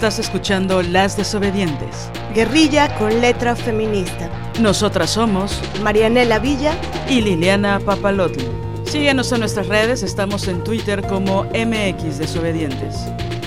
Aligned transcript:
Estás 0.00 0.18
escuchando 0.18 0.80
Las 0.82 1.18
Desobedientes. 1.18 2.08
Guerrilla 2.34 2.96
con 2.96 3.20
letra 3.20 3.54
feminista. 3.54 4.30
Nosotras 4.58 5.10
somos 5.10 5.60
Marianela 5.82 6.38
Villa 6.38 6.72
y 7.06 7.20
Liliana 7.20 7.78
Papalotl. 7.80 8.40
Síguenos 8.84 9.30
en 9.32 9.40
nuestras 9.40 9.66
redes, 9.66 10.02
estamos 10.02 10.48
en 10.48 10.64
Twitter 10.64 11.06
como 11.06 11.44
MX 11.44 12.16
Desobedientes. 12.16 12.96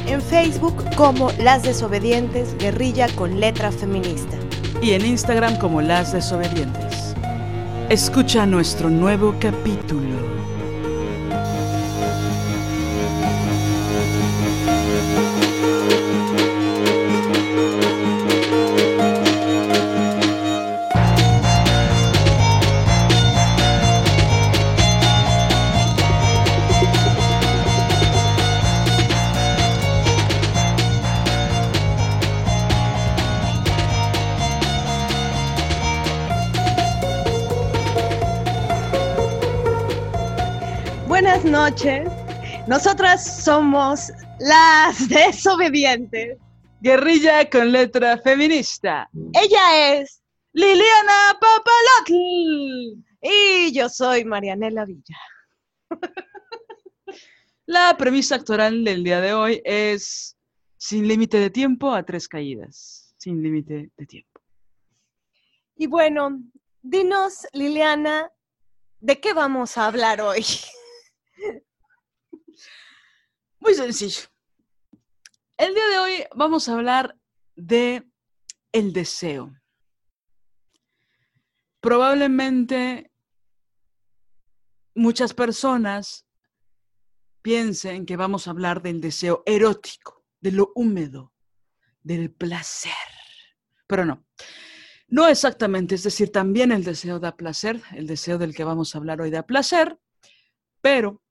En 0.05 0.21
Facebook 0.21 0.75
como 0.95 1.31
Las 1.39 1.63
Desobedientes, 1.63 2.55
Guerrilla 2.59 3.07
con 3.15 3.39
letra 3.39 3.71
feminista. 3.71 4.37
Y 4.79 4.91
en 4.91 5.07
Instagram 5.07 5.57
como 5.57 5.81
Las 5.81 6.13
Desobedientes. 6.13 7.15
Escucha 7.89 8.45
nuestro 8.45 8.91
nuevo 8.91 9.33
capítulo. 9.39 10.32
Noches. 41.69 42.09
Nosotras 42.67 43.45
somos 43.45 44.11
las 44.39 45.07
desobedientes. 45.19 46.37
Guerrilla 46.81 47.49
con 47.49 47.71
letra 47.71 48.17
feminista. 48.17 49.09
Ella 49.31 49.93
es 49.93 50.21
Liliana 50.51 51.39
Papalotl. 51.39 53.01
y 53.21 53.71
yo 53.71 53.87
soy 53.87 54.25
Marianela 54.25 54.83
Villa. 54.83 55.17
La 57.65 57.95
premisa 57.97 58.35
actoral 58.35 58.83
del 58.83 59.05
día 59.05 59.21
de 59.21 59.33
hoy 59.33 59.61
es 59.63 60.35
sin 60.75 61.07
límite 61.07 61.37
de 61.37 61.49
tiempo 61.49 61.93
a 61.93 62.03
tres 62.03 62.27
caídas. 62.27 63.15
Sin 63.17 63.41
límite 63.41 63.89
de 63.95 64.05
tiempo. 64.05 64.41
Y 65.77 65.87
bueno, 65.87 66.41
dinos, 66.81 67.47
Liliana, 67.53 68.29
¿de 68.99 69.21
qué 69.21 69.31
vamos 69.33 69.77
a 69.77 69.85
hablar 69.85 70.19
hoy? 70.19 70.45
Muy 73.59 73.73
sencillo. 73.73 74.27
El 75.57 75.73
día 75.73 75.87
de 75.87 75.97
hoy 75.99 76.23
vamos 76.35 76.67
a 76.67 76.73
hablar 76.73 77.17
de 77.55 78.03
el 78.71 78.91
deseo. 78.91 79.53
Probablemente 81.79 83.11
muchas 84.95 85.33
personas 85.33 86.25
piensen 87.41 88.05
que 88.05 88.17
vamos 88.17 88.47
a 88.47 88.51
hablar 88.51 88.81
del 88.81 89.01
deseo 89.01 89.43
erótico, 89.45 90.25
de 90.39 90.51
lo 90.51 90.71
húmedo, 90.75 91.33
del 92.01 92.31
placer. 92.31 92.91
Pero 93.87 94.05
no, 94.05 94.25
no 95.07 95.27
exactamente. 95.27 95.95
Es 95.95 96.03
decir, 96.03 96.31
también 96.31 96.71
el 96.71 96.83
deseo 96.83 97.19
da 97.19 97.35
placer, 97.35 97.81
el 97.93 98.07
deseo 98.07 98.37
del 98.37 98.55
que 98.55 98.63
vamos 98.63 98.93
a 98.93 98.97
hablar 98.97 99.21
hoy 99.21 99.29
da 99.29 99.43
placer, 99.45 99.99
pero 100.81 101.22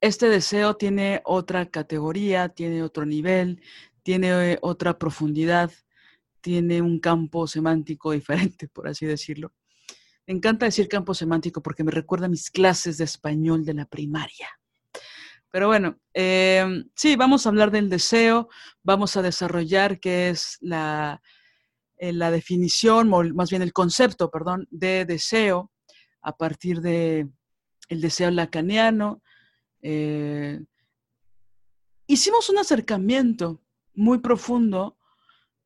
este 0.00 0.28
deseo 0.28 0.76
tiene 0.76 1.22
otra 1.24 1.66
categoría, 1.66 2.48
tiene 2.48 2.82
otro 2.82 3.04
nivel, 3.04 3.60
tiene 4.02 4.52
eh, 4.52 4.58
otra 4.62 4.98
profundidad, 4.98 5.72
tiene 6.40 6.80
un 6.82 7.00
campo 7.00 7.46
semántico 7.46 8.12
diferente, 8.12 8.68
por 8.68 8.88
así 8.88 9.06
decirlo. 9.06 9.52
Me 10.26 10.34
encanta 10.34 10.66
decir 10.66 10.88
campo 10.88 11.14
semántico 11.14 11.62
porque 11.62 11.84
me 11.84 11.90
recuerda 11.90 12.26
a 12.26 12.30
mis 12.30 12.50
clases 12.50 12.98
de 12.98 13.04
español 13.04 13.64
de 13.64 13.74
la 13.74 13.86
primaria. 13.86 14.48
Pero 15.50 15.68
bueno, 15.68 15.98
eh, 16.12 16.84
sí, 16.94 17.16
vamos 17.16 17.46
a 17.46 17.48
hablar 17.48 17.70
del 17.70 17.88
deseo, 17.88 18.48
vamos 18.82 19.16
a 19.16 19.22
desarrollar 19.22 19.98
qué 19.98 20.28
es 20.28 20.58
la, 20.60 21.22
eh, 21.96 22.12
la 22.12 22.30
definición, 22.30 23.12
o 23.12 23.24
más 23.34 23.48
bien 23.48 23.62
el 23.62 23.72
concepto, 23.72 24.30
perdón, 24.30 24.68
de 24.70 25.06
deseo 25.06 25.72
a 26.20 26.36
partir 26.36 26.82
de 26.82 27.28
el 27.88 28.00
deseo 28.02 28.30
lacaniano, 28.30 29.22
eh, 29.82 30.60
hicimos 32.06 32.48
un 32.48 32.58
acercamiento 32.58 33.62
muy 33.94 34.18
profundo 34.18 34.98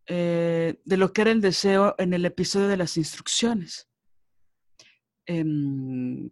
eh, 0.06 0.80
de 0.84 0.96
lo 0.96 1.12
que 1.12 1.22
era 1.22 1.30
el 1.30 1.40
deseo 1.40 1.94
en 1.98 2.12
el 2.12 2.24
episodio 2.24 2.68
de 2.68 2.76
las 2.76 2.96
instrucciones. 2.96 3.88
Em, 5.26 6.30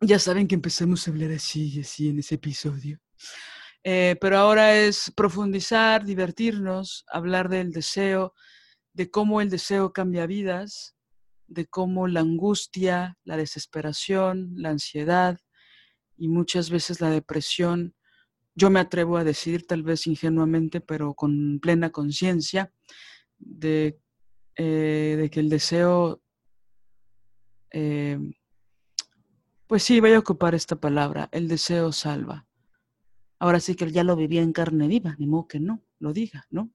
ya 0.00 0.18
saben 0.18 0.48
que 0.48 0.56
empezamos 0.56 1.06
a 1.06 1.10
hablar 1.12 1.30
así 1.30 1.76
y 1.76 1.80
así 1.80 2.08
en 2.08 2.18
ese 2.18 2.34
episodio. 2.34 3.00
Eh, 3.84 4.16
pero 4.20 4.38
ahora 4.38 4.76
es 4.76 5.12
profundizar, 5.16 6.04
divertirnos, 6.04 7.04
hablar 7.08 7.48
del 7.48 7.72
deseo, 7.72 8.34
de 8.92 9.10
cómo 9.10 9.40
el 9.40 9.50
deseo 9.50 9.92
cambia 9.92 10.26
vidas, 10.26 10.96
de 11.46 11.66
cómo 11.66 12.08
la 12.08 12.20
angustia, 12.20 13.18
la 13.24 13.36
desesperación, 13.36 14.52
la 14.56 14.70
ansiedad, 14.70 15.38
y 16.16 16.28
muchas 16.28 16.70
veces 16.70 17.00
la 17.00 17.10
depresión, 17.10 17.94
yo 18.54 18.70
me 18.70 18.80
atrevo 18.80 19.16
a 19.16 19.24
decir, 19.24 19.66
tal 19.66 19.82
vez 19.82 20.06
ingenuamente, 20.06 20.80
pero 20.80 21.14
con 21.14 21.58
plena 21.60 21.90
conciencia, 21.90 22.72
de, 23.38 23.98
eh, 24.56 25.16
de, 25.18 25.30
que 25.30 25.40
el 25.40 25.48
deseo, 25.48 26.22
eh, 27.70 28.18
pues 29.66 29.82
sí, 29.82 30.00
voy 30.00 30.12
a 30.12 30.18
ocupar 30.18 30.54
esta 30.54 30.76
palabra, 30.76 31.28
el 31.32 31.48
deseo 31.48 31.92
salva. 31.92 32.46
Ahora 33.38 33.58
sí 33.58 33.74
que 33.74 33.90
ya 33.90 34.04
lo 34.04 34.14
vivía 34.14 34.42
en 34.42 34.52
carne 34.52 34.86
viva, 34.86 35.16
ni 35.18 35.26
modo 35.26 35.48
que 35.48 35.58
no, 35.58 35.82
lo 35.98 36.12
diga, 36.12 36.46
¿no? 36.50 36.70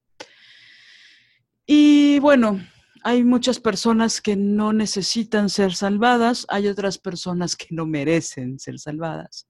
Y 1.65 2.19
bueno, 2.19 2.59
hay 3.07 3.23
muchas 3.23 3.61
personas 3.61 4.19
que 4.19 4.35
no 4.35 4.73
necesitan 4.73 5.47
ser 5.47 5.73
salvadas, 5.73 6.45
hay 6.49 6.67
otras 6.67 6.97
personas 6.97 7.55
que 7.55 7.67
no 7.69 7.85
merecen 7.85 8.59
ser 8.59 8.79
salvadas. 8.79 9.47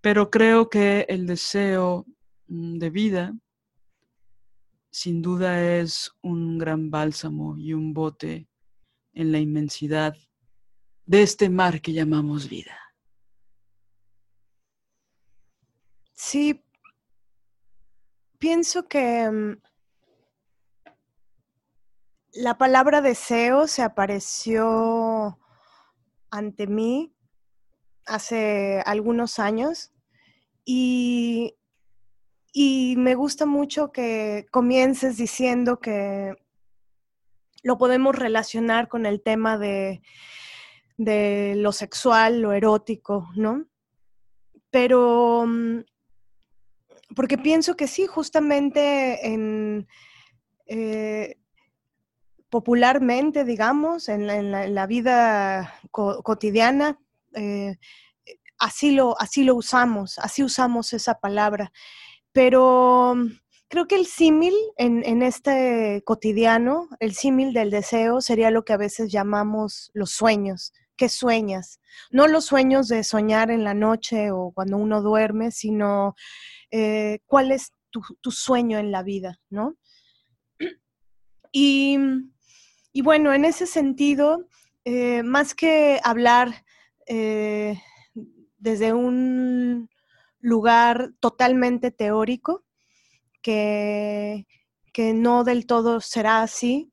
Pero 0.00 0.30
creo 0.30 0.70
que 0.70 1.04
el 1.10 1.26
deseo 1.26 2.06
mm, 2.46 2.78
de 2.78 2.88
vida 2.88 3.34
sin 4.90 5.20
duda 5.20 5.62
es 5.80 6.12
un 6.22 6.56
gran 6.56 6.90
bálsamo 6.90 7.58
y 7.58 7.74
un 7.74 7.92
bote 7.92 8.48
en 9.12 9.32
la 9.32 9.38
inmensidad 9.38 10.14
de 11.04 11.22
este 11.22 11.50
mar 11.50 11.82
que 11.82 11.92
llamamos 11.92 12.48
vida. 12.48 12.78
Sí, 16.14 16.64
pienso 18.38 18.88
que 18.88 19.30
mm, 19.30 19.69
la 22.32 22.58
palabra 22.58 23.00
deseo 23.00 23.66
se 23.66 23.82
apareció 23.82 25.38
ante 26.30 26.66
mí 26.66 27.14
hace 28.06 28.82
algunos 28.86 29.38
años 29.38 29.92
y, 30.64 31.56
y, 32.52 32.94
me 32.96 33.14
gusta 33.14 33.46
mucho 33.46 33.92
que 33.92 34.46
comiences 34.50 35.16
diciendo 35.16 35.80
que 35.80 36.34
lo 37.62 37.78
podemos 37.78 38.14
relacionar 38.14 38.88
con 38.88 39.06
el 39.06 39.22
tema 39.22 39.58
de, 39.58 40.02
de 40.96 41.54
lo 41.56 41.72
sexual, 41.72 42.40
lo 42.40 42.52
erótico, 42.52 43.28
¿no? 43.34 43.66
Pero 44.70 45.44
mm, 45.46 45.80
porque 47.14 47.38
pienso 47.38 47.76
que 47.76 47.88
sí, 47.88 48.06
justamente 48.06 49.26
en... 49.26 49.88
Eh, 50.66 51.39
popularmente, 52.50 53.44
digamos, 53.44 54.08
en 54.08 54.26
la, 54.74 54.86
vida 54.86 55.74
cotidiana, 55.90 56.98
eh, 57.34 57.78
así, 58.58 58.90
lo, 58.90 59.18
así 59.20 59.44
lo 59.44 59.54
usamos, 59.54 60.18
así 60.18 60.42
usamos 60.42 60.92
esa 60.92 61.20
palabra. 61.20 61.72
Pero 62.32 63.14
mm, 63.16 63.38
creo 63.68 63.86
que 63.86 63.94
el 63.94 64.06
símil 64.06 64.54
en, 64.76 65.04
en, 65.06 65.22
este 65.22 66.02
cotidiano, 66.04 66.88
el 66.98 67.14
símil 67.14 67.52
del 67.52 67.70
deseo, 67.70 68.20
sería 68.20 68.50
lo 68.50 68.64
que 68.64 68.72
a 68.72 68.78
veces 68.78 69.12
llamamos 69.12 69.90
los 69.94 70.10
sueños. 70.10 70.72
¿Qué 70.96 71.08
sueñas? 71.08 71.80
No 72.10 72.26
los 72.26 72.44
sueños 72.46 72.88
de 72.88 73.04
soñar 73.04 73.50
en 73.50 73.64
la 73.64 73.74
noche 73.74 74.32
o 74.32 74.50
cuando 74.52 74.76
uno 74.76 75.02
duerme, 75.02 75.50
sino 75.52 76.14
eh, 76.70 77.20
cuál 77.26 77.52
es 77.52 77.72
tu, 77.90 78.02
tu, 78.20 78.30
sueño 78.30 78.78
en 78.78 78.90
la 78.92 79.02
vida, 79.02 79.40
¿no? 79.48 79.76
Y 81.52 81.96
mm, 81.98 82.32
y 82.92 83.02
bueno, 83.02 83.32
en 83.32 83.44
ese 83.44 83.66
sentido, 83.66 84.46
eh, 84.84 85.22
más 85.22 85.54
que 85.54 86.00
hablar 86.02 86.64
eh, 87.06 87.78
desde 88.58 88.92
un 88.92 89.88
lugar 90.40 91.12
totalmente 91.20 91.90
teórico, 91.90 92.64
que, 93.42 94.46
que 94.92 95.14
no 95.14 95.44
del 95.44 95.66
todo 95.66 96.00
será 96.00 96.42
así. 96.42 96.92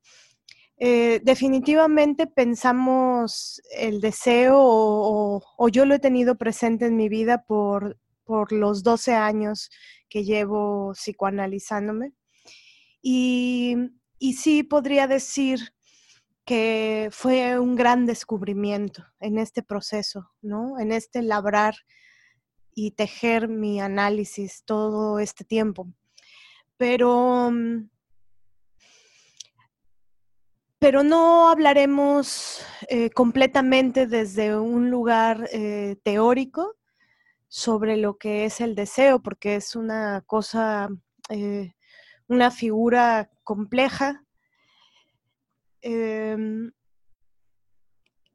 Eh, 0.79 1.21
definitivamente 1.23 2.27
pensamos 2.27 3.61
el 3.75 3.99
deseo 3.99 4.55
o, 4.59 5.69
yo 5.69 5.85
lo 5.85 5.95
he 5.95 5.99
tenido 5.99 6.37
presente 6.37 6.85
en 6.85 6.95
mi 6.95 7.09
vida 7.09 7.43
por, 7.43 7.99
por 8.23 8.51
los 8.51 8.83
12 8.83 9.15
años 9.15 9.71
que 10.09 10.23
llevo 10.23 10.93
psicoanalizándome. 10.93 12.13
Y, 13.01 13.75
y 14.19 14.33
sí 14.33 14.63
podría 14.63 15.07
decir 15.07 15.73
que 16.47 17.09
fue 17.11 17.59
un 17.59 17.75
gran 17.75 18.05
descubrimiento 18.05 19.05
en 19.19 19.37
este 19.37 19.63
proceso, 19.63 20.31
¿no? 20.41 20.79
En 20.79 20.93
este 20.93 21.21
labrar 21.21 21.75
y 22.73 22.91
tejer 22.91 23.49
mi 23.49 23.81
análisis 23.81 24.63
todo 24.63 25.19
este 25.19 25.43
tiempo. 25.43 25.89
Pero, 26.77 27.51
mm, 27.51 27.89
pero 30.79 31.03
no 31.03 31.49
hablaremos 31.49 32.61
eh, 32.87 33.09
completamente 33.09 34.07
desde 34.07 34.57
un 34.57 34.89
lugar 34.89 35.49
eh, 35.51 35.97
teórico 36.01 36.77
sobre 37.49 37.97
lo 37.97 38.17
que 38.17 38.45
es 38.45 38.61
el 38.61 38.73
deseo, 38.73 39.21
porque 39.21 39.55
es 39.57 39.75
una 39.75 40.23
cosa, 40.25 40.87
eh, 41.27 41.73
una 42.29 42.51
figura 42.51 43.29
compleja 43.43 44.23
Em, 45.89 46.73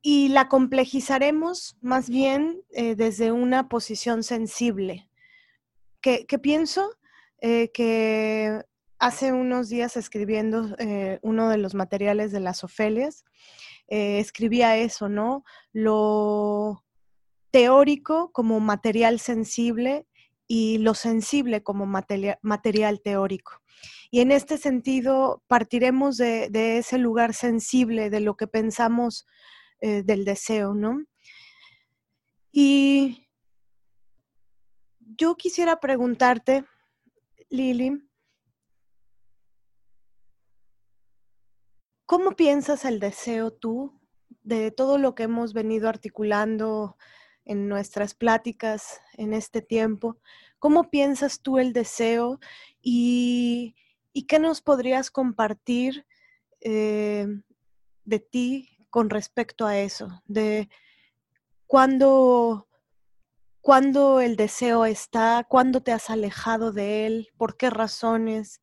y 0.00 0.28
la 0.30 0.48
complejizaremos 0.48 1.76
más 1.82 2.08
bien 2.08 2.62
eh, 2.70 2.94
desde 2.94 3.30
una 3.30 3.68
posición 3.68 4.22
sensible. 4.22 5.10
¿Qué, 6.00 6.24
pienso? 6.40 6.96
Eh, 7.42 7.70
que 7.74 8.62
hace 8.98 9.34
unos 9.34 9.68
días 9.68 9.98
escribiendo 9.98 10.74
eh, 10.78 11.18
uno 11.20 11.50
de 11.50 11.58
los 11.58 11.74
materiales 11.74 12.32
de 12.32 12.40
las 12.40 12.64
Ofelias, 12.64 13.26
escribía 13.86 14.78
eso, 14.78 15.10
¿no? 15.10 15.44
Lo 15.74 16.82
teórico 17.50 18.32
como 18.32 18.60
material 18.60 19.20
sensible 19.20 20.06
y 20.46 20.78
lo 20.78 20.94
sensible 20.94 21.62
como 21.62 21.84
material 21.84 23.02
teórico. 23.02 23.61
Y 24.10 24.20
en 24.20 24.32
este 24.32 24.58
sentido, 24.58 25.42
partiremos 25.46 26.16
de, 26.16 26.78
ese 26.78 26.98
lugar 26.98 27.34
sensible, 27.34 28.10
de 28.10 28.20
lo 28.20 28.36
que 28.36 28.46
pensamos 28.46 29.26
eh, 29.80 30.02
del 30.02 30.24
deseo, 30.24 30.74
¿no? 30.74 31.04
Y 32.52 33.26
yo 35.16 35.36
quisiera 35.36 35.80
preguntarte, 35.80 36.64
Lili, 37.48 38.02
¿cómo 42.06 42.32
piensas 42.32 42.84
el 42.84 43.00
deseo 43.00 43.50
tú 43.52 43.98
de 44.42 44.70
todo 44.70 44.98
lo 44.98 45.14
que 45.14 45.24
hemos 45.24 45.54
venido 45.54 45.88
articulando 45.88 46.96
en 47.44 47.68
nuestras 47.68 48.14
pláticas 48.14 49.00
en 49.14 49.32
este 49.32 49.62
tiempo? 49.62 50.18
¿Cómo 50.58 50.90
piensas 50.90 51.40
tú 51.40 51.58
el 51.58 51.72
deseo 51.72 52.38
y, 52.82 53.74
qué 54.28 54.38
nos 54.38 54.60
podrías 54.60 55.10
compartir 55.10 56.06
eh, 56.60 57.26
de 58.04 58.18
ti 58.18 58.68
con 58.90 59.10
respecto 59.10 59.66
a 59.66 59.78
eso? 59.78 60.22
De 60.26 60.68
cuándo, 61.66 62.66
el 64.20 64.36
deseo 64.36 64.84
está, 64.84 65.46
cuándo 65.48 65.82
te 65.82 65.92
has 65.92 66.10
alejado 66.10 66.72
de 66.72 67.06
él, 67.06 67.28
por 67.36 67.56
qué 67.56 67.70
razones, 67.70 68.60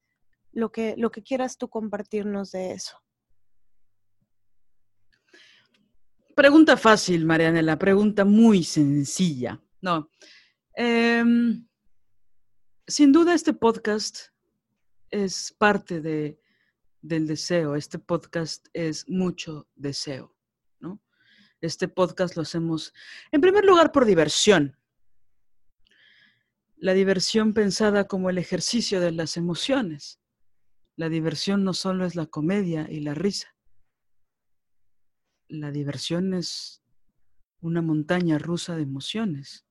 lo 0.52 0.72
que, 0.72 0.96
lo 0.98 1.12
que 1.12 1.24
quieras 1.24 1.58
tú 1.58 1.70
compartirnos 1.70 2.52
de 2.52 2.74
eso. 2.74 2.98
Pregunta 6.36 6.78
fácil, 6.78 7.26
Marianela, 7.26 7.78
pregunta 7.78 8.24
muy 8.26 8.64
sencilla. 8.64 9.60
No. 9.82 10.10
Em, 10.74 11.68
sin 12.90 13.12
duda 13.12 13.36
este 13.36 13.54
podcast 13.54 14.30
es 15.12 15.54
parte 15.58 16.02
de, 16.02 16.42
del 17.02 17.28
deseo. 17.28 17.76
Este 17.76 18.00
podcast 18.00 18.68
es 18.74 19.08
mucho 19.08 19.68
deseo, 19.76 20.36
¿no? 20.80 21.00
Este 21.62 21.88
podcast 21.88 22.36
lo 22.36 22.42
hacemos, 22.42 22.94
en 23.32 23.42
primer 23.42 23.64
lugar, 23.64 23.92
por 23.92 24.06
diversión. 24.06 24.76
La 26.78 26.94
diversión 26.94 27.54
pensada 27.54 28.08
como 28.08 28.32
el 28.32 28.40
ejercicio 28.40 29.00
de 29.00 29.12
las 29.12 29.38
emociones. 29.38 30.20
La 30.96 31.10
diversión 31.10 31.64
no 31.64 31.74
solo 31.74 32.06
es 32.06 32.16
la 32.16 32.26
comedia 32.26 32.88
y 32.90 33.02
la 33.02 33.14
risa. 33.14 33.56
La 35.48 35.72
diversión 35.72 36.34
es 36.34 36.82
una 37.62 37.82
montaña 37.84 38.40
rusa 38.40 38.76
de 38.76 38.84
emociones 38.84 39.69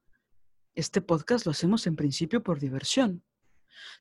este 0.79 1.01
podcast 1.01 1.45
lo 1.45 1.51
hacemos 1.51 1.89
en 1.89 1.97
principio 1.97 2.43
por 2.43 2.61
diversión. 2.61 3.25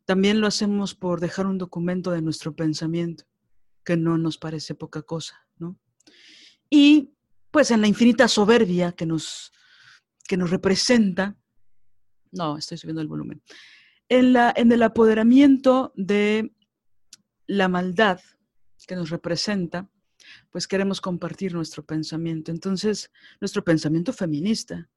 También 0.05 0.39
lo 0.39 0.45
hacemos 0.45 0.93
por 0.93 1.19
dejar 1.19 1.47
un 1.47 1.57
documento 1.57 2.11
de 2.11 2.21
nuestro 2.21 2.55
pensamiento, 2.55 3.25
que 3.83 3.97
no 3.97 4.17
nos 4.19 4.37
parece 4.37 4.75
poca 4.75 5.01
cosa, 5.01 5.47
¿no? 5.57 5.79
Y 6.69 7.15
pues 7.49 7.71
en 7.71 7.81
la 7.81 7.87
infinita 7.87 8.27
soberbia 8.27 8.91
que 8.91 9.07
nos, 9.07 9.51
que 10.27 10.37
nos 10.37 10.51
representa, 10.51 11.35
no, 12.31 12.57
estoy 12.57 12.77
subiendo 12.77 13.01
el 13.01 13.07
volumen, 13.07 13.41
en, 14.07 14.33
la, 14.33 14.53
en 14.55 14.71
el 14.71 14.83
apoderamiento 14.83 15.93
de 15.95 16.53
la 17.47 17.67
maldad 17.67 18.19
que 18.87 18.95
nos 18.95 19.09
representa, 19.09 19.89
pues 20.51 20.67
queremos 20.67 21.01
compartir 21.01 21.55
nuestro 21.55 21.83
pensamiento. 21.83 22.51
Entonces, 22.51 23.11
nuestro 23.41 23.63
pensamiento 23.63 24.13
feminista, 24.13 24.87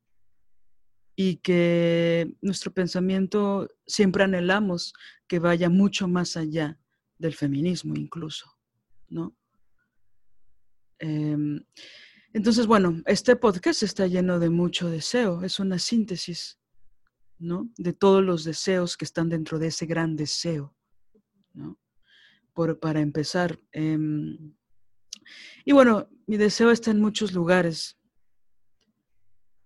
y 1.23 1.37
que 1.37 2.35
nuestro 2.41 2.73
pensamiento 2.73 3.69
siempre 3.87 4.25
anhelamos 4.25 4.95
que 5.29 5.39
vaya 5.39 5.69
mucho 5.69 6.09
más 6.09 6.35
allá 6.39 6.81
del 7.19 7.35
feminismo 7.35 7.95
incluso, 7.95 8.57
¿no? 9.11 9.37
Em, 10.99 11.63
entonces, 12.33 12.67
bueno, 12.67 13.03
este 13.05 13.37
podcast 13.37 13.83
está 13.83 14.07
lleno 14.07 14.39
de 14.39 14.49
mucho 14.49 14.89
deseo, 14.89 15.43
es 15.43 15.61
una 15.61 15.79
síntesis, 15.79 16.59
¿no? 17.39 17.69
De 17.77 17.93
todos 17.93 18.25
los 18.25 18.43
deseos 18.45 18.97
que 18.97 19.05
están 19.05 19.29
dentro 19.29 19.59
de 19.59 19.67
ese 19.67 19.85
gran 19.85 20.17
deseo, 20.17 20.75
¿no? 21.53 21.79
Por, 22.55 22.81
para 22.81 23.01
empezar. 23.01 23.61
Em, 23.73 24.55
y 25.67 25.73
bueno, 25.73 26.09
mi 26.27 26.39
deseo 26.39 26.71
está 26.71 26.93
en 26.93 27.01
muchos 27.03 27.35
lugares. 27.35 27.99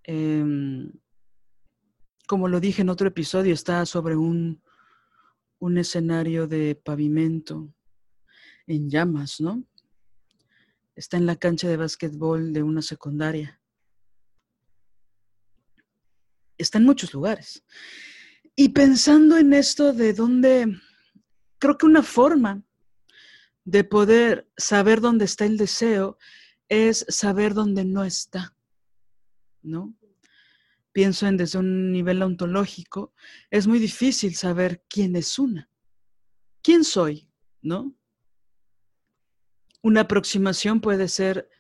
Em, 0.03 0.91
como 2.27 2.49
lo 2.49 2.61
dije 2.61 2.83
en 2.83 2.89
otro 2.89 3.09
episodio, 3.09 3.55
está 3.55 3.85
sobre 3.87 4.17
un, 4.17 4.63
un 5.59 5.79
escenario 5.79 6.47
de 6.47 6.75
pavimento 6.75 7.75
en 8.67 8.89
llamas, 8.89 9.41
¿no? 9.41 9.65
Está 10.97 11.17
en 11.17 11.27
la 11.27 11.37
cancha 11.37 11.69
de 11.69 11.77
básquetbol 11.77 12.53
de 12.53 12.63
una 12.63 12.83
secundaria. 12.83 13.61
Está 16.57 16.79
en 16.79 16.85
muchos 16.85 17.13
lugares. 17.13 17.65
Y 18.57 18.69
pensando 18.69 19.37
en 19.37 19.53
esto 19.53 19.93
de 19.93 20.13
dónde, 20.13 20.81
creo 21.59 21.77
que 21.77 21.87
una 21.87 22.03
forma 22.03 22.63
de 23.65 23.83
poder 23.83 24.49
saber 24.57 25.01
dónde 25.01 25.25
está 25.25 25.45
el 25.47 25.57
deseo 25.57 26.17
es 26.69 27.05
saber 27.09 27.55
dónde 27.55 27.85
no 27.85 28.05
está, 28.05 28.57
¿no? 29.63 29.95
Pienso 30.95 31.27
en 31.27 31.37
desde 31.37 31.59
un 31.59 31.91
nivel 31.91 32.23
ontológico, 32.23 33.13
es 33.51 33.67
muy 33.67 33.81
difícil 33.81 34.37
saber 34.37 34.85
quién 34.89 35.17
es 35.17 35.39
una. 35.41 35.69
¿Quién 36.63 36.85
soy? 36.85 37.29
¿No? 37.61 37.95
Una 39.83 40.03
aproximación 40.03 40.81
puede 40.81 41.09
ser 41.09 41.51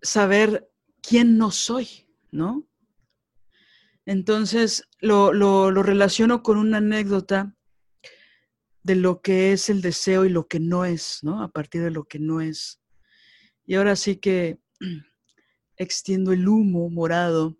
saber 0.00 0.72
quién 1.02 1.36
no 1.36 1.50
soy, 1.50 2.08
¿no? 2.30 2.66
Entonces 4.06 4.88
lo, 5.00 5.34
lo, 5.34 5.70
relaciono 5.82 6.42
con 6.42 6.56
una 6.56 6.78
anécdota 6.78 7.54
de 8.82 8.94
lo 8.94 9.20
que 9.20 9.52
es 9.52 9.68
el 9.68 9.82
deseo 9.82 10.24
y 10.24 10.30
lo 10.30 10.48
que 10.48 10.60
no 10.60 10.86
es, 10.86 11.18
¿no? 11.22 11.42
A 11.42 11.48
partir 11.52 11.82
de 11.82 11.90
lo 11.90 12.04
que 12.04 12.18
no 12.18 12.40
es. 12.40 12.80
Y 13.66 13.74
ahora 13.74 13.96
sí 13.96 14.16
que 14.16 14.60
extiendo 15.78 16.32
el 16.32 16.46
humo 16.48 16.90
morado 16.90 17.56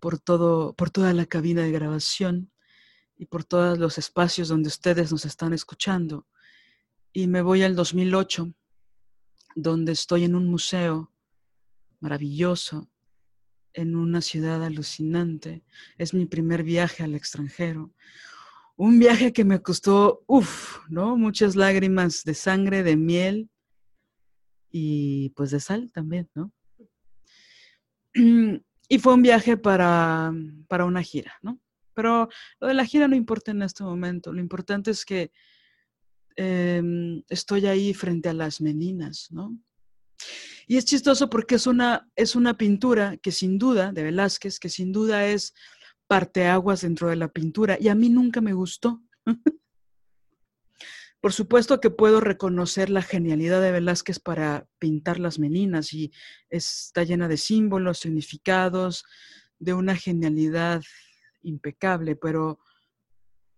por, 0.00 0.18
todo, 0.18 0.74
por 0.74 0.90
toda 0.90 1.12
la 1.12 1.26
cabina 1.26 1.62
de 1.62 1.70
grabación 1.70 2.50
y 3.16 3.26
por 3.26 3.44
todos 3.44 3.78
los 3.78 3.98
espacios 3.98 4.48
donde 4.48 4.68
ustedes 4.68 5.12
nos 5.12 5.24
están 5.24 5.52
escuchando. 5.52 6.26
Y 7.12 7.28
me 7.28 7.42
voy 7.42 7.62
al 7.62 7.76
2008, 7.76 8.52
donde 9.54 9.92
estoy 9.92 10.24
en 10.24 10.34
un 10.34 10.48
museo 10.48 11.12
maravilloso, 12.00 12.90
en 13.72 13.96
una 13.96 14.20
ciudad 14.20 14.62
alucinante. 14.64 15.64
Es 15.98 16.14
mi 16.14 16.26
primer 16.26 16.62
viaje 16.62 17.02
al 17.02 17.14
extranjero. 17.14 17.92
un 18.78 18.98
viaje 18.98 19.32
que 19.32 19.44
me 19.44 19.62
costó, 19.62 20.22
uff, 20.26 20.78
¿no? 20.90 21.16
Muchas 21.16 21.56
lágrimas 21.56 22.24
de 22.24 22.34
sangre, 22.34 22.82
de 22.82 22.96
miel 22.96 23.50
y 24.70 25.30
pues 25.30 25.50
de 25.50 25.60
sal 25.60 25.90
también, 25.92 26.28
¿no? 26.34 26.52
Y 28.88 28.98
fue 28.98 29.14
un 29.14 29.22
viaje 29.22 29.56
para, 29.56 30.32
para 30.68 30.84
una 30.84 31.02
gira, 31.02 31.34
¿no? 31.42 31.60
Pero 31.94 32.28
lo 32.60 32.68
de 32.68 32.74
la 32.74 32.84
gira 32.84 33.08
no 33.08 33.16
importa 33.16 33.50
en 33.50 33.62
este 33.62 33.82
momento. 33.82 34.32
Lo 34.32 34.40
importante 34.40 34.90
es 34.90 35.04
que 35.04 35.32
em, 36.36 37.22
estoy 37.28 37.66
ahí 37.66 37.94
frente 37.94 38.28
a 38.28 38.34
las 38.34 38.60
meninas, 38.60 39.28
¿no? 39.30 39.58
Y 40.66 40.76
es 40.76 40.84
chistoso 40.84 41.28
porque 41.30 41.56
es 41.56 41.66
una, 41.66 42.08
es 42.16 42.36
una 42.36 42.56
pintura 42.56 43.16
que 43.16 43.32
sin 43.32 43.58
duda, 43.58 43.92
de 43.92 44.02
Velázquez, 44.02 44.58
que 44.58 44.68
sin 44.68 44.92
duda 44.92 45.26
es 45.26 45.54
parteaguas 46.06 46.82
dentro 46.82 47.08
de 47.08 47.16
la 47.16 47.28
pintura 47.28 47.76
y 47.80 47.88
a 47.88 47.94
mí 47.94 48.08
nunca 48.08 48.40
me 48.40 48.52
gustó. 48.52 49.02
Por 51.20 51.32
supuesto 51.32 51.80
que 51.80 51.90
puedo 51.90 52.20
reconocer 52.20 52.90
la 52.90 53.02
genialidad 53.02 53.60
de 53.60 53.72
Velázquez 53.72 54.20
para 54.20 54.68
pintar 54.78 55.18
las 55.18 55.38
meninas 55.38 55.92
y 55.92 56.12
está 56.50 57.02
llena 57.04 57.26
de 57.26 57.36
símbolos, 57.36 57.98
significados, 57.98 59.04
de 59.58 59.74
una 59.74 59.96
genialidad 59.96 60.82
impecable, 61.42 62.16
pero 62.16 62.60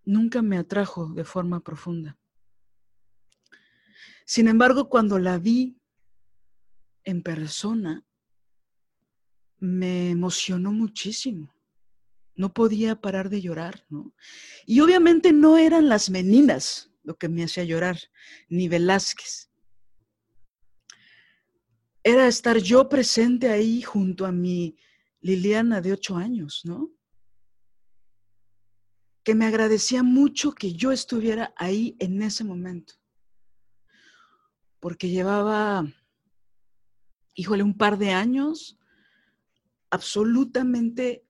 nunca 0.05 0.41
me 0.41 0.57
atrajo 0.57 1.09
de 1.13 1.25
forma 1.25 1.59
profunda. 1.59 2.17
Sin 4.25 4.47
embargo, 4.47 4.89
cuando 4.89 5.19
la 5.19 5.37
vi 5.37 5.77
en 7.03 7.21
persona, 7.21 8.05
me 9.59 10.11
emocionó 10.11 10.71
muchísimo 10.71 11.53
no 12.39 12.53
podía 12.53 12.95
parar 12.95 13.29
de 13.29 13.41
llorar, 13.41 13.85
¿no? 13.89 14.13
Y 14.65 14.79
obviamente 14.79 15.33
no 15.33 15.57
eran 15.57 15.89
las 15.89 16.09
meninas 16.09 16.88
lo 17.03 17.17
que 17.17 17.29
me 17.29 17.43
hacía 17.43 17.63
llorar, 17.63 17.97
ni 18.49 18.67
Velázquez. 18.67 19.49
Era 22.03 22.27
estar 22.27 22.57
yo 22.57 22.87
presente 22.89 23.49
ahí 23.49 23.81
junto 23.81 24.25
a 24.25 24.31
mi 24.31 24.77
Liliana 25.21 25.81
de 25.81 25.93
ocho 25.93 26.15
años, 26.15 26.61
¿no? 26.63 26.91
Que 29.23 29.35
me 29.35 29.45
agradecía 29.45 30.01
mucho 30.01 30.53
que 30.53 30.73
yo 30.73 30.91
estuviera 30.91 31.53
ahí 31.57 31.95
en 31.99 32.21
ese 32.21 32.43
momento. 32.43 32.93
Porque 34.79 35.09
llevaba, 35.09 35.85
híjole, 37.35 37.63
un 37.63 37.77
par 37.77 37.97
de 37.97 38.11
años 38.11 38.77
absolutamente 39.89 41.25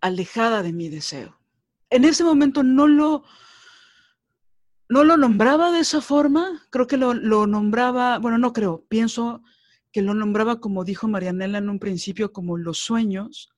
alejada 0.00 0.62
de 0.62 0.72
mi 0.72 0.90
deseo. 0.90 1.40
En 1.88 2.04
ese 2.04 2.24
momento 2.24 2.62
no 2.62 2.86
lo, 2.86 3.24
no 4.88 5.04
lo 5.04 5.16
nombraba 5.16 5.72
de 5.72 5.80
esa 5.80 6.00
forma, 6.00 6.66
creo 6.70 6.86
que 6.86 6.96
lo, 6.96 7.14
nombraba, 7.46 8.18
bueno, 8.18 8.38
no 8.38 8.52
creo, 8.52 8.84
pienso 8.88 9.42
que 9.92 10.02
lo 10.02 10.14
nombraba 10.14 10.60
como 10.60 10.84
dijo 10.84 11.08
Marianela 11.08 11.58
en 11.58 11.68
un 11.68 11.78
principio, 11.78 12.32
como 12.32 12.56
los 12.56 12.78
sueños, 12.78 13.50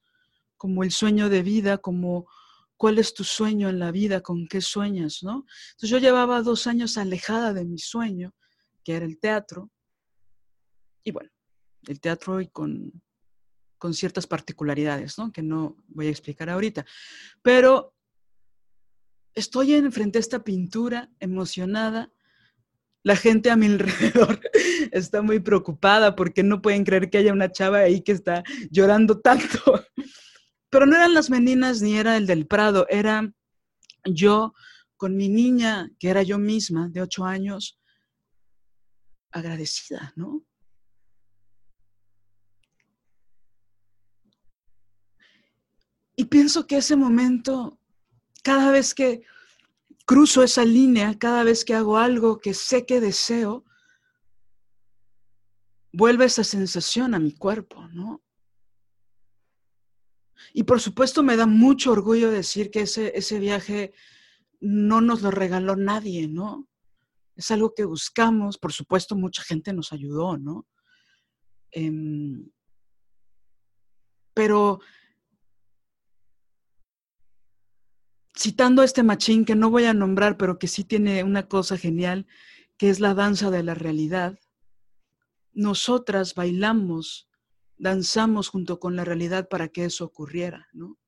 como 0.56 0.83
el 0.83 0.90
sueño 0.90 1.28
de 1.28 1.42
vida, 1.42 1.78
como 1.78 2.26
cuál 2.76 2.99
es 2.99 3.14
tu 3.14 3.25
sueño 3.25 3.68
en 3.68 3.78
la 3.78 3.90
vida, 3.90 4.21
con 4.21 4.47
qué 4.47 4.61
sueñas, 4.61 5.23
¿no? 5.23 5.47
Entonces 5.71 5.90
yo 5.90 5.99
llevaba 5.99 6.42
dos 6.42 6.66
años 6.66 6.99
alejada 6.99 7.54
de 7.54 7.64
mi 7.64 7.78
sueño, 7.78 8.35
que 8.85 8.95
era 8.97 9.06
el 9.06 9.18
teatro, 9.18 9.71
y 11.02 11.11
bueno, 11.11 11.30
el 11.87 12.00
teatro 12.00 12.40
y 12.40 12.49
con 12.49 12.92
con 13.78 13.95
ciertas 13.95 14.26
particularidades, 14.26 15.18
¿no? 15.18 15.33
Que 15.33 15.42
no 15.42 15.76
voy 15.88 16.06
a 16.06 16.11
explicar 16.11 16.50
ahorita. 16.50 16.85
Pero 17.42 17.95
estoy 19.37 19.75
enfrente 19.75 20.19
a 20.19 20.21
esta 20.21 20.43
pintura 20.43 21.11
emocionada. 21.21 22.11
La 23.05 23.14
gente 23.14 23.50
a 23.50 23.57
mi 23.57 23.66
alrededor 23.73 24.40
está 24.90 25.23
muy 25.23 25.38
preocupada 25.38 26.16
porque 26.16 26.43
no 26.43 26.61
pueden 26.61 26.85
creer 26.85 27.09
que 27.09 27.19
haya 27.19 27.33
una 27.33 27.52
chava 27.52 27.78
ahí 27.78 28.00
que 28.00 28.12
está 28.12 28.43
llorando 28.71 29.21
tanto. 29.21 29.59
Pero 30.71 30.87
no 30.87 30.97
eran 30.97 31.14
las 31.14 31.31
meninas 31.31 31.81
ni 31.81 31.97
era 31.97 32.16
el 32.16 32.26
del 32.26 32.47
Prado, 32.47 32.87
era 32.88 33.33
yo 34.05 34.52
con 34.97 35.16
mi 35.16 35.28
niña, 35.28 35.90
que 35.99 36.09
era 36.09 36.23
yo 36.23 36.38
misma, 36.38 36.88
de 36.88 37.02
ocho 37.02 37.25
años, 37.25 37.78
agradecida, 39.31 40.12
¿no? 40.16 40.43
Y 46.16 46.25
pienso 46.25 46.66
que 46.66 46.78
ese 46.78 46.97
momento, 46.97 47.78
cada 48.47 48.71
vez 48.71 48.95
que 48.95 49.23
cruzo 50.05 50.45
esa 50.45 50.65
línea, 50.65 51.19
cada 51.19 51.43
vez 51.43 51.65
que 51.65 51.75
hago 51.75 51.99
algo 51.99 52.38
que 52.38 52.55
sé 52.55 52.87
que 52.87 53.00
deseo, 53.00 53.65
vuelve 55.93 56.26
esa 56.26 56.45
sensación 56.45 57.12
a 57.15 57.19
mi 57.19 57.33
cuerpo, 57.33 57.88
¿no? 57.88 58.23
Y 60.53 60.62
por 60.62 60.81
supuesto 60.81 61.25
me 61.25 61.35
da 61.35 61.47
mucho 61.47 61.91
orgullo 61.91 62.31
decir 62.31 62.71
que 62.71 62.83
ese, 62.83 63.19
ese 63.19 63.41
viaje 63.41 63.93
no 64.61 65.00
nos 65.00 65.23
lo 65.23 65.33
regaló 65.33 65.75
nadie, 65.75 66.29
¿no? 66.29 66.69
Es 67.35 67.50
algo 67.50 67.75
que 67.75 67.85
buscamos, 67.85 68.59
por 68.59 68.73
supuesto 68.73 69.17
mucha 69.17 69.43
gente 69.43 69.73
nos 69.73 69.93
ayudó, 69.93 70.38
¿no? 70.38 70.69
Em, 71.73 72.49
pero 74.35 74.79
citando 78.37 78.83
a 78.83 78.85
este 78.85 79.02
machín 79.02 79.45
que 79.45 79.57
no 79.57 79.71
voy 79.71 79.85
a 79.85 79.95
nombrar, 79.95 80.37
pero 80.37 80.59
que 80.59 80.69
sí 80.69 80.85
tiene 80.85 81.25
una 81.25 81.49
cosa 81.49 81.78
genial, 81.78 82.26
que 82.76 82.90
es 82.90 83.00
la 83.00 83.14
danza 83.14 83.50
de 83.50 83.62
la 83.62 83.75
realidad, 83.75 84.38
nosotras 85.52 86.35
bailamos, 86.35 87.31
danzamos 87.78 88.49
junto 88.49 88.78
con 88.78 88.95
la 88.95 89.05
realidad 89.05 89.49
para 89.49 89.69
que 89.69 89.87
eso 89.87 90.05
ocurriera, 90.05 90.69
¿no? 90.73 90.99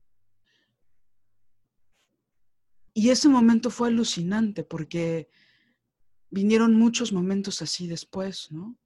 Y 2.95 3.11
ese 3.11 3.29
momento 3.29 3.71
fue 3.71 3.89
alucinante 3.89 4.65
porque 4.65 5.29
vinieron 6.31 6.75
muchos 6.75 7.13
momentos 7.13 7.61
así 7.61 7.87
después, 7.87 8.51
¿no? 8.51 8.77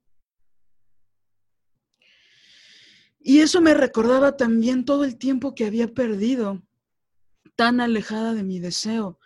Y 3.19 3.39
eso 3.39 3.61
me 3.61 3.73
recordaba 3.73 4.35
también 4.35 4.83
todo 4.83 5.05
el 5.05 5.17
tiempo 5.17 5.55
que 5.55 5.65
había 5.65 5.93
perdido 5.93 6.61
tan 7.55 7.81
alejada 7.81 8.33
de 8.33 8.43
mi 8.43 8.59
deseo, 8.59 9.19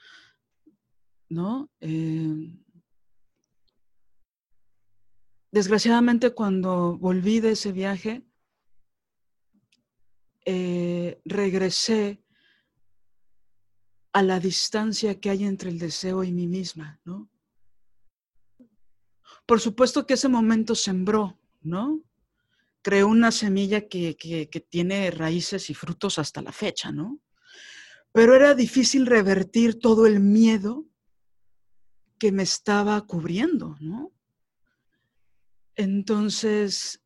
¿no? 1.29 1.69
Eh, 1.81 2.53
desgraciadamente 5.51 6.31
cuando 6.31 6.97
volví 6.97 7.39
de 7.39 7.51
ese 7.51 7.71
viaje, 7.71 8.23
eh, 10.45 11.21
regresé 11.25 12.23
a 14.13 14.23
la 14.23 14.39
distancia 14.39 15.19
que 15.19 15.29
hay 15.29 15.43
entre 15.43 15.69
el 15.69 15.79
deseo 15.79 16.23
y 16.23 16.31
mí 16.31 16.47
misma, 16.47 16.99
¿no? 17.05 17.29
Por 19.45 19.61
supuesto 19.61 20.05
que 20.05 20.15
ese 20.15 20.27
momento 20.27 20.75
sembró, 20.75 21.39
¿no? 21.61 22.01
Creó 22.81 23.07
una 23.07 23.31
semilla 23.31 23.87
que, 23.87 24.15
que 24.15 24.59
tiene 24.59 25.11
raíces 25.11 25.69
y 25.69 25.73
frutos 25.73 26.19
hasta 26.19 26.41
la 26.41 26.51
fecha, 26.51 26.91
¿no? 26.91 27.19
Pero 28.17 28.35
era 28.35 28.55
difícil 28.55 29.05
revertir 29.05 29.77
todo 29.77 30.07
el 30.07 30.19
miedo 30.19 30.87
que 32.17 32.31
me 32.31 32.41
estaba 32.41 33.05
cubriendo, 33.05 33.77
¿no? 33.79 34.11
Entonces, 35.75 37.03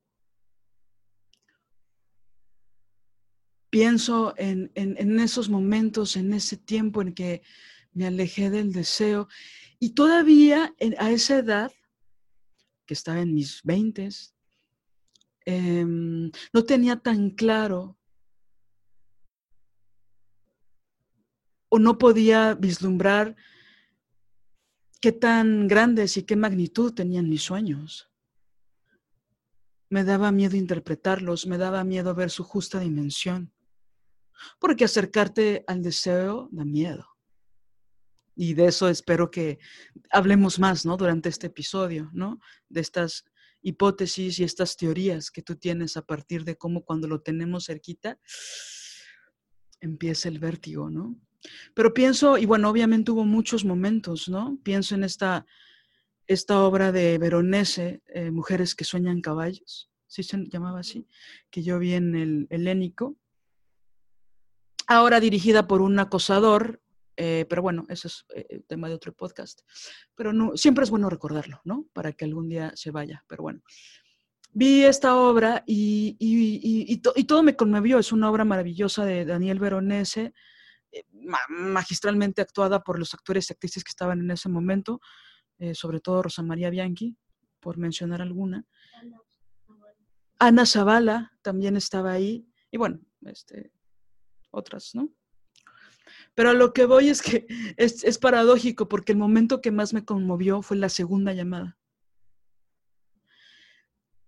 pienso 3.69 4.33
en, 4.37 4.71
esos 5.19 5.49
momentos, 5.49 6.15
en 6.15 6.31
ese 6.31 6.55
tiempo 6.55 7.01
en 7.01 7.13
que 7.13 7.41
me 7.91 8.07
alejé 8.07 8.49
del 8.49 8.71
deseo 8.71 9.27
y 9.79 9.89
todavía 9.89 10.73
a 10.97 11.11
esa 11.11 11.39
edad, 11.39 11.73
que 12.85 12.93
estaba 12.93 13.19
en 13.19 13.33
mis 13.33 13.61
veintes, 13.63 14.33
em, 15.43 16.31
no 16.53 16.63
tenía 16.63 16.95
tan 16.95 17.31
claro 17.31 17.97
o 21.73 21.79
no 21.79 21.97
podía 21.97 22.53
vislumbrar 22.53 23.37
qué 24.99 25.13
tan 25.13 25.69
grandes 25.69 26.17
y 26.17 26.23
qué 26.23 26.35
magnitud 26.35 26.93
tenían 26.93 27.29
mis 27.29 27.43
sueños. 27.43 28.11
Me 29.89 30.03
daba 30.03 30.33
miedo 30.33 30.57
interpretarlos, 30.57 31.47
me 31.47 31.57
daba 31.57 31.85
miedo 31.85 32.13
ver 32.13 32.29
su 32.29 32.43
justa 32.43 32.81
dimensión, 32.81 33.53
porque 34.59 34.83
acercarte 34.83 35.63
al 35.65 35.81
deseo 35.81 36.49
da 36.51 36.65
miedo. 36.65 37.07
Y 38.35 38.53
de 38.53 38.65
eso 38.65 38.89
espero 38.89 39.31
que 39.31 39.57
hablemos 40.09 40.59
más, 40.59 40.85
¿no? 40.85 40.97
Durante 40.97 41.29
este 41.29 41.47
episodio, 41.47 42.09
¿no? 42.13 42.41
De 42.67 42.81
estas 42.81 43.23
hipótesis 43.61 44.39
y 44.39 44.43
estas 44.43 44.75
teorías 44.75 45.31
que 45.31 45.41
tú 45.41 45.55
tienes 45.55 45.95
a 45.95 46.05
partir 46.05 46.43
de 46.43 46.57
cómo 46.57 46.83
cuando 46.83 47.07
lo 47.07 47.21
tenemos 47.21 47.67
cerquita 47.67 48.19
empieza 49.79 50.27
el 50.27 50.39
vértigo, 50.39 50.89
¿no? 50.89 51.15
Pero 51.73 51.93
pienso, 51.93 52.37
y 52.37 52.45
bueno, 52.45 52.69
obviamente 52.69 53.11
hubo 53.11 53.25
muchos 53.25 53.65
momentos, 53.65 54.29
¿no? 54.29 54.59
Pienso 54.63 54.95
en 54.95 55.03
esta, 55.03 55.45
esta 56.27 56.61
obra 56.61 56.91
de 56.91 57.17
Veronese, 57.17 58.01
eh, 58.07 58.31
Mujeres 58.31 58.75
que 58.75 58.83
sueñan 58.83 59.21
caballos, 59.21 59.89
¿sí 60.07 60.23
se 60.23 60.45
llamaba 60.49 60.79
así? 60.79 61.07
Que 61.49 61.63
yo 61.63 61.79
vi 61.79 61.93
en 61.93 62.15
el 62.15 62.47
Helénico. 62.49 63.15
Ahora 64.87 65.19
dirigida 65.19 65.67
por 65.67 65.81
un 65.81 65.97
acosador, 65.99 66.81
eh, 67.15 67.45
pero 67.49 67.61
bueno, 67.61 67.85
eso 67.89 68.07
es 68.07 68.25
eh, 68.35 68.61
tema 68.67 68.89
de 68.89 68.95
otro 68.95 69.13
podcast. 69.13 69.61
Pero 70.15 70.33
no, 70.33 70.57
siempre 70.57 70.83
es 70.83 70.89
bueno 70.89 71.09
recordarlo, 71.09 71.61
¿no? 71.63 71.85
Para 71.93 72.11
que 72.13 72.25
algún 72.25 72.49
día 72.49 72.71
se 72.75 72.91
vaya, 72.91 73.23
pero 73.27 73.43
bueno. 73.43 73.61
Vi 74.53 74.83
esta 74.83 75.15
obra 75.15 75.63
y, 75.65 76.17
y, 76.19 76.93
y 76.93 77.23
todo 77.23 77.41
me 77.41 77.55
conmovió. 77.55 77.99
Es 77.99 78.11
una 78.11 78.29
obra 78.29 78.43
maravillosa 78.43 79.05
de 79.05 79.23
Daniel 79.23 79.59
Veronese 79.59 80.33
magistralmente 81.49 82.41
actuada 82.41 82.83
por 82.83 82.99
los 82.99 83.13
actores 83.13 83.49
y 83.49 83.53
actrices 83.53 83.83
que 83.83 83.89
estaban 83.89 84.19
en 84.19 84.31
ese 84.31 84.49
momento, 84.49 84.99
eh, 85.59 85.75
sobre 85.75 85.99
todo 85.99 86.23
Rosa 86.23 86.43
María 86.43 86.69
Bianchi, 86.69 87.15
por 87.59 87.77
mencionar 87.77 88.21
alguna. 88.21 88.65
Ana 90.39 90.65
Zavala 90.65 91.31
también 91.41 91.77
estaba 91.77 92.11
ahí, 92.11 92.47
y 92.71 92.77
bueno, 92.77 92.99
este, 93.21 93.71
otras, 94.49 94.95
¿no? 94.95 95.09
Pero 96.33 96.49
a 96.49 96.53
lo 96.53 96.73
que 96.73 96.85
voy 96.85 97.09
es 97.09 97.21
que 97.21 97.45
es, 97.77 98.03
es 98.03 98.17
paradójico 98.17 98.87
porque 98.87 99.11
el 99.11 99.17
momento 99.17 99.61
que 99.61 99.71
más 99.71 99.93
me 99.93 100.05
conmovió 100.05 100.61
fue 100.61 100.77
la 100.77 100.89
segunda 100.89 101.33
llamada. 101.33 101.77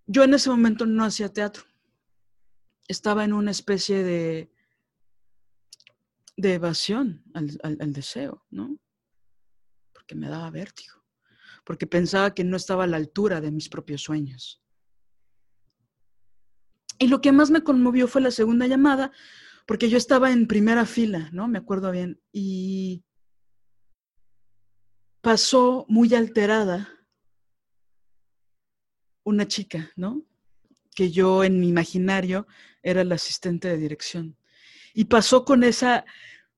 Yo 0.06 0.22
en 0.22 0.34
ese 0.34 0.50
momento 0.50 0.86
no 0.86 1.04
hacía 1.04 1.32
teatro. 1.32 1.64
Estaba 2.88 3.24
en 3.24 3.32
una 3.32 3.50
especie 3.50 4.02
de 4.02 4.53
de 6.36 6.54
evasión 6.54 7.24
al, 7.34 7.92
deseo, 7.92 8.44
¿no? 8.50 8.78
Porque 9.92 10.14
me 10.14 10.28
daba 10.28 10.50
vértigo, 10.50 11.04
porque 11.64 11.86
pensaba 11.86 12.34
que 12.34 12.44
no 12.44 12.56
estaba 12.56 12.84
a 12.84 12.88
la 12.88 12.96
altura 12.96 13.40
de 13.40 13.50
mis 13.50 13.68
propios 13.68 14.02
sueños. 14.02 14.62
Y 16.98 17.08
lo 17.08 17.20
que 17.20 17.32
más 17.32 17.50
me 17.50 17.62
conmovió 17.62 18.08
fue 18.08 18.20
la 18.20 18.30
segunda 18.30 18.66
llamada, 18.66 19.12
porque 19.66 19.88
yo 19.88 19.96
estaba 19.96 20.30
en 20.30 20.46
primera 20.46 20.86
fila, 20.86 21.28
¿no? 21.32 21.48
Me 21.48 21.58
acuerdo 21.58 21.90
bien, 21.90 22.20
y 22.32 23.04
pasó 25.20 25.86
muy 25.88 26.14
alterada 26.14 26.88
una 29.24 29.48
chica, 29.48 29.90
¿no? 29.96 30.24
Que 30.94 31.10
yo 31.10 31.44
en 31.44 31.58
mi 31.60 31.68
imaginario 31.68 32.46
era 32.82 33.02
la 33.04 33.14
asistente 33.14 33.68
de 33.68 33.78
dirección 33.78 34.36
y 34.94 35.04
pasó 35.06 35.44
con 35.44 35.64
esa, 35.64 36.04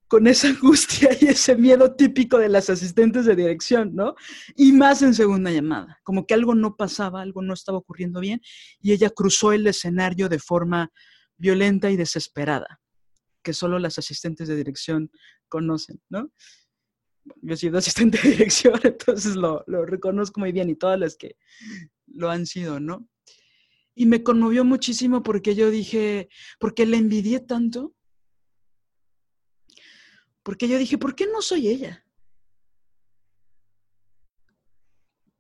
con 0.07 0.27
esa 0.27 0.49
angustia 0.51 1.11
y 1.21 1.27
ese 1.27 1.57
miedo 1.57 1.97
típico 1.97 2.39
de 2.39 2.49
las 2.49 2.71
asistentes 2.71 3.25
de 3.25 3.35
dirección, 3.35 3.95
¿no? 3.95 4.15
Y 4.55 4.73
más 4.73 5.03
en 5.03 5.15
segunda 5.15 5.51
llamada, 5.51 5.99
como 6.05 6.27
que 6.27 6.35
algo 6.35 6.55
no 6.55 6.77
pasaba, 6.77 7.23
algo 7.23 7.43
no 7.43 7.55
estaba 7.55 7.79
ocurriendo 7.79 8.21
bien 8.21 8.41
y 8.81 8.93
ella 8.93 9.11
cruzó 9.11 9.53
el 9.53 9.67
escenario 9.67 10.29
de 10.29 10.39
forma 10.39 10.93
violenta 11.37 11.91
y 11.91 11.97
desesperada, 11.97 12.81
que 13.43 13.53
solo 13.53 13.79
las 13.79 13.99
asistentes 13.99 14.47
de 14.49 14.57
dirección 14.57 15.11
conocen, 15.49 16.01
¿no? 16.09 16.31
Yo 17.43 17.55
he 17.55 17.57
sido 17.57 17.79
asistente 17.79 18.19
de 18.23 18.31
dirección, 18.31 18.79
entonces 18.85 19.35
lo, 19.35 19.65
lo 19.67 19.85
reconozco 19.85 20.41
muy 20.41 20.53
bien 20.53 20.71
y 20.71 20.77
todas 20.77 20.99
las 21.01 21.17
que 21.17 21.37
lo 22.07 22.31
han 22.31 22.47
sido, 22.47 22.79
¿no? 22.81 23.09
Y 23.99 24.05
me 24.07 24.23
conmovió 24.23 24.63
muchísimo 24.65 25.23
porque 25.23 25.55
yo 25.55 25.71
dije, 25.71 26.29
porque 26.61 26.85
le 26.85 26.99
envidié 26.99 27.41
tanto 27.41 27.96
porque 30.47 30.69
yo 30.69 30.79
dije, 30.79 30.97
¿por 30.97 31.17
qué 31.17 31.27
no 31.27 31.43
soy 31.43 31.67
ella? 31.67 32.07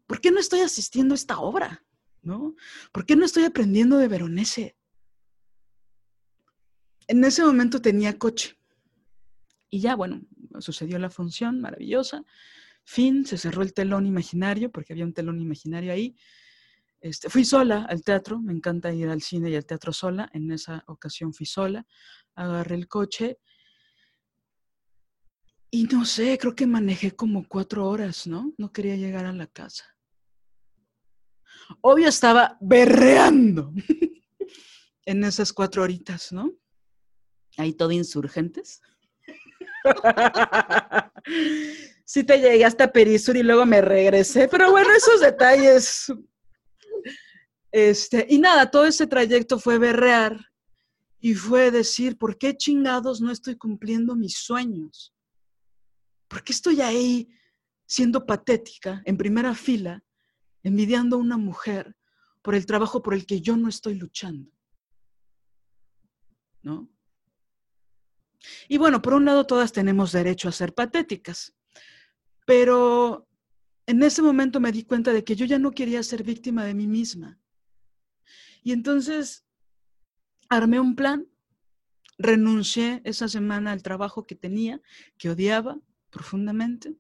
¿Por 0.05 0.21
qué 0.21 0.33
no 0.33 0.41
estoy 0.41 0.63
asistiendo 0.63 1.15
a 1.15 1.21
esta 1.23 1.39
obra? 1.39 1.87
¿No? 2.23 2.57
¿Por 2.91 3.07
qué 3.07 3.15
no 3.15 3.25
estoy 3.25 3.45
aprendiendo 3.45 3.99
de 3.99 4.09
Veronese? 4.09 4.77
En 7.07 7.23
ese 7.23 7.45
momento 7.45 7.81
tenía 7.81 8.19
coche. 8.19 8.59
Y 9.71 9.79
ya, 9.79 9.95
bueno, 9.95 10.23
sucedió 10.59 10.99
la 10.99 11.09
función 11.09 11.61
maravillosa. 11.61 12.25
Fin, 12.83 13.25
se 13.27 13.39
cerró 13.39 13.63
el 13.63 13.75
telón 13.75 14.07
imaginario, 14.07 14.73
porque 14.73 14.93
había 14.93 15.05
un 15.05 15.15
telón 15.15 15.41
imaginario 15.41 15.93
ahí. 15.93 16.17
Este, 17.01 17.31
fui 17.31 17.45
sola 17.45 17.87
al 17.89 18.03
teatro, 18.03 18.41
me 18.41 18.53
encanta 18.53 18.93
ir 18.93 19.09
al 19.09 19.23
cine 19.23 19.51
y 19.51 19.55
al 19.55 19.67
teatro 19.67 19.93
sola. 19.93 20.29
En 20.33 20.51
esa 20.51 20.83
ocasión 20.89 21.33
fui 21.33 21.47
sola, 21.47 21.87
agarré 22.35 22.75
el 22.75 22.89
coche 22.89 23.39
y 25.71 25.85
no 25.85 26.05
sé, 26.05 26.39
creo 26.39 26.55
que 26.55 26.67
manejé 26.67 27.13
como 27.13 27.47
cuatro 27.49 27.89
horas, 27.89 28.27
¿no? 28.27 28.53
No 28.57 28.73
quería 28.73 28.97
llegar 28.97 29.27
a 29.27 29.33
la 29.33 29.47
casa. 29.47 29.85
Obvio 31.81 32.09
estaba 32.09 32.57
berreando 32.61 33.73
en 35.05 35.25
esas 35.25 35.53
cuatro 35.53 35.83
horitas, 35.83 36.33
¿no? 36.33 36.53
Ahí 37.57 37.73
todo 37.73 37.91
insurgentes. 37.91 38.81
sí 42.05 42.25
te 42.25 42.39
llegué 42.39 42.65
hasta 42.65 42.93
Perisur 42.93 43.37
y 43.37 43.43
luego 43.43 43.67
me 43.67 43.81
regresé, 43.81 44.49
pero 44.49 44.71
bueno, 44.71 44.91
esos 44.93 45.21
detalles. 45.21 46.13
Este, 47.73 48.27
y 48.29 48.39
nada, 48.39 48.71
todo 48.71 48.87
ese 48.87 49.07
trayecto 49.07 49.59
fue 49.59 49.79
berrear 49.79 50.39
y 51.21 51.35
fue 51.35 51.71
decir, 51.71 52.17
¿por 52.17 52.39
qué 52.39 52.57
chingados 52.57 53.21
no 53.21 53.31
estoy 53.31 53.57
cumpliendo 53.57 54.15
mis 54.15 54.39
sueños? 54.39 55.16
¿Por 56.29 56.43
qué 56.43 56.53
estoy 56.53 56.81
ahí 56.81 57.29
siendo 57.87 58.27
patética, 58.27 59.03
en 59.05 59.17
primera 59.17 59.55
fila, 59.55 60.05
envidiando 60.63 61.17
a 61.17 61.21
una 61.21 61.37
mujer 61.37 61.97
por 62.43 62.55
el 62.55 62.67
trabajo 62.67 63.03
por 63.03 63.15
el 63.15 63.27
que 63.27 63.41
yo 63.41 63.57
no 63.57 63.69
estoy 63.69 63.95
luchando? 63.95 64.51
¿No? 66.63 66.91
Y 68.69 68.79
bueno, 68.79 69.03
por 69.03 69.15
un 69.15 69.25
lado 69.25 69.47
todas 69.47 69.73
tenemos 69.73 70.13
derecho 70.13 70.49
a 70.49 70.53
ser 70.53 70.75
patéticas, 70.75 71.55
pero 72.45 73.29
en 73.87 74.03
ese 74.03 74.23
momento 74.23 74.61
me 74.61 74.73
di 74.73 74.85
cuenta 74.85 75.13
de 75.13 75.25
que 75.25 75.37
yo 75.37 75.47
ya 75.47 75.59
no 75.59 75.71
quería 75.71 76.03
ser 76.03 76.23
víctima 76.23 76.65
de 76.65 76.75
mí 76.75 76.87
misma. 76.87 77.39
Y 78.63 78.73
entonces 78.73 79.45
armé 80.49 80.81
un 80.81 80.97
plan, 80.97 81.29
renuncié 82.19 83.01
esa 83.05 83.29
semana 83.29 83.73
al 83.73 83.83
trabajo 83.83 84.27
que 84.27 84.35
tenía, 84.35 84.81
que 85.19 85.31
odiaba, 85.31 85.79
profundamente, 86.17 86.97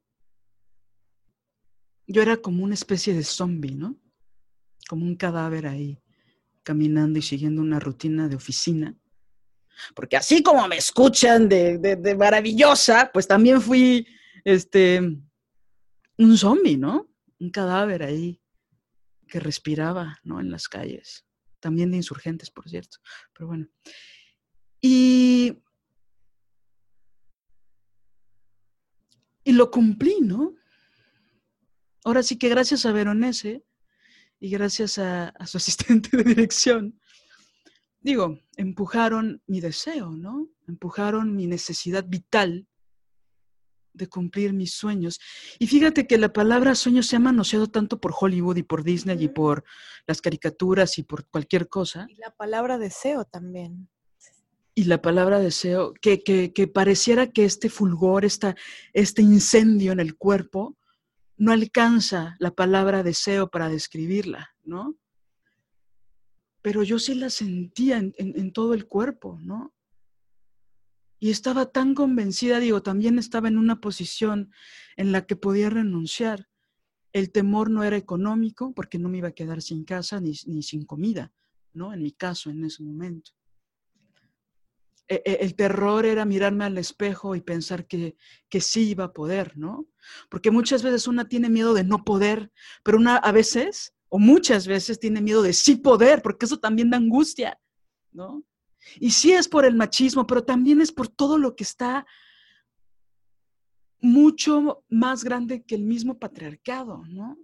yo 2.07 2.21
era 2.21 2.37
como 2.37 2.63
una 2.65 2.75
especie 2.75 3.15
de 3.15 3.25
zombie, 3.25 3.75
¿no? 3.75 3.97
Como 4.91 5.07
un 5.07 5.17
cadáver 5.17 5.67
ahí, 5.67 6.03
caminando 6.63 7.19
y 7.19 7.23
siguiendo 7.23 7.63
una 7.63 7.81
rutina 7.81 8.29
de 8.29 8.37
oficina. 8.37 8.95
Porque 9.95 10.19
así 10.19 10.43
como 10.43 10.69
me 10.69 10.77
escuchan 10.77 11.49
de, 11.49 11.79
de, 11.79 12.15
maravillosa, 12.15 13.11
pues 13.11 13.27
también 13.27 13.63
fui 13.63 14.07
este, 14.45 15.01
un 16.19 16.37
zombie, 16.37 16.77
¿no? 16.77 17.09
Un 17.41 17.49
cadáver 17.49 18.03
ahí 18.03 18.39
que 19.29 19.41
respiraba, 19.41 20.19
¿no? 20.25 20.41
En 20.41 20.51
las 20.51 20.69
calles. 20.69 21.25
También 21.59 21.91
de 21.91 21.97
insurgentes, 21.97 22.51
por 22.51 22.69
cierto. 22.69 22.99
Pero 23.33 23.47
bueno. 23.47 23.67
Y 24.83 25.57
Y 29.47 29.53
lo 29.53 29.71
cumplí, 29.71 30.17
¿no? 30.23 30.57
Ahora 32.05 32.25
sí 32.25 32.37
que 32.37 32.49
gracias 32.49 32.85
a 32.85 32.91
Veronese 32.91 33.65
y 34.41 34.51
gracias 34.51 34.99
a, 34.99 35.33
su 35.47 35.57
asistente 35.59 36.17
de 36.17 36.25
dirección, 36.25 37.01
digo, 38.01 38.41
empujaron 38.57 39.41
mi 39.47 39.61
deseo, 39.61 40.11
¿no? 40.11 40.49
Empujaron 40.67 41.37
mi 41.37 41.47
necesidad 41.47 42.05
vital 42.09 42.67
de 43.93 44.09
cumplir 44.09 44.53
mis 44.53 44.73
sueños. 44.73 45.21
Y 45.61 45.69
fíjate 45.69 46.09
que 46.09 46.19
la 46.19 46.33
palabra 46.33 46.75
sueño 46.75 47.05
se 47.05 47.15
ha 47.15 47.21
manoseado 47.21 47.69
tanto 47.69 48.01
por 48.01 48.13
Hollywood 48.19 48.57
y 48.57 48.65
por 48.65 48.83
Disney 48.83 49.23
y 49.23 49.29
por 49.29 49.63
las 50.09 50.21
caricaturas 50.21 50.99
y 50.99 51.05
por 51.05 51.29
cualquier 51.29 51.69
cosa. 51.69 52.07
Y 52.09 52.17
la 52.17 52.33
palabra 52.33 52.79
deseo 52.79 53.25
también 53.25 53.89
y 54.79 54.85
la 54.85 55.01
palabra 55.01 55.39
deseo, 55.39 55.95
que, 56.03 56.23
que, 56.23 56.69
pareciera 56.69 57.33
que 57.33 57.47
este 57.47 57.71
fulgor, 57.71 58.27
esta, 58.27 58.55
este 58.93 59.23
incendio 59.23 59.91
en 59.91 60.01
el 60.01 60.17
cuerpo, 60.19 60.77
no 61.39 61.51
alcanza 61.51 62.37
la 62.41 62.51
palabra 62.51 63.03
deseo 63.03 63.49
para 63.49 63.71
describirla, 63.71 64.51
¿no? 64.65 64.95
Pero 66.61 66.83
yo 66.83 66.99
sí 66.99 67.15
la 67.15 67.31
sentía 67.31 67.97
en, 67.97 68.13
en 68.19 68.53
todo 68.53 68.75
el 68.75 68.87
cuerpo, 68.87 69.39
¿no? 69.41 69.73
Y 71.19 71.31
estaba 71.31 71.73
tan 71.73 71.95
convencida, 71.95 72.61
digo, 72.61 72.83
también 72.83 73.19
estaba 73.19 73.49
en 73.49 73.57
una 73.57 73.81
posición 73.81 74.51
en 74.99 75.11
la 75.11 75.25
que 75.25 75.37
podía 75.37 75.71
renunciar. 75.71 76.51
El 77.15 77.33
temor 77.33 77.71
no 77.71 77.83
era 77.83 77.97
económico, 77.97 78.75
porque 78.75 78.99
no 78.99 79.09
me 79.09 79.19
iba 79.19 79.29
a 79.29 79.35
quedar 79.35 79.63
sin 79.63 79.85
casa 79.85 80.21
ni, 80.21 80.35
ni 80.45 80.63
sin 80.63 80.85
comida, 80.85 81.33
¿no? 81.73 81.95
En 81.95 82.03
mi 82.03 82.13
caso, 82.13 82.51
en 82.51 82.63
ese 82.63 82.83
momento 82.83 83.33
el 85.09 85.55
terror 85.55 86.05
era 86.05 86.25
mirarme 86.25 86.65
al 86.65 86.79
espejo 86.79 87.35
y 87.35 87.41
pensar 87.41 87.87
que, 87.87 88.17
que 88.49 88.61
sí 88.61 88.91
iba 88.91 89.05
a 89.05 89.13
poder, 89.13 89.57
¿no? 89.57 89.87
Porque 90.29 90.51
muchas 90.51 90.83
veces 90.83 91.07
una 91.07 91.29
tiene 91.29 91.49
miedo 91.49 91.75
de 91.75 91.85
no 91.85 92.05
poder, 92.05 92.51
pero 92.83 92.99
una 92.99 93.17
a 93.17 93.33
veces 93.33 93.95
o 94.09 94.19
muchas 94.19 94.67
veces 94.67 94.99
tiene 94.99 95.21
miedo 95.21 95.43
de 95.43 95.53
sí 95.53 95.77
poder, 95.77 96.23
porque 96.23 96.47
eso 96.47 96.59
también 96.59 96.91
da 96.91 96.97
angustia, 96.97 97.61
¿no? 98.13 98.45
Y 99.01 99.11
sí 99.11 99.33
es 99.33 99.49
por 99.49 99.65
el 99.65 99.75
machismo, 99.75 100.27
pero 100.27 100.45
también 100.45 100.81
es 100.81 100.93
por 100.93 101.09
todo 101.09 101.39
lo 101.39 101.57
que 101.57 101.65
está 101.65 102.07
mucho 104.01 104.85
más 104.89 105.25
grande 105.25 105.65
que 105.65 105.75
el 105.75 105.83
mismo 105.83 106.19
patriarcado, 106.19 107.03
¿no? 107.09 107.37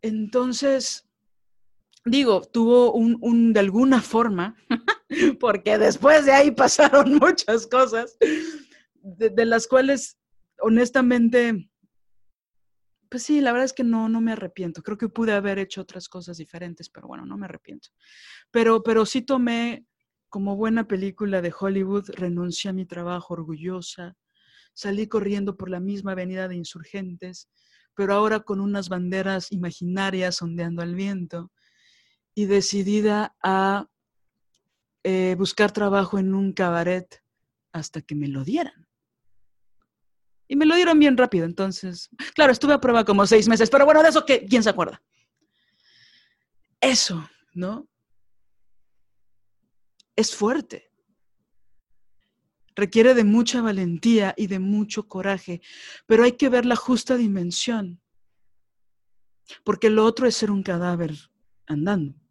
Entonces, 0.00 1.08
digo, 2.04 2.42
tuvo 2.42 2.92
un, 2.92 3.52
de 3.52 3.60
alguna 3.60 4.00
forma, 4.02 4.56
porque 5.40 5.78
después 5.78 6.26
de 6.26 6.32
ahí 6.32 6.50
pasaron 6.50 7.14
muchas 7.20 7.66
cosas, 7.66 8.16
de 9.02 9.44
las 9.44 9.66
cuales 9.66 10.18
honestamente 10.60 11.68
pues 13.12 13.24
sí, 13.24 13.42
la 13.42 13.52
verdad 13.52 13.66
es 13.66 13.74
que 13.74 13.84
no, 13.84 14.08
no 14.08 14.22
me 14.22 14.32
arrepiento. 14.32 14.82
Creo 14.82 14.96
que 14.96 15.10
pude 15.10 15.32
haber 15.32 15.58
hecho 15.58 15.82
otras 15.82 16.08
cosas 16.08 16.38
diferentes, 16.38 16.88
pero 16.88 17.08
bueno, 17.08 17.26
no 17.26 17.36
me 17.36 17.44
arrepiento. 17.44 17.90
Pero, 18.50 18.82
pero 18.82 19.04
sí 19.04 19.20
tomé 19.20 19.84
como 20.30 20.56
buena 20.56 20.88
película 20.88 21.42
de 21.42 21.52
Hollywood, 21.56 22.08
renuncié 22.08 22.70
a 22.70 22.72
mi 22.72 22.86
trabajo 22.86 23.34
orgullosa, 23.34 24.16
salí 24.72 25.08
corriendo 25.08 25.58
por 25.58 25.68
la 25.68 25.78
misma 25.78 26.12
avenida 26.12 26.48
de 26.48 26.56
insurgentes, 26.56 27.50
pero 27.94 28.14
ahora 28.14 28.40
con 28.40 28.60
unas 28.60 28.88
banderas 28.88 29.52
imaginarias 29.52 30.40
ondeando 30.40 30.80
al 30.80 30.94
viento 30.94 31.52
y 32.34 32.46
decidida 32.46 33.36
a 33.42 33.88
eh, 35.04 35.34
buscar 35.36 35.72
trabajo 35.72 36.18
en 36.18 36.34
un 36.34 36.52
cabaret 36.52 37.22
hasta 37.72 38.02
que 38.02 38.14
me 38.14 38.28
lo 38.28 38.44
dieran. 38.44 38.86
Y 40.48 40.56
me 40.56 40.66
lo 40.66 40.74
dieron 40.74 40.98
bien 40.98 41.16
rápido, 41.16 41.46
entonces, 41.46 42.10
claro, 42.34 42.52
estuve 42.52 42.74
a 42.74 42.80
prueba 42.80 43.04
como 43.04 43.26
seis 43.26 43.48
meses, 43.48 43.70
pero 43.70 43.84
bueno, 43.84 44.02
de 44.02 44.10
eso, 44.10 44.24
que, 44.24 44.44
¿quién 44.46 44.62
se 44.62 44.70
acuerda? 44.70 45.02
Eso, 46.80 47.28
¿no? 47.54 47.88
Es 50.14 50.34
fuerte. 50.34 50.90
Requiere 52.74 53.14
de 53.14 53.24
mucha 53.24 53.62
valentía 53.62 54.34
y 54.36 54.46
de 54.46 54.58
mucho 54.58 55.08
coraje, 55.08 55.60
pero 56.06 56.24
hay 56.24 56.32
que 56.32 56.48
ver 56.48 56.64
la 56.64 56.76
justa 56.76 57.16
dimensión, 57.16 58.00
porque 59.64 59.90
lo 59.90 60.04
otro 60.04 60.26
es 60.26 60.36
ser 60.36 60.50
un 60.50 60.62
cadáver 60.62 61.12
andando, 61.66 62.21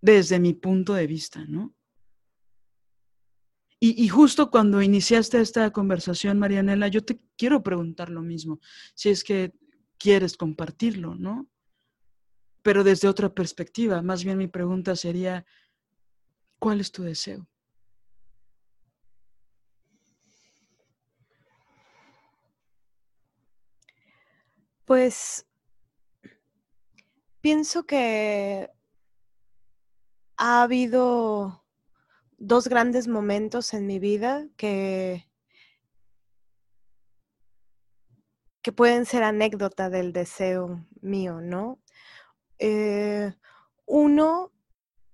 desde 0.00 0.38
mi 0.38 0.54
punto 0.54 0.94
de 0.94 1.06
vista, 1.06 1.44
¿no? 1.46 1.74
Y, 3.80 4.08
justo 4.08 4.50
cuando 4.50 4.82
iniciaste 4.82 5.40
esta 5.40 5.70
conversación, 5.70 6.36
Marianela, 6.36 6.88
yo 6.88 7.04
te 7.04 7.20
quiero 7.36 7.62
preguntar 7.62 8.10
lo 8.10 8.22
mismo, 8.22 8.58
si 8.94 9.08
es 9.08 9.22
que 9.22 9.52
quieres 9.98 10.36
compartirlo, 10.36 11.14
¿no? 11.14 11.48
Pero 12.62 12.82
desde 12.82 13.06
otra 13.06 13.32
perspectiva, 13.32 14.02
más 14.02 14.24
bien 14.24 14.36
mi 14.36 14.48
pregunta 14.48 14.96
sería, 14.96 15.46
¿cuál 16.58 16.80
es 16.80 16.90
tu 16.90 17.04
deseo? 17.04 17.46
Pues 24.84 25.46
pienso 27.40 27.86
que 27.86 28.70
ha 30.38 30.62
habido 30.62 31.64
dos 32.38 32.68
grandes 32.68 33.08
momentos 33.08 33.74
en 33.74 33.86
mi 33.86 33.98
vida 33.98 34.46
que, 34.56 35.28
que 38.62 38.72
pueden 38.72 39.04
ser 39.04 39.24
anécdota 39.24 39.90
del 39.90 40.12
deseo 40.12 40.86
mío, 41.00 41.40
¿no? 41.40 41.80
Eh, 42.60 43.32
uno, 43.86 44.52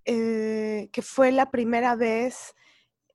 eh, 0.05 0.91
que 0.93 1.01
fue 1.01 1.33
la 1.33 1.51
primera 1.51 1.97
vez 1.97 2.55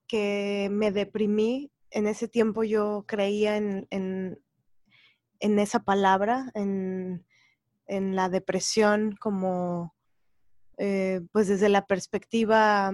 que 0.07 0.67
me 0.71 0.91
deprimí. 0.91 1.71
En 1.91 2.07
ese 2.07 2.27
tiempo 2.27 2.63
yo 2.63 3.05
creía 3.07 3.57
en, 3.57 3.87
en, 3.91 5.59
esa 5.59 5.83
palabra, 5.83 6.51
en, 6.55 7.25
en, 7.87 8.15
la 8.15 8.29
depresión 8.29 9.15
como, 9.19 9.95
eh, 10.79 11.21
pues 11.31 11.47
desde 11.47 11.69
la 11.69 11.85
perspectiva 11.85 12.91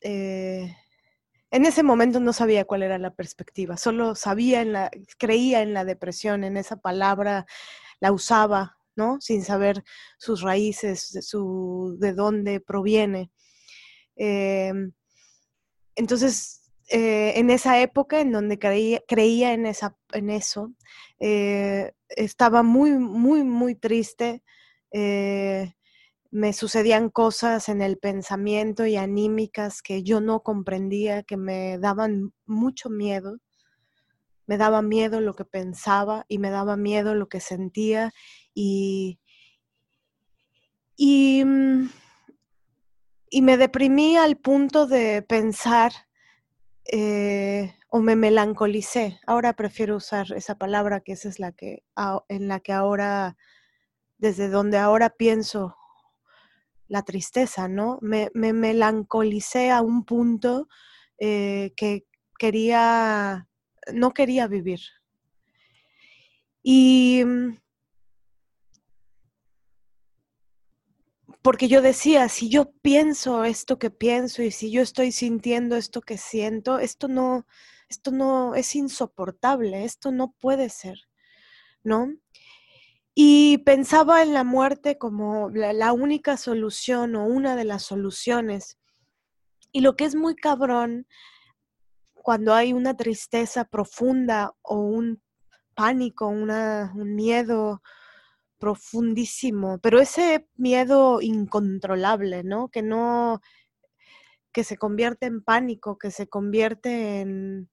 eh, 0.00 0.74
en 1.50 1.64
ese 1.64 1.82
momento 1.82 2.20
no 2.20 2.32
sabía 2.32 2.64
cuál 2.64 2.82
era 2.82 2.98
la 2.98 3.14
perspectiva, 3.14 3.76
solo 3.76 4.14
sabía 4.14 4.62
en 4.62 4.72
la, 4.72 4.90
creía 5.18 5.62
en 5.62 5.74
la 5.74 5.84
depresión, 5.84 6.44
en 6.44 6.56
esa 6.56 6.76
palabra, 6.76 7.46
la 8.00 8.12
usaba, 8.12 8.78
¿no? 8.94 9.18
Sin 9.20 9.42
saber 9.42 9.82
sus 10.18 10.42
raíces, 10.42 11.18
su, 11.22 11.96
de 11.98 12.12
dónde 12.12 12.60
proviene. 12.60 13.30
Em, 14.16 14.92
entonces, 15.94 16.70
eh, 16.88 17.32
en 17.36 17.50
esa 17.50 17.80
época 17.80 18.20
en 18.20 18.32
donde 18.32 18.58
creía, 18.58 19.02
creía 19.08 19.52
en, 19.54 19.66
esa, 19.66 19.96
en 20.12 20.30
eso, 20.30 20.74
eh, 21.20 21.92
estaba 22.10 22.62
muy, 22.62 22.92
muy, 22.92 23.44
muy 23.44 23.74
triste 23.74 24.42
me 26.36 26.52
sucedían 26.52 27.08
cosas 27.08 27.70
en 27.70 27.80
el 27.80 27.96
pensamiento 27.96 28.84
y 28.84 28.96
anímicas 28.96 29.80
que 29.80 30.02
yo 30.02 30.20
no 30.20 30.42
comprendía, 30.42 31.22
que 31.22 31.38
me 31.38 31.78
daban 31.78 32.34
mucho 32.44 32.90
miedo. 32.90 33.38
Me 34.46 34.58
daba 34.58 34.82
miedo 34.82 35.22
lo 35.22 35.34
que 35.34 35.46
pensaba 35.46 36.26
y 36.28 36.36
me 36.36 36.50
daba 36.50 36.76
miedo 36.76 37.14
lo 37.14 37.30
que 37.30 37.40
sentía 37.40 38.12
y, 38.52 39.18
y, 40.94 41.42
mm, 41.42 41.88
me 43.40 43.56
deprimí 43.56 44.18
al 44.18 44.36
punto 44.36 44.86
de 44.86 45.22
pensar 45.22 45.92
eh, 46.84 47.76
o 47.88 48.00
me 48.00 48.14
melancolicé. 48.14 49.20
Ahora 49.26 49.54
prefiero 49.54 49.96
usar 49.96 50.26
esa 50.32 50.58
palabra 50.58 51.00
que 51.00 51.12
esa 51.12 51.30
es 51.30 51.40
la 51.40 51.52
que 51.52 51.82
en 52.28 52.46
la 52.46 52.60
que 52.60 52.74
ahora, 52.74 53.38
desde 54.18 54.50
donde 54.50 54.76
ahora 54.76 55.08
pienso 55.08 55.74
la 56.88 57.02
tristeza, 57.02 57.68
¿no? 57.68 57.98
Me, 58.02 58.30
melancolicé 58.34 59.70
a 59.70 59.82
un 59.82 60.04
punto 60.04 60.68
eh, 61.18 61.72
que 61.76 62.06
quería, 62.38 63.48
no 63.92 64.12
quería 64.12 64.46
vivir. 64.46 64.80
Y 66.62 67.22
mm, 67.24 67.58
porque 71.42 71.68
yo 71.68 71.80
decía, 71.80 72.28
si 72.28 72.48
yo 72.48 72.72
pienso 72.82 73.44
esto 73.44 73.78
que 73.78 73.90
pienso 73.90 74.42
y 74.42 74.50
si 74.50 74.70
yo 74.72 74.82
estoy 74.82 75.12
sintiendo 75.12 75.76
esto 75.76 76.00
que 76.00 76.18
siento, 76.18 76.78
esto 76.80 77.06
no, 77.06 77.46
esto 77.88 78.10
no 78.10 78.56
es 78.56 78.74
insoportable, 78.74 79.84
esto 79.84 80.10
no 80.10 80.32
puede 80.40 80.68
ser, 80.70 80.98
¿no? 81.84 82.12
Y 83.18 83.56
pensaba 83.64 84.22
en 84.22 84.34
la 84.34 84.44
muerte 84.44 84.98
como 84.98 85.48
la, 85.48 85.94
única 85.94 86.36
solución 86.36 87.16
o 87.16 87.24
una 87.24 87.56
de 87.56 87.64
las 87.64 87.82
soluciones. 87.82 88.78
Y 89.72 89.80
lo 89.80 89.96
que 89.96 90.04
es 90.04 90.14
muy 90.14 90.36
cabrón 90.36 91.06
cuando 92.12 92.52
hay 92.52 92.74
una 92.74 92.94
tristeza 92.94 93.64
profunda 93.64 94.54
o 94.60 94.80
un 94.80 95.22
pánico, 95.74 96.26
una, 96.26 96.92
un 96.94 97.14
miedo 97.14 97.80
profundísimo, 98.58 99.78
pero 99.78 99.98
ese 99.98 100.46
miedo 100.56 101.22
incontrolable, 101.22 102.44
¿no? 102.44 102.68
Que 102.68 102.82
no, 102.82 103.40
que 104.52 104.62
se 104.62 104.76
convierte 104.76 105.24
en 105.24 105.42
pánico, 105.42 105.96
que 105.96 106.10
se 106.10 106.28
convierte 106.28 107.22
en, 107.22 107.70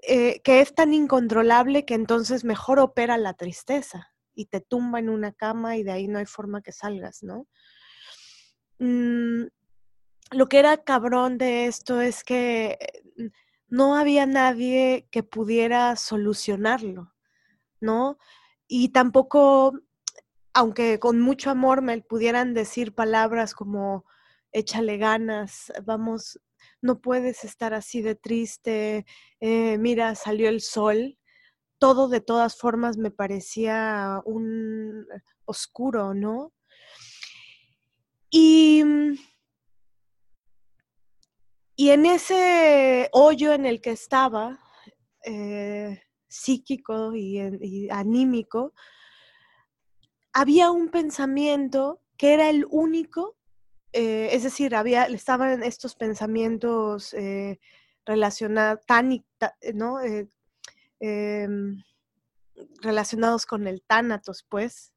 eh, 0.00 0.40
que 0.40 0.62
es 0.62 0.74
tan 0.74 0.94
incontrolable 0.94 1.84
que 1.84 1.92
entonces 1.92 2.42
mejor 2.42 2.78
opera 2.78 3.18
la 3.18 3.34
tristeza 3.34 4.10
y 4.34 4.46
te 4.46 4.60
tumba 4.60 4.98
en 4.98 5.08
una 5.08 5.32
cama 5.32 5.76
y 5.76 5.82
de 5.82 5.92
ahí 5.92 6.08
no 6.08 6.18
hay 6.18 6.26
forma 6.26 6.62
que 6.62 6.72
salgas, 6.72 7.22
¿no? 7.22 7.46
Mm, 8.78 9.46
lo 10.32 10.48
que 10.48 10.58
era 10.58 10.84
cabrón 10.84 11.38
de 11.38 11.66
esto 11.66 12.00
es 12.00 12.24
que 12.24 12.78
eh, 12.80 13.30
no 13.68 13.96
había 13.96 14.26
nadie 14.26 15.08
que 15.10 15.22
pudiera 15.22 15.96
solucionarlo, 15.96 17.12
¿no? 17.80 18.18
Y 18.66 18.90
tampoco, 18.90 19.72
aunque 20.54 20.98
con 20.98 21.20
mucho 21.20 21.50
amor 21.50 21.82
me 21.82 22.00
pudieran 22.02 22.54
decir 22.54 22.94
palabras 22.94 23.54
como 23.54 24.04
échale 24.52 24.96
ganas, 24.98 25.72
vamos, 25.84 26.40
no 26.82 27.00
puedes 27.00 27.44
estar 27.44 27.74
así 27.74 28.02
de 28.02 28.14
triste, 28.16 29.06
eh, 29.40 29.78
mira, 29.78 30.14
salió 30.14 30.48
el 30.48 30.60
sol, 30.60 31.18
todo 31.80 32.08
de 32.08 32.20
todas 32.20 32.56
formas 32.56 32.96
me 32.96 33.10
parecía 33.10 34.22
un 34.24 35.06
oscuro, 35.46 36.14
¿no? 36.14 36.52
Y, 38.30 38.84
Y 41.80 41.92
en 41.92 42.04
ese 42.04 43.08
hoyo 43.10 43.54
en 43.54 43.64
el 43.64 43.80
que 43.80 43.92
estaba, 43.92 44.60
eh, 45.24 46.02
psíquico 46.28 47.14
y, 47.16 47.88
anímico, 47.88 48.74
había 50.34 50.70
un 50.72 50.90
pensamiento 50.90 52.02
que 52.18 52.34
era 52.34 52.50
el 52.50 52.66
único, 52.68 53.38
eh, 53.94 54.28
es 54.32 54.42
decir, 54.42 54.76
había, 54.76 55.04
estaban 55.04 55.62
estos 55.62 55.94
pensamientos 55.94 57.14
eh, 57.14 57.58
relacionados, 58.04 58.84
tan, 58.84 59.24
¿no? 59.72 60.00
Em, 61.00 61.82
relacionados 62.82 63.46
con 63.46 63.66
el 63.66 63.82
tánatos, 63.82 64.44
pues. 64.48 64.92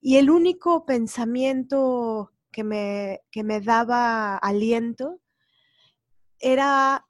Y 0.00 0.16
el 0.18 0.30
único 0.30 0.84
pensamiento 0.84 2.32
que 2.52 2.64
me, 2.64 3.22
que 3.30 3.42
me 3.42 3.60
daba 3.60 4.36
aliento 4.36 5.20
era, 6.38 7.06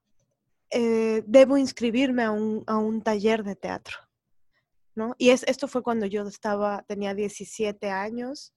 eh, 0.71 1.25
debo 1.27 1.57
inscribirme 1.57 2.23
a 2.23 2.31
un, 2.31 2.63
a 2.67 2.79
un, 2.79 3.03
taller 3.03 3.43
de 3.43 3.57
teatro. 3.57 3.97
¿no? 4.95 5.15
Y 5.19 5.31
es, 5.31 5.43
esto 5.45 5.67
fue 5.67 5.83
cuando 5.83 6.07
yo 6.07 6.23
estaba, 6.23 6.85
tenía 6.87 7.13
17 7.13 7.91
años. 7.91 8.55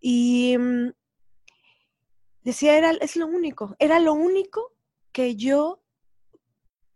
Y 0.00 0.56
mm, 0.56 0.92
decía, 2.42 2.78
era, 2.78 2.92
es 2.92 3.16
lo 3.16 3.26
único, 3.26 3.74
era 3.80 3.98
lo 3.98 4.14
único 4.14 4.72
que 5.12 5.34
yo 5.34 5.82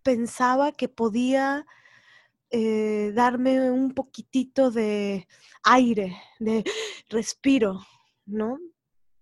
pensaba 0.02 0.72
que 0.72 0.88
podía 0.88 1.66
eh, 2.50 3.12
darme 3.14 3.70
un 3.70 3.94
poquitito 3.94 4.72
de 4.72 5.28
aire, 5.62 6.16
de 6.40 6.64
respiro, 7.08 7.80
¿no? 8.26 8.58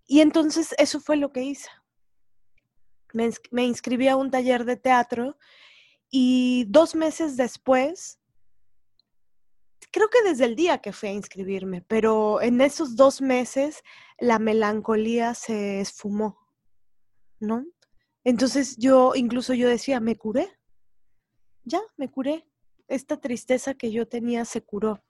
Y 0.07 0.21
entonces 0.21 0.75
eso 0.79 0.99
fue 0.99 1.17
lo 1.17 1.31
que 1.31 1.43
hice. 1.43 1.69
Me, 3.13 3.65
inscribí 3.65 4.09
a 4.09 4.17
un 4.17 4.31
taller 4.31 4.65
de 4.65 4.77
teatro 4.77 5.37
y 6.11 6.65
dos 6.69 6.95
meses 6.95 7.37
después, 7.37 8.19
creo 9.93 10.09
que 10.09 10.23
desde 10.23 10.47
el 10.47 10.57
día 10.57 10.79
que 10.79 10.93
fui 10.93 11.11
a 11.11 11.13
inscribirme, 11.13 11.83
pero 11.83 12.41
en 12.41 12.61
esos 12.63 12.97
dos 12.97 13.21
meses 13.21 13.83
la 14.19 14.39
melancolía 14.39 15.35
se 15.35 15.81
esfumó, 15.81 16.39
¿no? 17.41 17.67
Entonces 18.25 18.77
yo, 18.79 19.15
incluso 19.15 19.53
yo 19.53 19.69
decía, 19.69 20.01
me 20.01 20.17
curé, 20.17 20.58
ya, 21.69 21.81
me 21.97 22.11
curé, 22.11 22.47
esta 22.89 23.21
tristeza 23.21 23.75
que 23.75 23.93
yo 23.93 24.09
tenía 24.09 24.45
se 24.45 24.63
curó. 24.63 25.03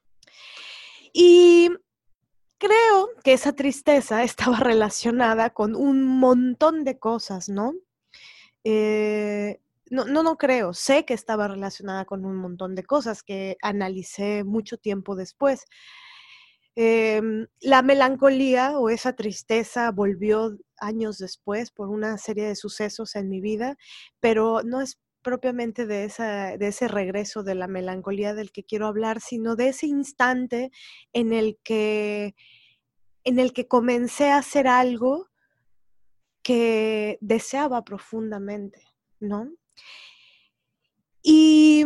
Y 1.13 1.71
creo 2.59 3.11
que 3.25 3.33
esa 3.33 3.53
tristeza 3.53 4.23
estaba 4.25 4.59
relacionada 4.59 5.51
con 5.51 5.75
un 5.75 6.05
montón 6.05 6.85
de 6.85 6.99
cosas, 6.99 7.49
¿no? 7.49 7.75
Eh, 8.65 9.61
no, 9.91 10.05
no, 10.05 10.23
no 10.23 10.37
creo, 10.37 10.75
sé 10.75 11.05
que 11.07 11.15
estaba 11.15 11.49
relacionada 11.49 12.05
con 12.05 12.27
un 12.27 12.37
montón 12.37 12.75
de 12.75 12.85
cosas 12.85 13.23
que 13.23 13.57
analicé 13.63 14.45
mucho 14.45 14.77
tiempo 14.77 15.17
después. 15.17 15.65
Em, 16.81 17.49
la 17.61 17.83
melancolía 17.83 18.79
o 18.79 18.89
esa 18.89 19.15
tristeza 19.15 19.91
volvió 19.91 20.57
años 20.79 21.19
después 21.19 21.73
por 21.73 21.89
una 21.89 22.19
serie 22.19 22.47
de 22.47 22.55
sucesos 22.55 23.17
en 23.17 23.29
mi 23.29 23.41
vida, 23.41 23.77
pero 24.21 24.63
no 24.63 24.81
es 24.81 25.01
propiamente 25.29 25.85
de, 25.85 26.05
esa, 26.05 26.57
de 26.57 26.69
ese 26.69 26.89
regreso 26.89 27.43
de 27.43 27.55
la 27.55 27.69
melancolía 27.69 28.33
del 28.33 28.51
que 28.51 28.65
quiero 28.65 28.87
hablar, 28.87 29.21
sino 29.21 29.57
de 29.57 29.69
ese 29.69 29.87
instante 29.87 30.71
en 31.13 31.35
el 31.35 31.59
que, 31.63 32.35
en 33.25 33.39
el 33.39 33.53
que 33.53 33.69
comencé 33.69 34.31
a 34.31 34.39
hacer 34.39 34.67
algo 34.67 35.29
que 36.43 37.19
deseaba 37.21 37.85
profundamente, 37.85 38.81
¿no? 39.21 39.53
Y, 41.23 41.85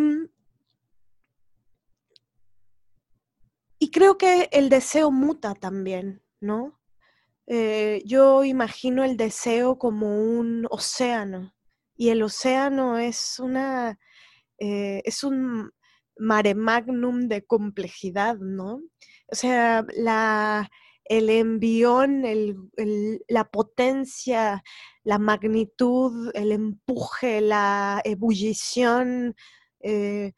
y 3.80 3.90
creo 3.90 4.18
que 4.18 4.50
el 4.52 4.68
deseo 4.68 5.10
muta 5.10 5.56
también, 5.56 6.22
¿no? 6.40 6.78
Eh, 7.48 8.04
yo 8.06 8.44
imagino 8.44 9.02
el 9.02 9.16
deseo 9.16 9.80
como 9.80 10.16
un 10.16 10.68
océano 10.70 11.52
y 11.96 12.08
el 12.10 12.22
océano 12.22 12.98
es 12.98 13.38
una, 13.38 13.98
eh, 14.58 15.02
es 15.04 15.24
un 15.24 15.72
mare 16.16 16.54
magnum 16.54 17.28
de 17.28 17.44
complejidad, 17.44 18.36
¿no? 18.38 18.80
O 19.30 19.34
sea, 19.34 19.84
la, 19.94 20.70
el 21.04 21.30
envión, 21.30 22.22
la 23.28 23.44
potencia, 23.50 24.62
la 25.04 25.18
magnitud, 25.18 26.30
el 26.34 26.52
empuje, 26.52 27.40
la 27.40 28.00
ebullición 28.04 29.34
eh, 29.80 30.32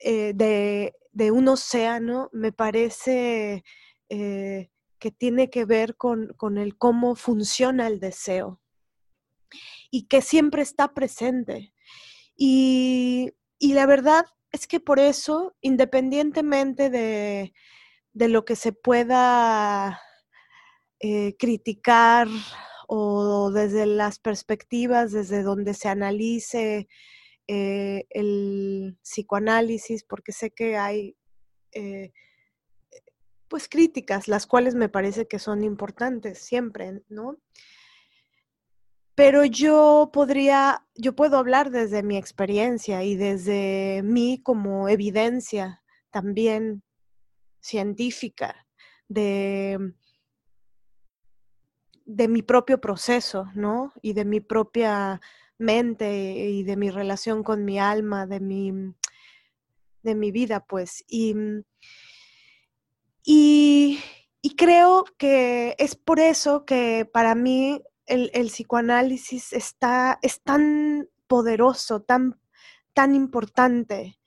eh, 0.00 0.32
de, 0.34 1.30
un 1.32 1.48
océano, 1.48 2.30
me 2.32 2.52
parece 2.52 3.64
que 4.08 5.10
tiene 5.16 5.50
que 5.50 5.64
ver 5.64 5.96
con, 5.96 6.28
con 6.36 6.58
el 6.58 6.76
cómo 6.78 7.14
funciona 7.14 7.86
el 7.88 8.00
deseo 8.00 8.60
y 9.90 10.06
que 10.06 10.22
siempre 10.22 10.62
está 10.62 10.94
presente. 10.94 11.72
Y, 12.36 13.32
la 13.60 13.86
verdad 13.86 14.24
es 14.52 14.66
que 14.66 14.80
por 14.80 15.00
eso, 15.00 15.56
independientemente 15.60 16.90
de, 16.90 17.52
lo 18.14 18.44
que 18.44 18.56
se 18.56 18.72
pueda 18.72 20.00
eh, 21.00 21.36
criticar 21.38 22.28
o 22.88 23.50
desde 23.50 23.86
las 23.86 24.18
perspectivas, 24.18 25.12
desde 25.12 25.42
donde 25.42 25.74
se 25.74 25.88
analice 25.88 26.88
eh, 27.46 28.06
el 28.10 28.98
psicoanálisis, 29.02 30.04
porque 30.04 30.32
sé 30.32 30.50
que 30.50 30.76
hay 30.76 31.16
eh, 31.72 32.12
pues 33.48 33.68
críticas, 33.68 34.28
las 34.28 34.46
cuales 34.46 34.74
me 34.74 34.88
parece 34.88 35.26
que 35.26 35.38
son 35.38 35.64
importantes 35.64 36.38
siempre, 36.38 37.02
¿no? 37.08 37.38
Pero 39.18 39.44
yo 39.44 40.10
podría, 40.12 40.86
yo 40.94 41.16
puedo 41.16 41.38
hablar 41.38 41.72
desde 41.72 42.04
mi 42.04 42.16
experiencia 42.16 43.02
y 43.02 43.16
desde 43.16 44.00
mí 44.04 44.40
como 44.44 44.88
evidencia 44.88 45.82
también 46.12 46.84
científica 47.60 48.68
de, 49.08 49.92
de 52.04 52.28
mi 52.28 52.42
propio 52.42 52.80
proceso, 52.80 53.46
¿no? 53.56 53.92
Y 54.02 54.12
de 54.12 54.24
mi 54.24 54.38
propia 54.38 55.20
mente 55.58 56.12
y 56.50 56.62
de 56.62 56.76
mi 56.76 56.88
relación 56.88 57.42
con 57.42 57.64
mi 57.64 57.80
alma, 57.80 58.24
de 58.24 58.38
mi, 58.38 58.70
de 60.04 60.14
mi 60.14 60.30
vida, 60.30 60.64
pues. 60.64 61.04
Y, 61.08 61.34
y, 63.24 63.98
y 64.42 64.54
creo 64.54 65.06
que 65.18 65.74
es 65.76 65.96
por 65.96 66.20
eso 66.20 66.64
que 66.64 67.04
para 67.12 67.34
mí 67.34 67.82
el, 68.08 68.48
psicoanálisis 68.48 69.52
está, 69.52 70.18
es 70.22 70.42
tan 70.42 71.08
poderoso, 71.26 72.00
tan, 72.00 72.40
tan 72.94 73.14
importante. 73.14 74.18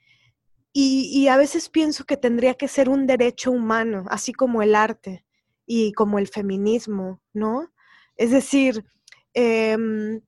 Y, 0.74 1.28
a 1.28 1.36
veces 1.36 1.68
pienso 1.68 2.06
que 2.06 2.16
tendría 2.16 2.54
que 2.54 2.70
ser 2.70 2.88
un 2.88 3.06
derecho 3.06 3.52
humano, 3.52 4.06
así 4.10 4.32
como 4.32 4.62
el 4.62 4.74
arte 4.76 5.26
y 5.66 5.92
como 5.94 6.18
el 6.18 6.28
feminismo, 6.28 7.22
¿no? 7.34 7.72
Es 8.16 8.32
decir, 8.32 8.86
em, 9.34 10.22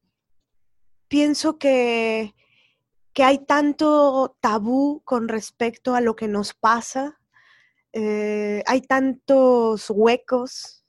pienso 1.07 1.57
que, 1.57 2.35
que, 3.13 3.23
hay 3.23 3.45
tanto 3.45 4.35
tabú 4.41 5.01
con 5.05 5.29
respecto 5.29 5.95
a 5.95 6.01
lo 6.01 6.15
que 6.15 6.27
nos 6.27 6.53
pasa, 6.53 7.19
eh, 7.93 8.63
hay 8.65 8.81
tantos 8.81 9.89
huecos, 9.89 10.83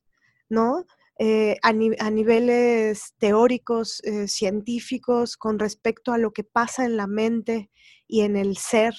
¿no? 0.48 0.84
Eh, 1.18 1.56
a, 1.62 1.72
niveles 1.72 3.14
teóricos, 3.18 4.02
eh, 4.02 4.26
científicos, 4.26 5.36
con 5.36 5.60
respecto 5.60 6.12
a 6.12 6.18
lo 6.18 6.32
que 6.32 6.42
pasa 6.42 6.84
en 6.84 6.96
la 6.96 7.06
mente 7.06 7.70
y 8.08 8.22
en 8.22 8.36
el 8.36 8.56
ser. 8.56 8.94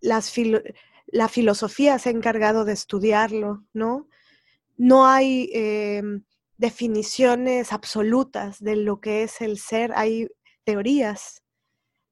la 0.00 1.28
filosofía 1.28 1.98
se 1.98 2.08
ha 2.08 2.12
encargado 2.12 2.64
de 2.64 2.72
estudiarlo, 2.72 3.64
¿no? 3.72 4.08
No 4.76 5.06
hay 5.06 5.50
em, 5.52 6.24
definiciones 6.56 7.72
absolutas 7.72 8.60
de 8.60 8.76
lo 8.76 9.00
que 9.00 9.24
es 9.24 9.40
el 9.40 9.58
ser, 9.58 9.92
hay 9.94 10.28
teorías. 10.64 11.42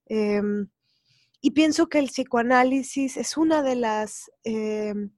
Em, 0.07 0.69
y 1.41 1.53
pienso 1.53 1.89
que 1.89 1.99
el 1.99 2.09
psicoanálisis 2.09 3.17
es 3.17 3.37
una 3.37 3.63
de 3.63 3.77
las 3.77 4.31
em, 4.45 5.13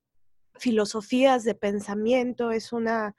filosofías 0.61 1.45
de 1.45 1.55
pensamiento, 1.55 2.53
es 2.53 2.73
una 2.73 3.17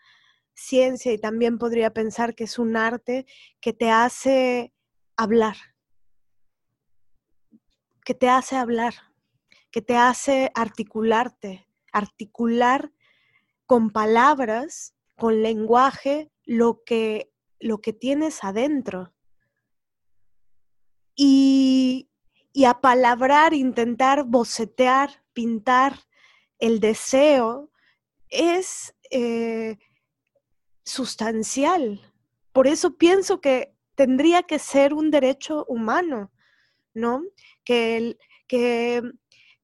ciencia 0.54 1.12
y 1.12 1.17
también 1.17 1.58
podría 1.58 1.91
pensar 1.91 2.36
que 2.36 2.45
es 2.45 2.60
un 2.60 2.77
arte 2.77 3.25
que 3.60 3.73
te 3.73 3.89
hace 3.89 4.73
hablar, 5.17 5.58
que 8.06 8.13
te 8.13 8.30
hace 8.30 8.56
hablar, 8.56 8.93
que 9.71 9.82
te 9.82 9.97
hace 9.97 10.51
articularte, 10.56 11.67
articular 11.91 12.91
con 13.65 13.89
palabras, 13.89 14.95
con 15.15 15.41
lenguaje, 15.41 16.32
lo 16.45 16.84
que 16.84 17.32
lo 17.62 17.80
que 17.80 17.93
tienes 17.93 18.43
adentro. 18.43 19.13
Y, 21.15 22.10
y 22.54 22.65
apalabrar, 22.65 23.54
intentar 23.54 24.23
bocetear, 24.25 25.23
pintar 25.34 25.99
el 26.62 26.80
deseo 26.80 27.69
es 28.30 28.95
eh, 29.10 29.78
sustancial. 30.86 32.00
Por 32.54 32.67
eso 32.67 32.95
pienso 32.95 33.41
que 33.41 33.76
tendría 33.95 34.43
que 34.43 34.60
ser 34.60 34.93
un 34.93 35.12
derecho 35.12 35.65
humano, 35.67 36.32
¿no? 36.93 37.24
Que, 37.65 38.17
que 38.47 39.02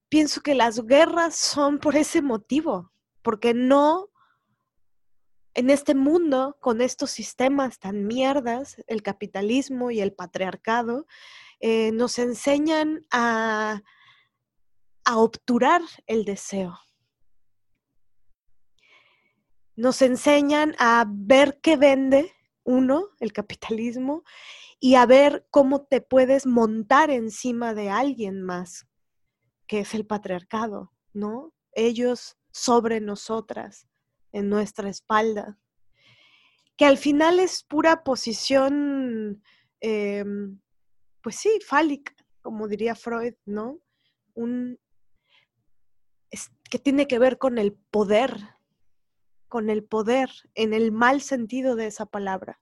pienso 0.10 0.42
que 0.42 0.56
las 0.56 0.86
guerras 0.86 1.36
son 1.36 1.80
por 1.80 1.96
ese 1.96 2.22
motivo, 2.22 2.92
porque 3.22 3.54
no 3.54 4.10
en 5.54 5.72
este 5.72 5.96
mundo, 5.96 6.58
con 6.60 6.82
estos 6.82 7.10
sistemas 7.10 7.80
tan 7.80 8.06
mierdas, 8.06 8.78
el 8.86 9.02
capitalismo 9.02 9.90
y 9.90 10.02
el 10.02 10.14
patriarcado, 10.14 11.08
eh, 11.60 11.92
nos 11.94 12.20
enseñan 12.20 13.02
a, 13.12 13.82
a 15.04 15.18
obturar 15.18 15.82
el 16.06 16.26
deseo. 16.26 16.78
Nos 19.78 20.02
enseñan 20.02 20.76
a 20.80 21.06
ver 21.08 21.60
qué 21.62 21.78
vende 21.78 22.34
uno, 22.64 23.10
el 23.20 23.32
capitalismo, 23.32 24.24
y 24.80 24.96
a 24.96 25.06
ver 25.06 25.48
cómo 25.52 25.86
te 25.86 26.02
puedes 26.02 26.46
montar 26.46 27.12
encima 27.12 27.74
de 27.74 27.90
alguien 27.90 28.42
más, 28.42 28.88
que 29.68 29.80
es 29.82 29.94
el 29.94 30.06
patriarcado, 30.06 30.92
¿no? 31.14 31.54
Ellos 31.74 32.38
sobre 32.52 33.00
nosotras 33.00 33.88
en 34.32 34.50
nuestra 34.50 34.90
espalda, 34.90 35.60
que 36.76 36.86
al 36.86 36.98
final 36.98 37.40
es 37.40 37.64
pura 37.64 38.04
posición, 38.04 39.44
em, 39.80 40.60
pues 41.22 41.36
sí, 41.36 41.60
fálica, 41.66 42.14
como 42.42 42.68
diría 42.68 42.96
Freud, 42.96 43.36
¿no? 43.46 43.80
Un, 44.34 44.80
que 46.70 46.80
tiene 46.80 47.08
que 47.08 47.20
ver 47.20 47.38
con 47.38 47.58
el 47.58 47.74
poder, 47.74 48.57
con 49.48 49.70
el 49.70 49.84
poder 49.84 50.30
en 50.56 50.74
el 50.74 50.92
mal 50.92 51.22
sentido 51.22 51.76
de 51.76 51.88
esa 51.88 52.06
palabra. 52.06 52.60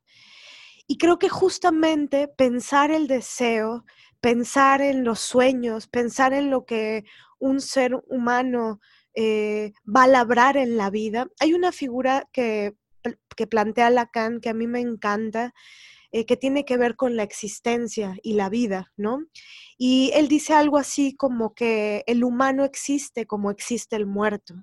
Y 0.88 0.98
creo 0.98 1.18
que 1.18 1.30
justamente 1.30 2.28
pensar 2.28 2.92
el 2.92 3.08
deseo, 3.08 3.86
pensar 4.22 4.82
en 4.82 5.04
los 5.04 5.20
sueños, 5.20 5.88
pensar 5.88 6.34
en 6.34 6.50
lo 6.50 6.66
que 6.66 7.06
un 7.40 7.60
ser 7.60 7.96
humano 8.08 8.80
eh, 9.16 9.74
va 9.86 10.04
a 10.04 10.08
labrar 10.08 10.58
en 10.58 10.78
la 10.78 10.90
vida. 10.90 11.28
Hay 11.40 11.54
una 11.54 11.72
figura 11.72 12.28
que, 12.32 12.76
que 13.36 13.48
plantea 13.48 13.90
Lacan 13.90 14.42
que 14.42 14.50
a 14.50 14.54
mí 14.54 14.68
me 14.68 14.80
encanta, 14.80 15.54
eh, 16.12 16.26
que 16.26 16.38
tiene 16.38 16.66
que 16.66 16.78
ver 16.78 16.96
con 16.96 17.16
la 17.16 17.24
existencia 17.24 18.16
y 18.22 18.34
la 18.34 18.50
vida, 18.50 18.94
¿no? 18.96 19.26
Y 19.78 20.12
él 20.14 20.28
dice 20.28 20.54
algo 20.54 20.78
así 20.78 21.16
como 21.16 21.54
que 21.54 22.04
el 22.08 22.24
humano 22.24 22.64
existe 22.64 23.26
como 23.26 23.52
existe 23.52 23.96
el 23.96 24.06
muerto. 24.06 24.56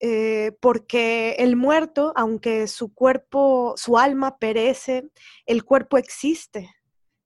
Eh, 0.00 0.52
porque 0.60 1.36
el 1.38 1.56
muerto, 1.56 2.12
aunque 2.16 2.66
su 2.68 2.92
cuerpo, 2.92 3.74
su 3.76 3.98
alma 3.98 4.38
perece, 4.38 5.10
el 5.46 5.64
cuerpo 5.64 5.96
existe, 5.98 6.70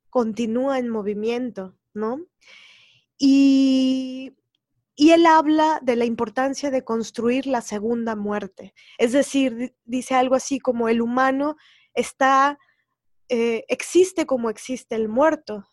continúa 0.09 0.79
en 0.79 0.89
movimiento, 0.89 1.77
¿no? 1.95 2.27
Y 3.19 4.35
y 5.01 5.13
él 5.13 5.25
habla 5.25 5.81
de 5.81 5.97
la 5.97 6.05
importancia 6.05 6.71
de 6.71 6.85
construir 6.85 7.47
la 7.47 7.63
segunda 7.63 8.17
muerte. 8.17 8.75
Es 8.99 9.13
decir, 9.13 9.75
dice 9.87 10.15
algo 10.15 10.35
así 10.35 10.59
como 10.59 10.91
el 10.91 11.01
humano 11.01 11.57
está, 11.95 12.59
eh, 13.31 13.65
existe 13.69 14.27
como 14.27 14.51
existe 14.51 14.97
el 14.97 15.09
muerto. 15.09 15.67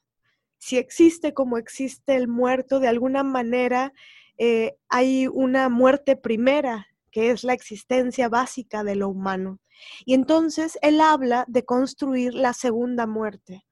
Si 0.59 0.77
existe 0.77 1.33
como 1.33 1.57
existe 1.57 2.15
el 2.15 2.29
muerto, 2.29 2.79
de 2.79 2.87
alguna 2.87 3.23
manera 3.23 3.91
eh, 4.37 4.77
hay 4.89 5.27
una 5.27 5.69
muerte 5.69 6.15
primera, 6.15 6.87
que 7.11 7.31
es 7.31 7.43
la 7.43 7.53
existencia 7.53 8.29
básica 8.29 8.83
de 8.83 8.95
lo 8.95 9.09
humano. 9.09 9.59
Y 10.05 10.13
entonces 10.13 10.77
él 10.81 11.01
habla 11.01 11.45
de 11.47 11.65
construir 11.65 12.33
la 12.33 12.53
segunda 12.53 13.07
muerte. 13.07 13.65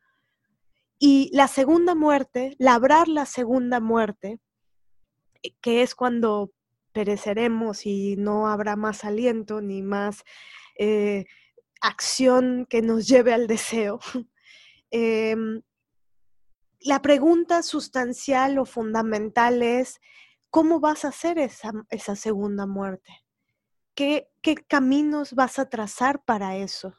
Y 0.98 1.30
la 1.34 1.48
segunda 1.48 1.94
muerte, 1.94 2.56
labrar 2.58 3.08
la 3.08 3.26
segunda 3.26 3.80
muerte, 3.80 4.40
que 5.62 5.82
es 5.82 5.94
cuando 5.94 6.52
pereceremos 6.94 7.86
y 7.86 8.16
no 8.18 8.48
habrá 8.48 8.76
más 8.76 9.04
aliento 9.04 9.62
ni 9.62 9.82
más 9.82 10.24
eh, 10.80 11.26
acción 11.82 12.66
que 12.70 12.82
nos 12.82 13.08
lleve 13.08 13.34
al 13.34 13.48
deseo. 13.48 14.00
Em, 14.92 15.62
la 16.80 17.02
pregunta 17.02 17.64
sustancial 17.64 18.60
o 18.60 18.66
fundamental 18.66 19.62
es, 19.62 20.00
¿cómo 20.56 20.80
vas 20.80 21.04
a 21.04 21.10
hacer 21.10 21.38
esa, 21.38 22.16
segunda 22.16 22.66
muerte? 22.66 23.12
¿Qué, 23.94 24.30
¿Qué, 24.42 24.56
caminos 24.56 25.34
vas 25.34 25.60
a 25.60 25.70
trazar 25.70 26.24
para 26.24 26.56
eso? 26.56 26.94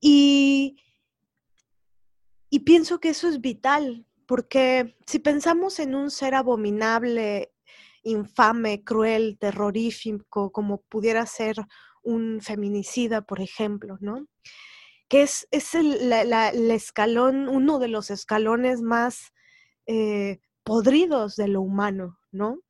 Y, 0.00 0.74
pienso 2.66 2.98
que 2.98 3.10
eso 3.10 3.28
es 3.28 3.40
vital, 3.40 4.08
porque 4.26 4.96
si 5.06 5.20
pensamos 5.20 5.78
en 5.78 5.94
un 5.94 6.10
ser 6.10 6.34
abominable 6.34 7.54
infame, 8.02 8.82
cruel, 8.82 9.38
terrorífico, 9.38 10.50
como 10.50 10.78
pudiera 10.88 11.26
ser 11.26 11.54
un 12.02 12.40
feminicida, 12.40 13.22
por 13.22 13.40
ejemplo, 13.40 13.98
¿no? 14.00 14.26
Que 15.08 15.22
es, 15.22 15.46
es 15.52 15.76
el, 15.76 16.12
escalón, 16.72 17.48
uno 17.48 17.78
de 17.78 17.86
los 17.86 18.10
escalones 18.10 18.82
más 18.82 19.32
eh, 19.86 20.40
podridos 20.64 21.36
de 21.36 21.46
lo 21.46 21.60
humano, 21.60 22.18
¿no? 22.34 22.60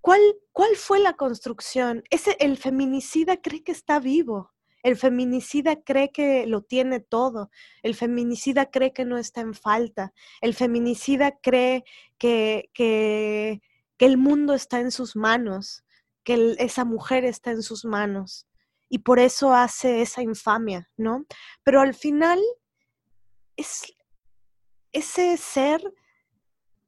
¿Cuál, 0.00 0.20
¿Cuál 0.52 0.76
fue 0.76 0.98
la 1.00 1.14
construcción? 1.14 2.02
Ese, 2.10 2.36
el 2.40 2.56
feminicida 2.56 3.36
cree 3.36 3.62
que 3.62 3.72
está 3.72 4.00
vivo, 4.00 4.52
el 4.82 4.96
feminicida 4.96 5.76
cree 5.76 6.10
que 6.10 6.46
lo 6.46 6.62
tiene 6.62 7.00
todo. 7.00 7.50
El 7.82 7.94
feminicida 7.94 8.70
cree 8.70 8.92
que 8.94 9.04
no 9.04 9.18
está 9.18 9.42
en 9.42 9.52
falta. 9.52 10.14
El 10.40 10.54
feminicida 10.54 11.38
cree 11.42 11.84
que, 12.16 12.70
que, 12.72 13.60
que 13.98 14.06
el 14.06 14.16
mundo 14.16 14.54
está 14.54 14.80
en 14.80 14.90
sus 14.90 15.16
manos, 15.16 15.84
que 16.24 16.56
esa 16.58 16.86
mujer 16.86 17.26
está 17.26 17.50
en 17.50 17.62
sus 17.62 17.84
manos 17.84 18.46
y 18.90 18.98
por 18.98 19.20
eso 19.20 19.54
hace 19.54 20.02
esa 20.02 20.20
infamia, 20.20 20.90
¿no? 20.96 21.24
Pero 21.62 21.80
al 21.80 21.94
final, 21.94 22.40
es 23.56 23.94
ese 24.92 25.36
ser, 25.36 25.80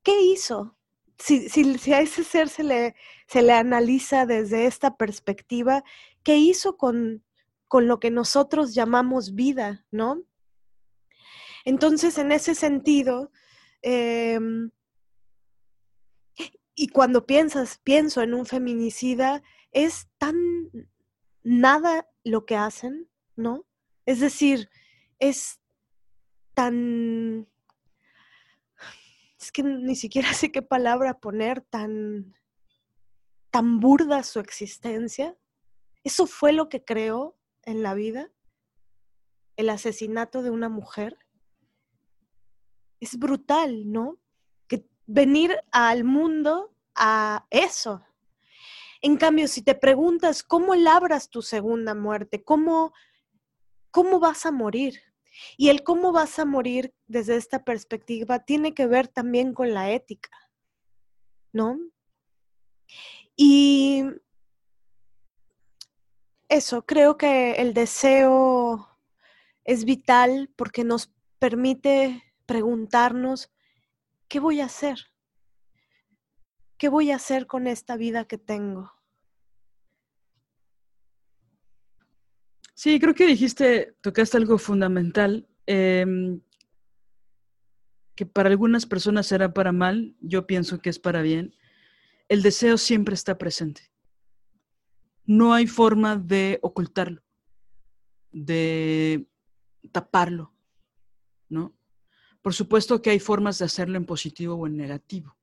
¿qué 0.03 0.21
hizo? 0.21 0.77
Si, 1.25 1.49
si, 1.49 1.93
a 1.93 2.01
ese 2.01 2.25
ser 2.25 2.49
se 2.49 2.65
le, 2.65 2.97
se 3.29 3.43
le 3.43 3.53
analiza 3.53 4.27
desde 4.27 4.67
esta 4.67 4.97
perspectiva, 4.97 5.85
¿qué 6.25 6.37
hizo 6.37 6.77
con, 6.77 7.25
con 7.69 7.87
lo 7.87 8.01
que 8.01 8.11
nosotros 8.11 8.75
llamamos 8.75 9.37
vida, 9.37 9.87
¿no? 9.93 10.25
Entonces, 11.65 12.19
en 12.19 12.33
ese 12.33 12.57
sentido, 12.57 13.31
em, 13.83 14.73
y 16.75 16.89
cuando 16.89 17.25
piensas, 17.25 17.79
pienso 17.79 18.21
en 18.23 18.35
un 18.35 18.45
feminicida, 18.45 19.45
es 19.71 20.09
tan 20.19 20.35
nada 21.45 22.09
lo 22.25 22.47
que 22.47 22.57
hacen, 22.57 23.09
¿no? 23.37 23.65
Es 24.07 24.19
decir, 24.19 24.71
es 25.21 25.61
tan... 26.55 27.47
Es 29.43 29.51
que 29.51 29.65
ni 29.65 29.97
siquiera 29.97 30.33
sé 30.33 30.53
qué 30.53 30.63
palabra 30.63 31.19
poner, 31.19 31.63
tan, 31.63 32.33
tan 33.51 33.81
burda 33.81 34.23
su 34.23 34.39
existencia. 34.39 35.37
Eso 36.05 36.27
fue 36.27 36.53
lo 36.53 36.69
que 36.69 36.85
creó 36.85 37.37
en 37.65 37.83
la 37.83 37.95
vida, 37.95 38.31
el 39.57 39.69
asesinato 39.69 40.43
de 40.43 40.51
una 40.51 40.69
mujer. 40.69 41.19
Es 43.01 43.19
brutal, 43.19 43.91
¿no? 43.91 44.19
venir 45.07 45.59
al 45.73 46.05
mundo 46.05 46.75
a 46.95 47.47
eso. 47.51 48.03
En 49.01 49.17
cambio, 49.17 49.49
si 49.49 49.61
te 49.61 49.75
preguntas 49.75 50.45
cómo 50.45 50.77
labras 50.77 51.29
tu 51.29 51.43
segunda 51.43 51.95
muerte, 51.95 52.45
cómo, 52.45 52.93
cómo 53.91 54.21
vas 54.21 54.47
a 54.47 54.53
morir, 54.53 55.03
y 55.57 55.69
el 55.69 55.83
cómo 55.83 56.13
vas 56.13 56.39
a 56.39 56.45
morir 56.45 56.95
desde 57.07 57.37
esta 57.37 57.65
perspectiva 57.65 58.41
tiene 58.41 58.75
que 58.75 58.87
ver 58.87 59.09
también 59.09 59.55
con 59.55 59.75
la 59.75 59.91
ética, 59.91 60.31
¿no? 61.53 61.79
Y 63.37 64.05
eso, 66.49 66.85
creo 66.85 67.17
que 67.17 67.53
el 67.53 67.73
deseo 67.73 68.89
es 69.65 69.85
vital 69.85 70.51
porque 70.57 70.85
nos 70.85 71.11
permite 71.39 72.23
preguntarnos 72.47 73.51
¿qué 74.29 74.41
voy 74.41 74.61
a 74.61 74.67
hacer? 74.67 74.99
¿Qué 76.79 76.89
voy 76.89 77.11
a 77.11 77.17
hacer 77.17 77.47
con 77.47 77.67
esta 77.67 77.97
vida 77.97 78.25
que 78.25 78.39
tengo? 78.39 78.93
Sí, 82.83 82.99
creo 82.99 83.15
que 83.15 83.29
dijiste, 83.29 83.95
tocaste 84.01 84.37
algo 84.37 84.59
fundamental, 84.59 85.49
em, 85.67 86.41
que 88.17 88.27
para 88.27 88.49
algunas 88.49 88.87
personas 88.87 89.29
será 89.29 89.55
para 89.55 89.71
mal, 89.71 90.17
yo 90.19 90.49
pienso 90.49 90.81
que 90.81 90.91
es 90.91 90.99
para 90.99 91.23
bien. 91.23 91.55
El 92.29 92.43
deseo 92.43 92.77
siempre 92.79 93.15
está 93.15 93.39
presente. 93.39 93.93
No 95.25 95.55
hay 95.55 95.69
forma 95.69 96.17
de 96.17 96.59
ocultarlo, 96.61 97.23
de 98.33 99.29
taparlo, 99.93 100.53
¿no? 101.49 101.79
Por 102.41 102.53
supuesto 102.53 103.01
que 103.01 103.11
hay 103.11 103.21
formas 103.21 103.61
de 103.61 103.67
hacerlo 103.67 103.97
en 103.97 104.07
positivo 104.07 104.57
o 104.57 104.67
en 104.67 104.77
negativo, 104.77 105.37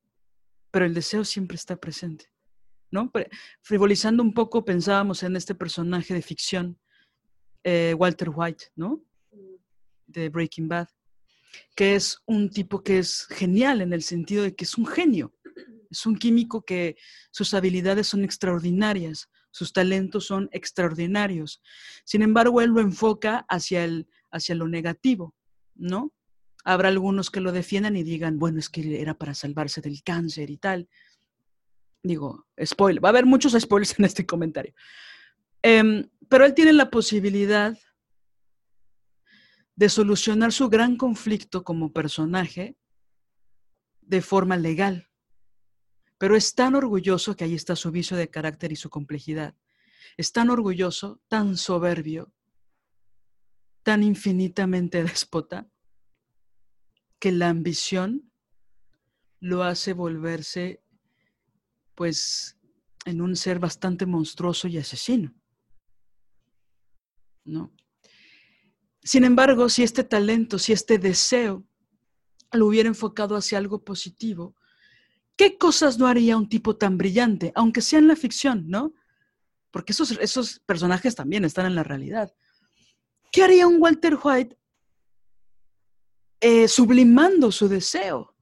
pero 0.72 0.84
el 0.84 0.94
deseo 0.94 1.24
siempre 1.24 1.56
está 1.56 1.78
presente, 1.78 2.34
¿no? 2.92 3.10
Frivolizando 3.62 4.24
un 4.24 4.34
poco, 4.34 4.66
pensábamos 4.66 5.24
en 5.24 5.38
este 5.38 5.56
personaje 5.56 6.14
de 6.14 6.22
ficción, 6.22 6.78
eh, 7.64 7.94
Walter 7.98 8.30
White, 8.34 8.66
¿no? 8.76 9.02
De 10.08 10.30
Breaking 10.30 10.68
Bad, 10.68 10.88
que 11.76 11.96
es 11.96 12.20
un 12.26 12.50
tipo 12.50 12.84
que 12.84 13.00
es 13.00 13.26
genial 13.28 13.82
en 13.82 13.94
el 13.94 14.02
sentido 14.02 14.44
de 14.44 14.56
que 14.56 14.66
es 14.66 14.78
un 14.78 14.86
genio, 14.86 15.34
es 15.90 16.06
un 16.06 16.16
químico 16.16 16.64
que 16.64 16.98
sus 17.32 17.54
habilidades 17.54 18.08
son 18.08 18.24
extraordinarias, 18.24 19.30
sus 19.52 19.74
talentos 19.74 20.26
son 20.26 20.50
extraordinarios. 20.52 21.62
Sin 22.04 22.22
embargo, 22.22 22.62
él 22.62 22.70
lo 22.70 22.82
enfoca 22.82 23.46
hacia, 23.50 23.84
el, 23.84 24.08
hacia 24.32 24.56
lo 24.56 24.68
negativo, 24.68 25.36
¿no? 25.76 26.14
Habrá 26.64 26.90
algunos 26.90 27.32
que 27.32 27.40
lo 27.40 27.52
defiendan 27.52 27.96
y 27.96 28.04
digan, 28.04 28.38
bueno, 28.38 28.60
es 28.60 28.70
que 28.70 29.02
era 29.02 29.16
para 29.16 29.34
salvarse 29.34 29.82
del 29.82 30.04
cáncer 30.04 30.50
y 30.50 30.58
tal. 30.58 30.88
Digo, 32.04 32.48
spoiler, 32.64 33.04
va 33.04 33.10
a 33.10 33.12
haber 33.12 33.26
muchos 33.26 33.54
spoilers 33.60 33.98
en 33.98 34.06
este 34.06 34.26
comentario. 34.26 34.74
Em, 35.62 36.08
pero 36.30 36.46
él 36.46 36.54
tiene 36.54 36.74
la 36.74 36.90
posibilidad 36.90 37.78
de 39.76 39.90
solucionar 39.90 40.54
su 40.54 40.70
gran 40.70 40.96
conflicto 40.96 41.64
como 41.64 41.92
personaje 41.92 42.78
de 44.02 44.22
forma 44.22 44.58
legal 44.58 45.10
pero 46.20 46.36
es 46.36 46.54
tan 46.54 46.76
orgulloso 46.76 47.36
que 47.36 47.46
ahí 47.46 47.56
está 47.56 47.76
su 47.78 47.92
vicio 47.92 48.18
de 48.18 48.30
carácter 48.30 48.74
y 48.74 48.76
su 48.76 48.90
complejidad. 48.90 49.56
Es 50.18 50.34
tan 50.34 50.50
orgulloso, 50.50 51.22
tan 51.30 51.56
soberbio, 51.56 52.34
tan 53.84 54.04
infinitamente 54.04 55.02
déspota, 55.04 55.68
que 57.20 57.32
la 57.32 57.50
ambición 57.50 58.32
lo 59.40 59.64
hace 59.64 59.94
volverse, 59.94 60.84
pues, 61.96 62.58
en 63.06 63.22
un 63.22 63.38
ser 63.38 63.60
bastante 63.60 64.06
monstruoso 64.06 64.68
y 64.68 64.78
asesino. 64.78 65.34
Sin 69.04 69.24
embargo, 69.24 69.70
si 69.70 69.84
este 69.84 70.04
talento, 70.04 70.60
si 70.60 70.74
este 70.74 70.98
deseo 70.98 71.64
lo 72.52 72.68
hubiera 72.68 72.90
enfocado 72.90 73.36
hacia 73.36 73.58
algo 73.58 73.84
positivo, 73.84 74.56
¿Qué 75.40 75.58
cosas 75.58 75.98
no 75.98 76.06
haría 76.06 76.36
un 76.36 76.50
tipo 76.50 76.76
tan 76.76 76.98
brillante, 76.98 77.54
aunque 77.56 77.80
sea 77.80 78.00
en 78.00 78.10
la 78.10 78.18
ficción, 78.18 78.66
¿no? 78.68 78.94
Porque 79.72 79.94
esos, 79.94 80.12
esos 80.20 80.60
personajes 80.66 81.16
también 81.16 81.46
están 81.46 81.66
en 81.66 81.76
la 81.76 81.84
realidad. 81.84 82.34
¿Qué 83.32 83.44
haría 83.44 83.66
un 83.66 83.82
Walter 83.82 84.20
White 84.22 84.58
eh, 86.42 86.68
sublimando 86.68 87.54
su 87.54 87.70
deseo, 87.70 88.36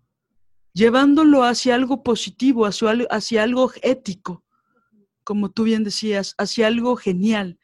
llevándolo 0.74 1.44
hacia 1.44 1.76
algo 1.76 2.02
positivo, 2.02 2.66
hacia 2.66 3.44
algo 3.44 3.72
ético, 3.84 4.44
como 5.24 5.52
tú 5.52 5.66
bien 5.66 5.84
decías, 5.84 6.34
hacia 6.40 6.66
algo 6.66 6.96
genial? 6.96 7.60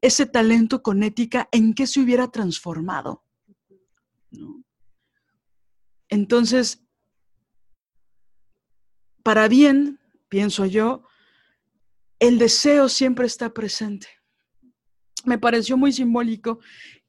Ese 0.00 0.26
talento 0.26 0.82
con 0.82 1.02
ética, 1.02 1.48
¿en 1.52 1.74
qué 1.74 1.86
se 1.86 2.00
hubiera 2.00 2.30
transformado? 2.30 3.24
Entonces, 6.08 6.82
para 9.22 9.48
bien, 9.48 10.00
pienso 10.28 10.64
yo, 10.66 11.02
el 12.18 12.38
deseo 12.38 12.88
siempre 12.88 13.26
está 13.26 13.52
presente. 13.52 14.08
Me 15.24 15.38
pareció 15.38 15.76
muy 15.76 15.92
simbólico 15.92 16.60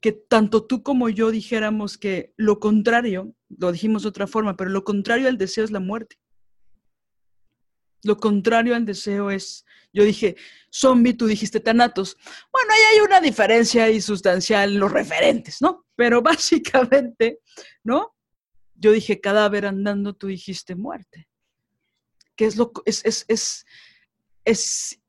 que 0.02 0.12
tanto 0.12 0.66
tú 0.66 0.84
como 0.84 1.10
yo 1.10 1.32
dijéramos 1.32 1.98
que 1.98 2.34
lo 2.38 2.60
contrario, 2.60 3.34
lo 3.50 3.72
dijimos 3.72 4.04
de 4.04 4.10
otra 4.10 4.28
forma, 4.28 4.56
pero 4.56 4.70
lo 4.70 4.84
contrario 4.84 5.28
al 5.28 5.38
deseo 5.38 5.64
es 5.64 5.72
la 5.72 5.80
muerte. 5.80 6.19
Lo 8.04 8.18
contrario 8.18 8.76
al 8.76 8.86
deseo 8.86 9.32
es, 9.32 9.66
yo 9.92 10.04
dije 10.04 10.36
zombie, 10.72 11.14
tú 11.14 11.26
dijiste 11.28 11.60
tanatos. 11.60 12.16
Bueno, 12.52 12.72
ahí 12.72 12.96
hay 12.96 13.06
una 13.06 13.22
diferencia 13.22 13.86
ahí 13.86 14.02
sustancial 14.02 14.74
en 14.74 14.80
los 14.80 14.92
referentes, 14.92 15.62
¿no? 15.62 15.86
Pero 15.96 16.22
básicamente, 16.24 17.40
¿no? 17.84 18.16
Yo 18.76 18.92
dije 18.92 19.20
cadáver 19.20 19.66
andando, 19.66 20.14
tú 20.14 20.28
dijiste 20.28 20.76
muerte 20.76 21.30
que 22.40 22.46
es, 22.46 22.56
lo, 22.56 22.72
es, 22.86 23.04
es, 23.04 23.26
es, 23.28 23.66
es 24.46 25.02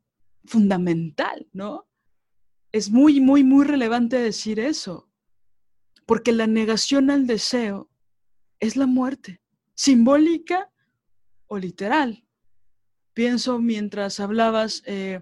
fundamental, 0.47 1.49
¿no? 1.53 1.87
Es 2.73 2.91
muy, 2.91 3.21
muy, 3.21 3.45
muy 3.45 3.65
relevante 3.65 4.19
decir 4.19 4.59
eso, 4.59 5.09
porque 6.07 6.33
la 6.33 6.49
negación 6.49 7.09
al 7.09 7.29
deseo 7.29 7.89
es 8.59 8.75
la 8.75 8.87
muerte, 8.87 9.41
simbólica 9.77 10.73
o 11.47 11.57
literal. 11.57 12.27
Pienso 13.15 13.59
mientras 13.59 14.21
hablabas 14.21 14.83
eh, 14.87 15.21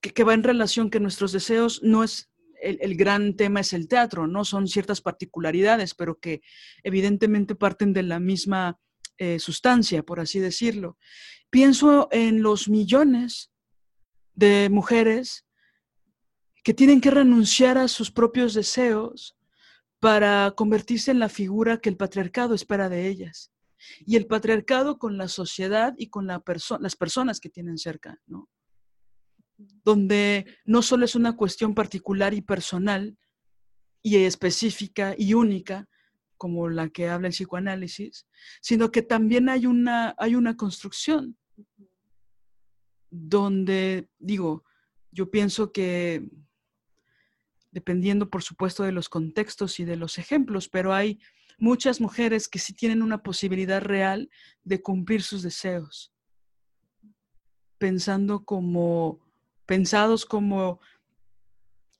que, 0.00 0.24
va 0.24 0.34
en 0.34 0.42
relación 0.42 0.90
que 0.90 1.00
nuestros 1.00 1.32
deseos 1.32 1.82
no 1.82 2.04
es 2.04 2.30
el, 2.62 2.78
el, 2.80 2.96
gran 2.96 3.36
tema 3.36 3.60
es 3.60 3.72
el 3.72 3.88
teatro, 3.88 4.26
no 4.26 4.44
son 4.44 4.68
ciertas 4.68 5.00
particularidades, 5.00 5.94
pero 5.94 6.18
que 6.18 6.42
evidentemente 6.82 7.54
parten 7.54 7.92
de 7.92 8.02
la 8.02 8.20
misma 8.20 8.78
eh, 9.22 9.38
sustancia, 9.38 10.02
por 10.02 10.18
así 10.18 10.38
decirlo. 10.38 10.96
Pienso 11.50 12.08
en 12.10 12.42
los 12.42 12.70
millones 12.70 13.50
de 14.34 14.70
mujeres 14.70 15.44
que 16.64 16.72
tienen 16.72 17.02
que 17.02 17.10
renunciar 17.10 17.76
a 17.76 17.88
sus 17.88 18.10
propios 18.10 18.54
deseos 18.54 19.36
para 19.98 20.54
convertirse 20.56 21.10
en 21.10 21.18
la 21.18 21.28
figura 21.28 21.82
que 21.82 21.90
el 21.90 21.98
patriarcado 21.98 22.54
espera 22.54 22.88
de 22.88 23.08
ellas. 23.08 23.52
Y 24.06 24.16
el 24.16 24.26
patriarcado 24.26 24.98
con 24.98 25.18
la 25.18 25.28
sociedad 25.28 25.94
y 25.96 26.08
con 26.08 26.26
la 26.26 26.42
las 26.80 26.96
personas 26.96 27.40
que 27.40 27.50
tienen 27.50 27.78
cerca, 27.78 28.18
¿no? 28.26 28.48
Donde 29.84 30.46
no 30.64 30.82
solo 30.82 31.04
es 31.04 31.14
una 31.14 31.36
cuestión 31.36 31.74
particular 31.74 32.34
y 32.34 32.42
personal 32.42 33.16
y 34.02 34.16
específica 34.16 35.14
y 35.16 35.34
única, 35.34 35.88
como 36.36 36.70
la 36.70 36.88
que 36.88 37.08
habla 37.08 37.28
el 37.28 37.34
psicoanálisis, 37.34 38.26
sino 38.62 38.90
que 38.90 39.02
también 39.02 39.50
hay 39.50 39.66
una, 39.66 40.14
hay 40.18 40.34
una 40.34 40.56
construcción 40.56 41.36
donde, 43.10 44.08
digo, 44.18 44.64
yo 45.10 45.30
pienso 45.30 45.72
que, 45.72 46.26
dependiendo 47.72 48.30
por 48.30 48.42
supuesto 48.42 48.84
de 48.84 48.92
los 48.92 49.08
contextos 49.08 49.80
y 49.80 49.84
de 49.84 49.96
los 49.96 50.18
ejemplos, 50.18 50.68
pero 50.68 50.94
hay 50.94 51.20
muchas 51.60 52.00
mujeres 52.00 52.48
que 52.48 52.58
sí 52.58 52.72
tienen 52.72 53.02
una 53.02 53.22
posibilidad 53.22 53.80
real 53.80 54.28
de 54.64 54.82
cumplir 54.82 55.22
sus 55.22 55.42
deseos, 55.42 56.12
pensando 57.78 58.44
como, 58.44 59.20
pensados 59.66 60.26
como 60.26 60.80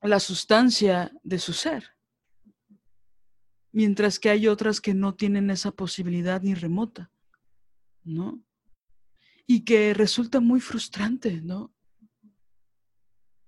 la 0.02 0.18
sustancia 0.18 1.12
de 1.22 1.38
su 1.38 1.52
ser 1.52 1.84
mientras 3.72 4.18
que 4.18 4.30
hay 4.30 4.48
otras 4.48 4.80
que 4.80 4.94
no 4.94 5.14
tienen 5.14 5.50
esa 5.50 5.70
posibilidad 5.70 6.42
ni 6.42 6.54
remota, 6.54 7.10
¿no? 8.04 8.42
Y 9.46 9.64
que 9.64 9.94
resulta 9.94 10.40
muy 10.40 10.60
frustrante, 10.60 11.40
¿no? 11.40 11.74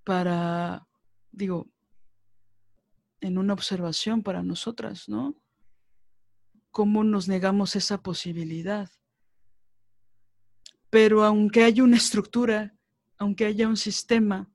Para, 0.04 0.86
digo, 1.30 1.70
en 3.20 3.38
una 3.38 3.52
observación 3.52 4.22
para 4.22 4.42
nosotras, 4.42 5.08
¿no? 5.08 5.41
¿Cómo 6.72 7.04
nos 7.04 7.28
negamos 7.28 7.76
esa 7.76 8.02
posibilidad? 8.02 8.90
Pero 10.90 11.22
aunque 11.22 11.62
haya 11.62 11.84
una 11.84 11.96
estructura, 11.96 12.74
aunque 13.18 13.46
haya 13.46 13.68
un 13.68 13.76
sistema 13.76 14.50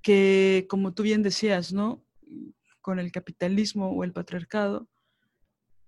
que, 0.00 0.66
como 0.70 0.94
tú 0.94 1.02
bien 1.02 1.22
decías, 1.22 1.72
¿no? 1.72 2.04
con 2.84 2.98
el 2.98 3.10
capitalismo 3.10 3.88
o 3.92 4.04
el 4.04 4.12
patriarcado, 4.12 4.90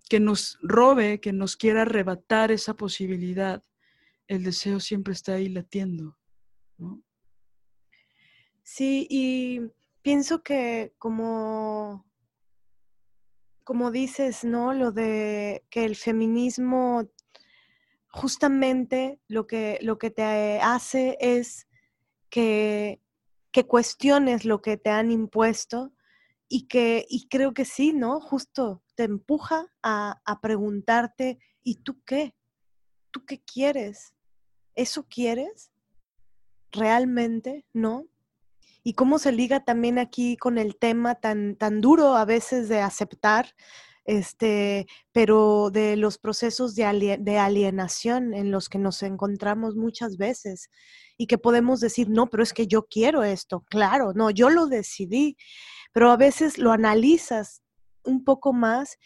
que 0.08 0.18
nos 0.18 0.58
robe, 0.62 1.20
que 1.20 1.30
nos 1.30 1.54
quiera 1.54 1.82
arrebatar 1.82 2.50
esa 2.50 2.74
posibilidad, 2.74 3.62
el 4.28 4.42
deseo 4.44 4.80
siempre 4.80 5.12
está 5.12 5.34
ahí 5.34 5.50
latiendo. 5.50 6.16
Sí, 8.62 9.06
y 9.10 9.60
pienso 10.00 10.42
que 10.42 10.94
como, 10.96 12.05
como 13.66 13.90
dices, 13.90 14.44
¿no? 14.44 14.72
Lo 14.72 14.92
de 14.92 15.66
que 15.68 15.84
el 15.84 15.96
feminismo 15.96 17.10
justamente 18.08 19.20
lo 19.28 19.46
que, 19.46 19.78
lo 19.82 19.98
que 19.98 20.10
te 20.10 20.60
hace 20.62 21.18
es 21.20 21.66
que 22.30 23.02
que 23.56 23.66
cuestiones 23.66 24.44
lo 24.44 24.60
que 24.60 24.76
te 24.76 24.90
han 24.90 25.10
impuesto 25.10 25.90
y 26.46 26.68
que, 26.68 27.06
y 27.08 27.26
creo 27.28 27.54
que 27.54 27.64
sí, 27.64 27.94
¿no? 27.94 28.20
Justo 28.20 28.82
te 28.96 29.04
empuja 29.04 29.72
a, 29.82 30.20
a 30.26 30.40
preguntarte, 30.42 31.38
¿y 31.62 31.76
tú 31.76 32.02
qué? 32.04 32.34
¿Tú 33.10 33.24
qué 33.24 33.40
quieres? 33.40 34.12
¿Eso 34.74 35.06
quieres? 35.08 35.72
¿Realmente? 36.70 37.64
¿No? 37.72 38.04
Y 38.86 38.94
cómo 38.94 39.18
se 39.18 39.32
liga 39.32 39.64
también 39.64 39.98
aquí 39.98 40.36
con 40.36 40.58
el 40.58 40.76
tema 40.76 41.16
tan, 41.16 41.56
tan 41.56 41.80
duro 41.80 42.14
a 42.14 42.24
veces 42.24 42.68
de 42.68 42.78
aceptar, 42.78 43.52
este, 44.04 44.86
pero 45.10 45.70
de 45.72 45.96
los 45.96 46.18
procesos 46.18 46.76
de, 46.76 47.18
de 47.20 47.38
alienación 47.38 48.32
en 48.32 48.52
los 48.52 48.68
que 48.68 48.78
nos 48.78 49.02
encontramos 49.02 49.74
muchas 49.74 50.18
veces 50.18 50.70
y 51.18 51.26
que 51.26 51.36
podemos 51.36 51.80
decir, 51.80 52.08
no, 52.08 52.28
pero 52.28 52.44
es 52.44 52.52
que 52.52 52.68
yo 52.68 52.86
quiero 52.86 53.24
esto, 53.24 53.64
claro, 53.68 54.12
no, 54.14 54.30
yo 54.30 54.50
lo 54.50 54.68
decidí, 54.68 55.36
pero 55.92 56.12
a 56.12 56.16
veces 56.16 56.56
lo 56.56 56.70
analizas 56.70 57.62
un 58.04 58.22
poco 58.22 58.52
más 58.52 58.98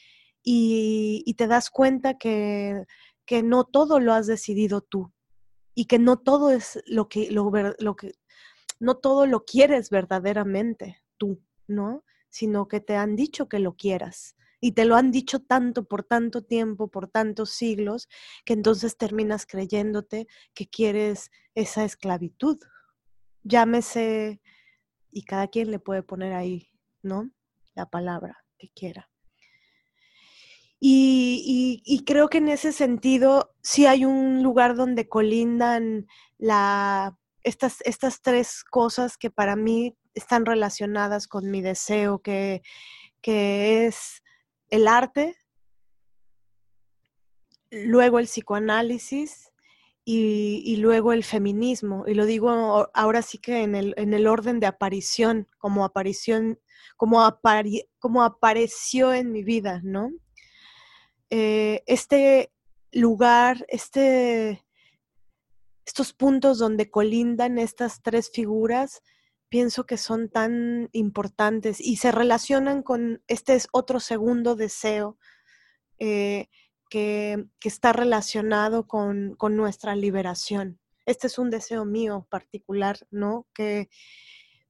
y, 0.43 1.22
y 1.24 1.35
te 1.37 1.47
das 1.47 1.70
cuenta 1.70 2.18
que, 2.18 2.85
que 3.24 3.43
no 3.43 3.64
todo 3.64 3.99
lo 3.99 4.12
has 4.12 4.26
decidido 4.26 4.83
tú 4.83 5.11
y 5.74 5.87
que 5.87 5.99
no 5.99 6.18
todo 6.18 6.51
es 6.51 6.83
lo 6.85 7.09
que, 7.09 7.31
lo, 7.31 7.51
lo 7.78 7.97
que, 7.97 8.12
no 8.81 8.97
todo 8.97 9.26
lo 9.26 9.45
quieres 9.45 9.91
verdaderamente 9.91 11.03
tú, 11.16 11.41
¿no? 11.68 12.05
Sino 12.28 12.66
que 12.66 12.81
te 12.81 12.97
han 12.97 13.14
dicho 13.14 13.49
que 13.49 13.61
lo 13.61 13.76
quieras 13.76 14.37
y 14.61 14.72
te 14.72 14.85
lo 14.85 14.97
han 14.97 15.11
dicho 15.11 15.41
tanto 15.41 15.85
por 15.85 16.03
tanto 16.03 16.43
tiempo, 16.43 16.89
por 16.89 17.09
tantos 17.09 17.51
siglos, 17.51 18.09
que 18.45 18.53
entonces 18.53 18.97
terminas 18.97 19.47
creyéndote 19.47 20.26
que 20.55 20.68
quieres 20.68 21.31
esa 21.55 21.85
esclavitud. 21.85 22.59
Llámese, 23.43 24.41
y 25.11 25.22
cada 25.24 25.49
quien 25.49 25.70
le 25.70 25.78
puede 25.78 26.03
poner 26.03 26.35
ahí, 26.35 26.68
¿no? 27.03 27.31
La 27.74 27.89
palabra 27.89 28.45
que 28.59 28.68
quiera. 28.68 29.09
Y, 30.83 32.05
creo 32.07 32.28
que 32.28 32.39
en 32.39 32.49
ese 32.49 32.72
sentido 32.72 33.55
sí 33.62 33.85
hay 33.85 34.07
un 34.07 34.43
lugar 34.43 34.76
donde 34.76 35.09
colindan 35.09 36.07
la, 36.39 37.18
estas, 37.43 37.80
estas 37.84 38.20
tres 38.22 38.64
cosas 38.64 39.16
que 39.16 39.30
para 39.30 39.57
mí 39.57 39.97
están 40.14 40.47
relacionadas 40.47 41.26
con 41.26 41.51
mi 41.51 41.62
deseo, 41.62 42.20
que, 42.20 42.62
que 43.20 43.86
es 43.86 44.22
el 44.68 44.88
arte, 44.88 45.36
luego 47.70 48.18
el 48.18 48.26
psicoanálisis 48.26 49.51
y, 50.05 50.76
luego 50.76 51.12
el 51.12 51.24
feminismo. 51.24 52.05
Y 52.07 52.14
lo 52.14 52.26
digo 52.26 52.91
ahora 52.95 53.22
sí 53.22 53.38
que 53.38 53.62
en 53.62 53.74
el, 53.74 53.95
en 53.97 54.12
el 54.14 54.26
orden 54.26 54.59
de 54.61 54.66
aparición, 54.66 55.47
como 55.59 55.84
aparición, 55.84 56.59
como, 56.97 57.22
como 57.99 58.22
apareció 58.22 59.12
en 59.12 59.30
mi 59.30 59.45
vida, 59.45 59.80
¿no? 59.84 60.11
Eh, 61.30 61.84
este 61.86 62.53
lugar, 62.93 63.64
este, 63.68 64.64
estos 65.87 66.12
puntos 66.12 66.59
donde 66.59 66.91
colindan 66.91 67.59
estas 67.59 68.03
tres 68.03 68.31
figuras, 68.31 69.03
pienso 69.49 69.85
que 69.85 69.97
son 69.97 70.28
tan 70.28 70.89
importantes 70.93 71.81
y 71.81 71.97
se 71.97 72.12
relacionan 72.12 72.83
con 72.83 73.22
este 73.26 73.55
es 73.55 73.68
otro 73.72 73.99
segundo 73.99 74.55
deseo 74.55 75.18
eh, 75.99 76.49
que, 76.89 77.47
está 77.62 77.93
relacionado 77.93 78.87
con, 78.87 79.35
con, 79.37 79.57
nuestra 79.57 79.97
liberación. 79.97 80.81
Este 81.07 81.26
es 81.26 81.39
un 81.39 81.51
deseo 81.51 81.85
mío 81.85 82.26
particular, 82.31 82.99
¿no? 83.11 83.47
Que 83.55 83.89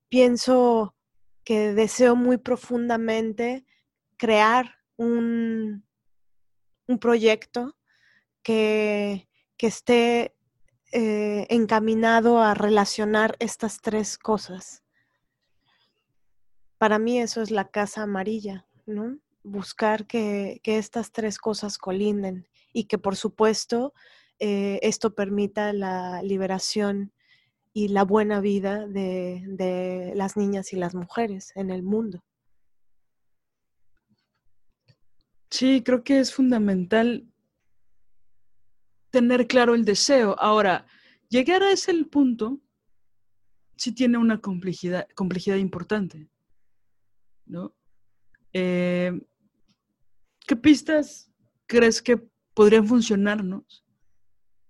pienso 0.08 0.94
que 1.44 1.72
deseo 1.72 2.16
muy 2.16 2.36
profundamente 2.36 3.64
crear 4.16 4.76
un, 4.96 5.84
un 6.90 6.98
proyecto 6.98 7.76
que, 8.42 9.28
esté 9.58 10.34
eh, 10.93 11.47
encaminado 11.51 12.41
a 12.41 12.55
relacionar 12.55 13.36
estas 13.38 13.80
tres 13.80 14.18
cosas. 14.18 14.82
Para 16.78 16.99
mí 16.99 17.20
eso 17.20 17.43
es 17.43 17.51
la 17.51 17.68
casa 17.68 18.03
amarilla, 18.03 18.66
¿no? 18.86 19.18
Buscar 19.43 20.07
que, 20.07 20.61
estas 20.64 21.12
tres 21.12 21.38
cosas 21.38 21.78
colinden 21.78 22.49
y 22.72 22.84
que 22.84 22.99
por 22.99 23.16
supuesto 23.16 23.95
eh, 24.38 24.78
esto 24.82 25.14
permita 25.14 25.72
la 25.72 26.22
liberación 26.22 27.12
y 27.72 27.88
la 27.88 28.05
buena 28.05 28.41
vida 28.41 28.86
de 28.86 30.12
las 30.16 30.36
niñas 30.36 30.72
y 30.72 30.76
las 30.76 30.95
mujeres 30.95 31.53
en 31.55 31.70
el 31.70 31.82
mundo. 31.82 32.24
Sí, 35.51 35.82
creo 35.82 36.05
que 36.05 36.20
es 36.20 36.32
fundamental 36.32 37.26
tener 39.11 39.46
claro 39.46 39.74
el 39.74 39.84
deseo. 39.84 40.36
Ahora, 40.38 40.86
llegar 41.28 41.62
a 41.62 41.72
ese 41.72 41.92
punto 42.04 42.61
sí 43.76 43.92
tiene 43.92 44.18
una 44.18 44.40
complejidad, 44.40 45.08
complejidad 45.14 45.56
importante, 45.56 46.28
¿no? 47.46 47.74
Eh, 48.52 49.20
¿Qué 50.46 50.56
pistas 50.56 51.30
crees 51.66 52.02
que 52.02 52.20
podrían 52.54 52.86
funcionarnos 52.86 53.84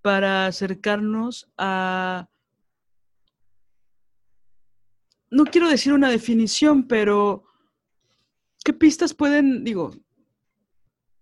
para 0.02 0.46
acercarnos 0.46 1.50
a... 1.56 2.28
No 5.30 5.44
quiero 5.44 5.68
decir 5.68 5.92
una 5.92 6.10
definición, 6.10 6.86
pero 6.86 7.44
¿qué 8.64 8.72
pistas 8.72 9.14
pueden, 9.14 9.64
digo, 9.64 9.92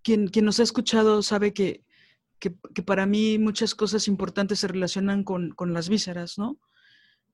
quien, 0.03 0.31
nos 0.43 0.61
ha 0.61 0.63
escuchado 0.63 1.23
sabe 1.23 1.53
que, 1.53 1.85
para 2.87 3.07
mí 3.07 3.39
muchas 3.39 3.75
cosas 3.75 4.09
importantes 4.09 4.61
se 4.61 4.69
relacionan 4.69 5.25
con, 5.25 5.55
las 5.73 5.89
vísceras, 5.89 6.39
¿no? 6.39 6.59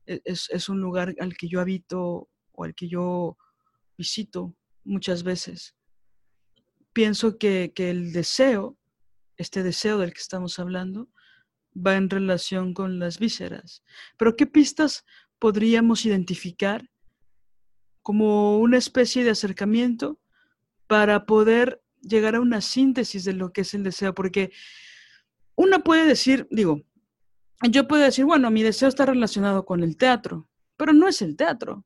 E, 0.07 0.21
es, 0.25 0.69
un 0.69 0.81
lugar 0.81 1.15
al 1.21 1.37
que 1.37 1.49
yo 1.49 1.61
habito 1.61 2.29
o 2.53 2.65
al 2.65 2.75
que 2.75 2.89
yo 2.89 3.37
visito 3.97 4.55
muchas 4.85 5.23
veces. 5.23 5.75
Pienso 6.93 7.39
que, 7.39 7.73
que 7.75 7.91
el 7.91 8.13
deseo, 8.13 8.79
este 9.37 9.63
deseo 9.63 9.99
del 9.99 10.13
que 10.13 10.21
estamos 10.21 10.59
hablando, 10.59 11.09
va 11.75 11.97
en 11.97 12.09
relación 12.09 12.73
con 12.73 12.99
las 12.99 13.19
vísceras. 13.19 13.83
Pero 14.17 14.37
¿qué 14.37 14.47
pistas 14.47 15.05
podríamos 15.39 16.07
identificar 16.07 16.89
como 18.03 18.59
una 18.59 18.79
especie 18.79 19.25
de 19.25 19.31
acercamiento 19.31 20.21
para 20.87 21.27
poder 21.27 21.83
llegar 22.03 22.35
a 22.35 22.41
una 22.41 22.61
síntesis 22.61 23.25
de 23.25 23.33
lo 23.33 23.53
que 23.53 23.63
es 23.63 23.75
el 23.75 23.83
deseo, 23.83 24.15
porque 24.15 24.53
una 25.57 25.81
puede 25.81 26.07
decir, 26.07 26.47
digo, 26.51 26.83
yo 27.71 27.87
puedo 27.87 28.03
decir, 28.03 28.25
bueno, 28.25 28.51
mi 28.51 28.63
deseo 28.63 28.89
está 28.89 29.07
relacionado 29.07 29.65
con 29.65 29.83
el 29.83 29.97
teatro, 29.97 30.49
pero 30.77 30.93
no 30.93 31.09
es 31.09 31.23
el 31.23 31.37
teatro. 31.37 31.85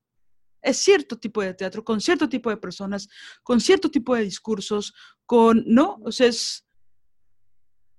Es 0.61 0.79
cierto 0.79 1.19
tipo 1.19 1.41
de 1.41 1.55
teatro, 1.55 1.85
con 1.85 2.01
cierto 2.01 2.29
tipo 2.29 2.51
de 2.51 2.57
personas, 2.57 3.09
con 3.43 3.61
cierto 3.61 3.91
tipo 3.91 4.15
de 4.15 4.23
discursos, 4.25 4.93
con, 5.25 5.63
¿no? 5.67 5.99
O 6.03 6.11
sea, 6.11 6.27
es, 6.27 6.67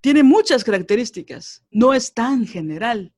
tiene 0.01 0.23
muchas 0.23 0.63
características, 0.63 1.65
no 1.71 1.93
es 1.93 2.13
tan 2.13 2.45
general. 2.45 3.13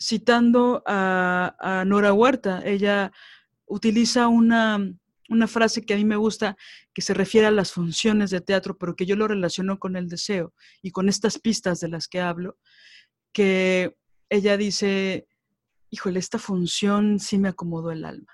Citando 0.00 0.82
a, 0.86 1.54
a 1.60 1.84
Nora 1.84 2.12
Huerta, 2.12 2.62
ella 2.64 3.12
utiliza 3.66 4.26
una, 4.28 4.92
una 5.34 5.48
frase 5.48 5.84
que 5.84 5.94
a 5.94 5.96
mí 5.96 6.04
me 6.04 6.16
gusta, 6.16 6.56
que 6.94 7.02
se 7.02 7.14
refiere 7.14 7.46
a 7.46 7.50
las 7.50 7.72
funciones 7.72 8.30
de 8.30 8.40
teatro, 8.40 8.78
pero 8.78 8.96
que 8.96 9.06
yo 9.06 9.16
lo 9.16 9.28
relaciono 9.28 9.78
con 9.78 9.96
el 9.96 10.08
deseo 10.08 10.54
y 10.82 10.90
con 10.90 11.08
estas 11.08 11.38
pistas 11.38 11.80
de 11.80 11.88
las 11.88 12.08
que 12.08 12.20
hablo, 12.20 12.58
que 13.32 13.96
ella 14.30 14.56
dice, 14.56 15.26
híjole, 15.90 16.18
esta 16.18 16.38
función 16.38 17.18
sí 17.20 17.38
me 17.38 17.48
acomodó 17.48 17.90
el 17.90 18.04
alma. 18.04 18.32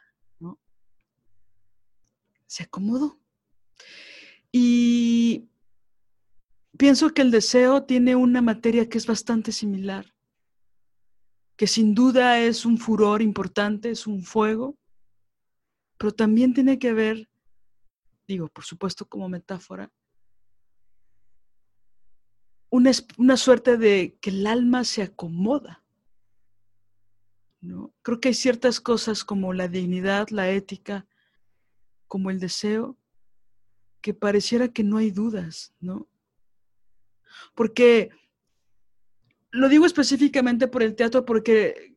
Se 2.46 2.64
acomodó. 2.64 3.20
Y 4.51 5.48
pienso 6.76 7.14
que 7.14 7.22
el 7.22 7.30
deseo 7.30 7.84
tiene 7.84 8.16
una 8.16 8.42
materia 8.42 8.88
que 8.88 8.98
es 8.98 9.07
bastante 9.07 9.53
similar, 9.53 10.14
que 11.57 11.66
sin 11.66 11.94
duda 11.94 12.40
es 12.40 12.64
un 12.64 12.78
furor 12.78 13.22
importante, 13.22 13.90
es 13.90 14.07
un 14.07 14.22
fuego, 14.22 14.76
pero 16.01 16.14
también 16.14 16.55
tiene 16.55 16.78
que 16.78 16.94
ver, 16.94 17.28
digo, 18.26 18.48
por 18.48 18.64
supuesto 18.64 19.07
como 19.07 19.28
metáfora, 19.28 19.92
una, 22.70 22.90
una 23.18 23.36
suerte 23.36 23.76
de 23.76 24.16
que 24.18 24.30
el 24.30 24.46
alma 24.46 24.84
se 24.84 25.03
acomoda. 25.03 25.84
¿no? 27.61 27.92
Creo 28.01 28.18
que 28.18 28.28
hay 28.28 28.34
ciertas 28.34 28.80
cosas 28.80 29.24
como 29.24 29.53
la 29.53 29.68
dignidad, 29.68 30.30
la 30.30 30.48
ética, 30.48 31.07
como 32.09 32.30
el 32.30 32.40
deseo, 32.40 32.96
que 34.01 34.14
pareciera 34.14 34.68
que 34.68 34.82
no 34.82 34.96
hay 34.96 35.11
dudas, 35.11 35.74
¿no? 35.80 36.09
Porque 37.55 38.09
lo 39.51 39.68
digo 39.68 39.84
específicamente 39.84 40.66
por 40.66 40.82
el 40.82 40.96
teatro 40.96 41.26
porque 41.26 41.94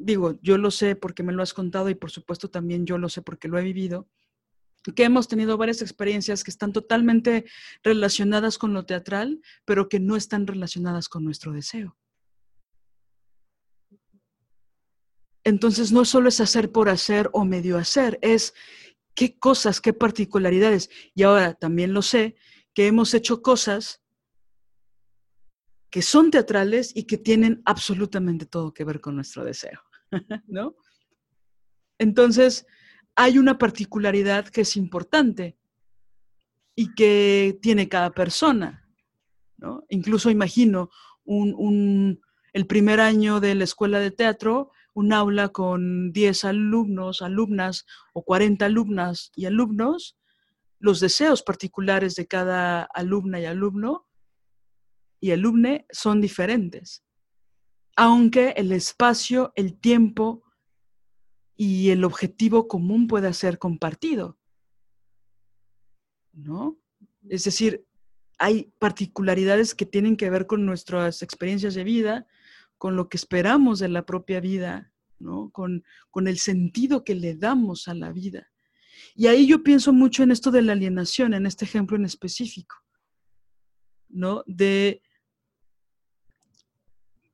digo, 0.00 0.38
yo 0.42 0.58
lo 0.58 0.70
sé 0.70 0.96
porque 0.96 1.22
me 1.22 1.32
lo 1.32 1.42
has 1.42 1.54
contado 1.54 1.90
y 1.90 1.94
por 1.94 2.10
supuesto 2.10 2.50
también 2.50 2.86
yo 2.86 2.98
lo 2.98 3.08
sé 3.08 3.22
porque 3.22 3.48
lo 3.48 3.58
he 3.58 3.62
vivido, 3.62 4.08
que 4.96 5.04
hemos 5.04 5.28
tenido 5.28 5.58
varias 5.58 5.82
experiencias 5.82 6.42
que 6.42 6.50
están 6.50 6.72
totalmente 6.72 7.44
relacionadas 7.82 8.56
con 8.56 8.72
lo 8.72 8.86
teatral, 8.86 9.40
pero 9.66 9.88
que 9.88 10.00
no 10.00 10.16
están 10.16 10.46
relacionadas 10.46 11.08
con 11.08 11.22
nuestro 11.22 11.52
deseo. 11.52 11.98
Entonces, 15.44 15.92
no 15.92 16.04
solo 16.04 16.28
es 16.28 16.40
hacer 16.40 16.72
por 16.72 16.88
hacer 16.88 17.28
o 17.32 17.44
medio 17.44 17.76
hacer, 17.76 18.18
es 18.22 18.54
qué 19.14 19.38
cosas, 19.38 19.80
qué 19.80 19.92
particularidades. 19.92 20.90
Y 21.14 21.24
ahora 21.24 21.54
también 21.54 21.92
lo 21.92 22.02
sé, 22.02 22.36
que 22.74 22.86
hemos 22.86 23.12
hecho 23.14 23.42
cosas 23.42 24.02
que 25.90 26.02
son 26.02 26.30
teatrales 26.30 26.92
y 26.94 27.04
que 27.04 27.18
tienen 27.18 27.62
absolutamente 27.64 28.46
todo 28.46 28.72
que 28.72 28.84
ver 28.84 29.00
con 29.00 29.16
nuestro 29.16 29.44
deseo, 29.44 29.80
¿no? 30.46 30.74
Entonces, 31.98 32.66
hay 33.14 33.38
una 33.38 33.58
particularidad 33.58 34.48
que 34.48 34.62
es 34.62 34.76
importante 34.76 35.58
y 36.74 36.94
que 36.94 37.58
tiene 37.60 37.88
cada 37.88 38.10
persona, 38.10 38.88
¿no? 39.58 39.84
Incluso 39.90 40.30
imagino 40.30 40.90
el 41.26 42.66
primer 42.66 43.00
año 43.00 43.40
de 43.40 43.54
la 43.54 43.64
escuela 43.64 44.00
de 44.00 44.10
teatro, 44.10 44.72
un 44.94 45.12
aula 45.12 45.50
con 45.50 46.12
10 46.12 46.44
alumnos, 46.44 47.22
alumnas 47.22 47.86
o 48.12 48.24
40 48.24 48.64
alumnas 48.64 49.30
y 49.36 49.44
alumnos, 49.44 50.16
los 50.78 50.98
deseos 50.98 51.42
particulares 51.42 52.16
de 52.16 52.26
cada 52.26 52.82
alumna 52.82 53.38
y 53.38 53.44
alumno 53.44 54.08
y 55.20 55.32
alumne 55.32 55.86
son 55.90 56.20
diferentes, 56.20 57.04
aunque 57.96 58.50
el 58.50 58.72
espacio, 58.72 59.52
el 59.56 59.78
tiempo 59.78 60.42
y 61.56 61.90
el 61.90 62.04
objetivo 62.04 62.68
común 62.68 63.06
pueda 63.06 63.32
ser 63.32 63.58
compartido. 63.58 64.38
¿No? 66.32 66.78
Es 67.28 67.44
decir, 67.44 67.84
hay 68.38 68.72
particularidades 68.78 69.74
que 69.74 69.84
tienen 69.84 70.16
que 70.16 70.30
ver 70.30 70.46
con 70.46 70.64
nuestras 70.64 71.22
experiencias 71.22 71.74
de 71.74 71.84
vida, 71.84 72.26
con 72.78 72.96
lo 72.96 73.10
que 73.10 73.18
esperamos 73.18 73.78
de 73.78 73.88
la 73.88 74.06
propia 74.06 74.40
vida, 74.40 74.94
¿no? 75.18 75.50
Con, 75.50 75.84
con 76.10 76.26
el 76.26 76.38
sentido 76.38 77.04
que 77.04 77.14
le 77.14 77.34
damos 77.34 77.88
a 77.88 77.94
la 77.94 78.10
vida. 78.10 78.48
Y 79.14 79.26
ahí 79.26 79.46
yo 79.46 79.62
pienso 79.62 79.92
mucho 79.92 80.22
en 80.22 80.30
esto 80.30 80.50
de 80.50 80.62
la 80.62 80.72
alienación, 80.72 81.34
en 81.34 81.44
este 81.44 81.66
ejemplo 81.66 81.96
en 81.96 82.06
específico, 82.06 82.76
¿no? 84.08 84.42
De 84.46 85.02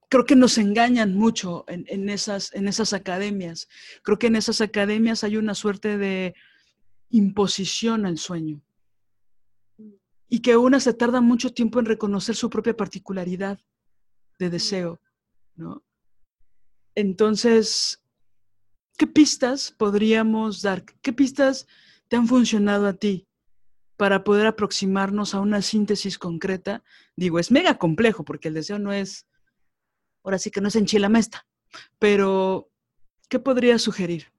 creo 0.08 0.24
que 0.24 0.36
nos 0.36 0.58
engañan 0.58 1.14
mucho 1.14 1.64
en, 1.68 2.08
esas, 2.08 2.92
academias. 2.92 3.68
Creo 4.02 4.18
que 4.18 4.28
en 4.28 4.36
esas 4.36 4.60
academias 4.60 5.24
hay 5.24 5.36
una 5.36 5.54
suerte 5.54 5.98
de 5.98 6.34
imposición 7.10 8.06
al 8.06 8.18
sueño. 8.18 8.62
Y 10.28 10.40
que 10.40 10.56
una 10.56 10.80
se 10.80 10.92
tarda 10.92 11.20
mucho 11.20 11.52
tiempo 11.52 11.78
en 11.78 11.86
reconocer 11.86 12.34
su 12.34 12.50
propia 12.50 12.76
particularidad 12.76 13.60
de 14.38 14.50
deseo. 14.50 15.00
Entonces, 16.94 18.02
¿qué 18.96 19.06
pistas 19.06 19.72
podríamos 19.76 20.62
dar? 20.62 20.84
¿Qué 20.84 21.12
pistas 21.12 21.66
te 22.08 22.16
han 22.16 22.26
funcionado 22.26 22.86
a 22.86 22.94
ti 22.94 23.26
para 23.96 24.24
poder 24.24 24.46
aproximarnos 24.46 25.34
a 25.34 25.40
una 25.40 25.62
síntesis 25.62 26.18
concreta? 26.18 26.82
Digo, 27.16 27.38
es 27.38 27.50
mega 27.50 27.78
complejo 27.78 28.24
porque 28.24 28.48
el 28.48 28.54
deseo 28.54 28.78
no 28.78 28.92
es 28.92 29.26
ahora 30.26 30.38
sí 30.40 30.50
que 30.50 30.60
no 30.60 30.66
es 30.66 30.74
enchilamesta, 30.74 31.46
pero 32.00 32.68
¿qué 33.28 33.38
podría 33.38 33.78
sugerir? 33.78 34.32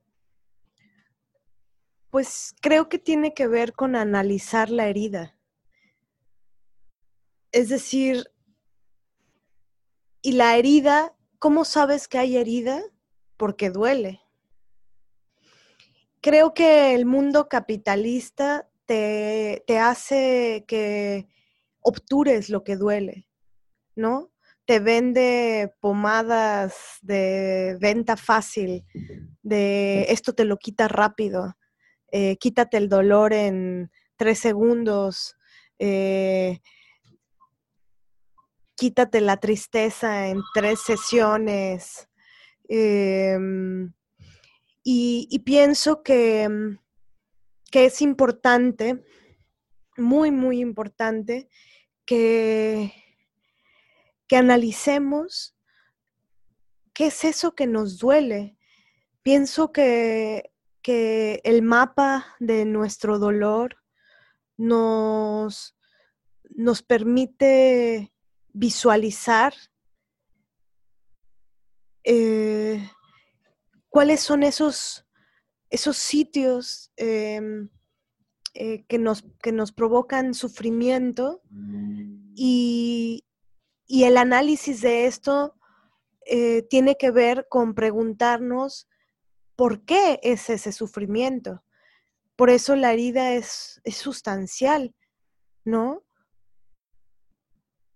Pues 2.09 2.53
creo 2.61 2.89
que 2.89 2.99
tiene 2.99 3.33
que 3.33 3.47
ver 3.47 3.71
con 3.71 3.95
analizar 3.95 4.69
la 4.69 4.87
herida. 4.87 5.37
Es 7.53 7.69
decir, 7.69 8.29
y 10.21 10.33
la 10.33 10.57
herida, 10.57 11.15
¿cómo 11.39 11.63
sabes 11.63 12.09
que 12.09 12.17
hay 12.17 12.35
herida? 12.35 12.83
Porque 13.37 13.69
duele. 13.69 14.19
Creo 16.19 16.53
que 16.53 16.95
el 16.95 17.05
mundo 17.05 17.47
capitalista 17.47 18.69
te, 18.85 19.63
te 19.65 19.79
hace 19.79 20.65
que 20.67 21.29
obtures 21.79 22.49
lo 22.49 22.65
que 22.65 22.75
duele, 22.75 23.29
¿no? 23.95 24.31
Te 24.67 24.81
vende 24.81 25.73
pomadas 25.79 26.97
de 27.01 27.77
venta 27.79 28.17
fácil, 28.17 28.83
de 29.41 30.07
esto 30.09 30.33
te 30.33 30.43
lo 30.43 30.57
quita 30.57 30.89
rápido, 30.89 31.57
eh, 32.11 32.35
quítate 32.35 32.75
el 32.75 32.89
dolor 32.89 33.31
en 33.31 33.89
tres 34.17 34.39
segundos, 34.39 35.37
eh, 35.79 36.59
quítate 38.75 39.21
la 39.21 39.37
tristeza 39.37 40.27
en 40.27 40.41
tres 40.53 40.81
sesiones. 40.81 42.09
Em, 42.67 43.93
y, 44.83 45.39
pienso 45.45 46.03
que, 46.03 46.49
que 47.71 47.85
es 47.85 48.01
importante, 48.01 49.01
muy, 49.95 50.31
muy 50.31 50.59
importante, 50.59 51.47
que 52.05 53.06
que 54.27 54.35
analicemos 54.35 55.55
qué 56.93 57.07
es 57.07 57.23
eso 57.23 57.53
que 57.55 57.67
nos 57.67 57.99
duele. 57.99 58.57
Pienso 59.21 59.71
que, 59.71 60.51
el 60.89 61.63
mapa 61.63 62.25
de 62.39 62.63
nuestro 62.63 63.19
dolor 63.19 63.75
nos, 64.55 65.77
nos 66.49 66.81
permite 66.81 68.13
visualizar 68.53 69.53
eh, 72.05 72.89
cuáles 73.89 74.21
son 74.21 74.43
esos, 74.43 75.05
esos 75.69 75.97
sitios 75.97 76.93
em, 76.95 77.67
eh, 78.53 78.85
que, 78.87 78.97
nos, 78.97 79.25
que 79.43 79.51
nos 79.51 79.73
provocan 79.73 80.33
sufrimiento 80.33 81.41
y, 82.33 83.26
y 83.87 84.03
el 84.03 84.17
análisis 84.17 84.81
de 84.81 85.07
esto 85.07 85.55
eh, 86.25 86.63
tiene 86.63 86.97
que 86.97 87.09
ver 87.09 87.47
con 87.49 87.73
preguntarnos 87.73 88.87
por 89.55 89.85
qué 89.85 90.19
es 90.21 90.49
ese 90.49 90.73
sufrimiento. 90.73 91.63
Por 92.35 92.49
eso 92.49 92.75
la 92.75 92.91
herida 92.91 93.33
es, 93.33 93.81
es 93.85 93.95
sustancial, 93.95 94.93
¿no? 95.63 96.03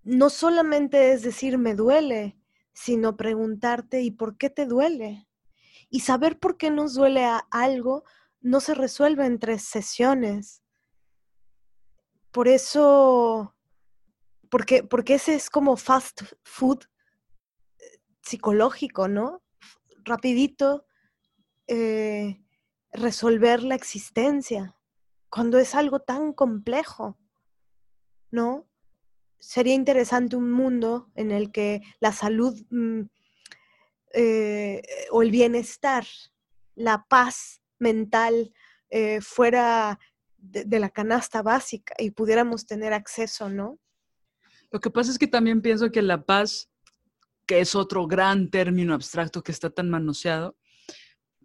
No 0.03 0.29
solamente 0.29 1.11
es 1.11 1.21
decir 1.21 1.57
me 1.57 1.75
duele, 1.75 2.39
sino 2.73 3.17
preguntarte 3.17 4.01
¿y 4.01 4.11
por 4.11 4.37
qué 4.37 4.49
te 4.49 4.65
duele? 4.65 5.27
Y 5.89 5.99
saber 5.99 6.39
por 6.39 6.57
qué 6.57 6.71
nos 6.71 6.93
duele 6.93 7.25
a 7.25 7.45
algo 7.51 8.05
no 8.39 8.61
se 8.61 8.73
resuelve 8.73 9.25
en 9.25 9.39
tres 9.39 9.63
sesiones. 9.63 10.63
Por 12.31 12.47
eso 12.47 13.53
porque, 14.51 14.83
porque 14.83 15.15
ese 15.15 15.33
es 15.33 15.49
como 15.49 15.77
fast 15.77 16.23
food 16.43 16.83
eh, 17.79 18.01
psicológico, 18.21 19.07
¿no? 19.07 19.41
Rapidito 20.03 20.85
eh, 21.67 22.43
resolver 22.91 23.63
la 23.63 23.75
existencia, 23.75 24.75
cuando 25.29 25.57
es 25.57 25.73
algo 25.73 26.01
tan 26.01 26.33
complejo, 26.33 27.17
¿no? 28.29 28.67
Sería 29.39 29.73
interesante 29.73 30.35
un 30.35 30.51
mundo 30.51 31.09
en 31.15 31.31
el 31.31 31.53
que 31.53 31.81
la 32.01 32.11
salud 32.11 32.61
mm, 32.69 33.03
eh, 34.13 34.83
o 35.11 35.21
el 35.21 35.31
bienestar, 35.31 36.05
la 36.75 37.05
paz 37.07 37.61
mental 37.79 38.53
fuera 39.21 39.97
de, 40.37 40.79
la 40.79 40.89
canasta 40.89 41.41
básica 41.41 41.95
y 41.97 42.11
pudiéramos 42.11 42.65
tener 42.65 42.91
acceso, 42.91 43.47
¿no? 43.47 43.79
Lo 44.71 44.79
que 44.79 44.89
pasa 44.89 45.11
es 45.11 45.19
que 45.19 45.27
también 45.27 45.61
pienso 45.61 45.91
que 45.91 46.01
la 46.01 46.25
paz, 46.25 46.69
que 47.45 47.59
es 47.59 47.75
otro 47.75 48.07
gran 48.07 48.49
término 48.49 48.93
abstracto 48.93 49.43
que 49.43 49.51
está 49.51 49.69
tan 49.69 49.89
manoseado, 49.89 50.57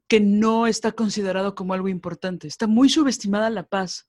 que 0.08 0.20
no 0.20 0.66
está 0.66 0.92
considerado 0.92 1.54
como 1.54 1.74
algo 1.74 1.88
importante. 1.88 2.46
Está 2.46 2.66
muy 2.66 2.88
subestimada 2.88 3.50
la 3.50 3.64
paz. 3.66 4.08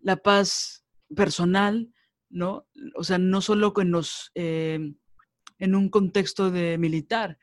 La 0.00 0.16
paz 0.16 0.84
personal, 1.16 1.90
¿no? 2.28 2.66
O 2.94 3.04
sea, 3.04 3.18
no 3.18 3.40
solo 3.40 3.72
en, 3.78 3.90
los, 3.90 4.30
eh, 4.34 4.94
en 5.58 5.74
un 5.74 5.88
contexto 5.88 6.50
de 6.50 6.76
militar. 6.76 7.38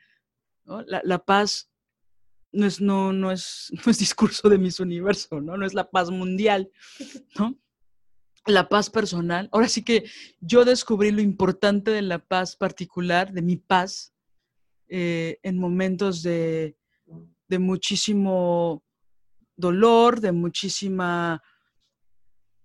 La, 0.86 1.00
la, 1.02 1.24
paz 1.24 1.72
no 2.52 2.66
es, 2.66 2.80
no, 2.80 3.12
no, 3.12 3.32
es, 3.32 3.70
no 3.84 3.90
es 3.90 3.98
discurso 3.98 4.48
de 4.48 4.58
mis 4.58 4.78
universo, 4.78 5.40
¿no? 5.40 5.56
No 5.56 5.66
es 5.66 5.74
la 5.74 5.90
paz 5.90 6.10
mundial, 6.10 6.70
¿no? 7.36 7.58
La 8.46 8.68
paz 8.68 8.90
personal. 8.90 9.48
Ahora 9.52 9.68
sí 9.68 9.84
que 9.84 10.04
yo 10.40 10.64
descubrí 10.64 11.10
lo 11.10 11.20
importante 11.20 11.90
de 11.90 12.02
la 12.02 12.18
paz 12.18 12.56
particular, 12.56 13.32
de 13.32 13.42
mi 13.42 13.56
paz, 13.56 14.14
eh, 14.88 15.38
en 15.42 15.58
momentos 15.58 16.22
de, 16.22 16.76
de 17.48 17.58
muchísimo 17.58 18.82
dolor, 19.56 20.20
de 20.20 20.32
muchísima 20.32 21.42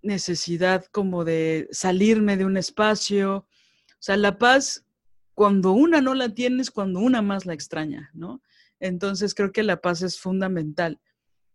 necesidad 0.01 0.85
como 0.91 1.25
de 1.25 1.67
salirme 1.71 2.37
de 2.37 2.45
un 2.45 2.57
espacio. 2.57 3.37
O 3.37 3.47
sea, 3.99 4.17
la 4.17 4.37
paz, 4.37 4.85
cuando 5.33 5.71
una 5.71 6.01
no 6.01 6.13
la 6.13 6.29
tienes, 6.29 6.71
cuando 6.71 6.99
una 6.99 7.21
más 7.21 7.45
la 7.45 7.53
extraña, 7.53 8.09
¿no? 8.13 8.41
Entonces 8.79 9.33
creo 9.33 9.51
que 9.51 9.63
la 9.63 9.81
paz 9.81 10.01
es 10.01 10.19
fundamental. 10.19 11.01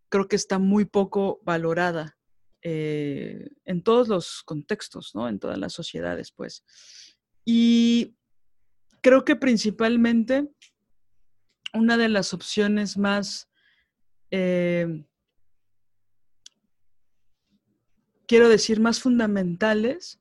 Creo 0.09 0.29
que 0.29 0.37
está 0.37 0.59
muy 0.59 0.85
poco 0.85 1.41
valorada 1.45 2.20
eh, 2.63 3.49
en 3.65 3.83
todos 3.83 4.09
los 4.09 4.43
contextos, 4.45 5.15
¿no? 5.15 5.29
En 5.29 5.39
todas 5.39 5.59
las 5.59 5.73
sociedades, 5.73 6.33
pues. 6.33 6.65
Y 7.45 8.17
creo 9.01 9.25
que 9.25 9.37
principalmente 9.37 10.49
una 11.73 11.97
de 11.97 12.09
las 12.09 12.35
opciones 12.35 12.97
más, 12.99 13.49
eh, 14.31 15.05
quiero 18.27 18.49
decir, 18.49 18.81
más 18.81 19.01
fundamentales, 19.01 20.21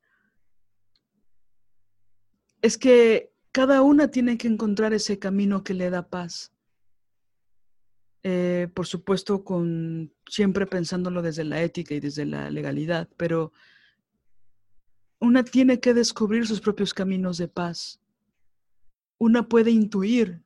es 2.61 2.77
que 2.77 3.33
cada 3.51 3.81
una 3.81 4.11
tiene 4.11 4.37
que 4.37 4.47
encontrar 4.47 4.93
ese 4.93 5.17
camino 5.19 5.63
que 5.63 5.73
le 5.73 5.89
da 5.89 6.09
paz. 6.09 6.53
Eh, 8.23 8.67
por 8.73 8.85
supuesto, 8.85 9.45
con 9.45 10.13
siempre 10.27 10.65
pensándolo 10.65 11.21
desde 11.21 11.45
la 11.45 11.61
ética 11.61 11.95
y 11.95 12.01
desde 12.01 12.25
la 12.25 12.49
legalidad, 12.49 13.07
pero 13.15 13.53
una 15.19 15.43
tiene 15.43 15.79
que 15.79 15.93
descubrir 15.93 16.45
sus 16.45 16.59
propios 16.59 16.93
caminos 16.93 17.37
de 17.37 17.47
paz. 17.47 18.01
Una 19.17 19.47
puede 19.47 19.71
intuir 19.71 20.43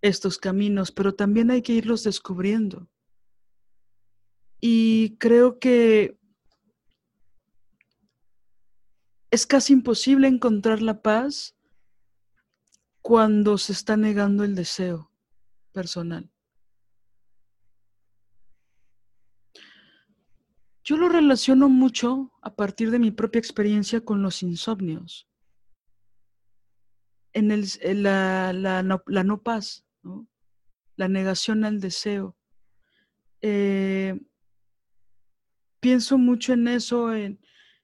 estos 0.00 0.38
caminos, 0.38 0.92
pero 0.92 1.14
también 1.14 1.50
hay 1.50 1.60
que 1.60 1.74
irlos 1.74 2.04
descubriendo. 2.04 2.88
Y 4.62 5.16
creo 5.18 5.58
que 5.58 6.18
es 9.30 9.46
casi 9.46 9.74
imposible 9.74 10.26
encontrar 10.26 10.80
la 10.80 11.02
paz 11.02 11.54
cuando 13.02 13.58
se 13.58 13.72
está 13.72 13.96
negando 13.96 14.44
el 14.44 14.54
deseo 14.54 15.09
personal. 15.72 16.30
Yo 20.82 20.96
lo 20.96 21.08
relaciono 21.08 21.68
mucho 21.68 22.32
a 22.42 22.54
partir 22.56 22.90
de 22.90 22.98
mi 22.98 23.10
propia 23.10 23.38
experiencia 23.38 24.00
con 24.00 24.22
los 24.22 24.42
insomnios. 24.42 25.28
En, 27.32 27.52
el, 27.52 27.68
la, 28.02 28.52
la, 28.52 28.82
no, 28.82 29.42
paz, 29.42 29.86
la 30.96 31.08
negación 31.08 31.64
al 31.64 31.80
deseo. 31.80 32.36
Eh, 33.40 34.20
pienso 35.80 36.18
mucho 36.18 36.52
en 36.52 36.68
eso, 36.68 37.14
en, 37.14 37.38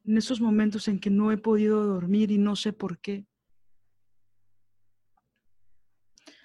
esos 0.04 0.40
momentos 0.40 0.88
en 0.88 0.98
que 0.98 1.10
no 1.10 1.32
he 1.32 1.38
podido 1.38 1.84
dormir 1.84 2.30
y 2.30 2.38
no 2.38 2.56
sé 2.56 2.72
por 2.72 2.98
qué. 2.98 3.26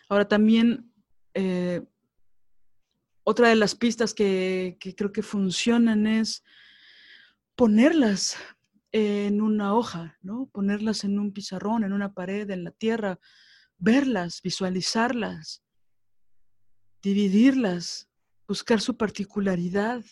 Ahora 0.09 0.27
también 0.27 0.90
eh, 1.33 1.81
otra 3.23 3.49
de 3.49 3.55
las 3.55 3.75
pistas 3.75 4.13
que, 4.13 4.77
creo 4.97 5.11
que 5.11 5.21
funcionan 5.21 6.07
es 6.07 6.43
ponerlas 7.55 8.37
en 8.91 9.41
una 9.41 9.75
hoja, 9.75 10.17
¿no? 10.21 10.49
Ponerlas 10.51 11.03
en 11.03 11.19
un 11.19 11.31
pizarrón, 11.31 11.83
en 11.83 11.93
una 11.93 12.13
pared, 12.13 12.49
en 12.49 12.63
la 12.63 12.71
tierra, 12.71 13.19
verlas, 13.77 14.41
visualizarlas, 14.41 15.63
dividirlas, 17.01 18.09
buscar 18.47 18.81
su 18.81 18.97
particularidad, 18.97 20.03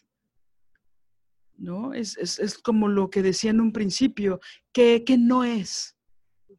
¿no? 1.57 1.93
Es, 1.93 2.57
como 2.63 2.87
lo 2.87 3.09
que 3.09 3.21
decía 3.21 3.51
en 3.51 3.59
un 3.59 3.73
principio, 3.73 4.39
que, 4.71 5.03
que 5.03 5.17
no 5.17 5.43
es, 5.43 5.97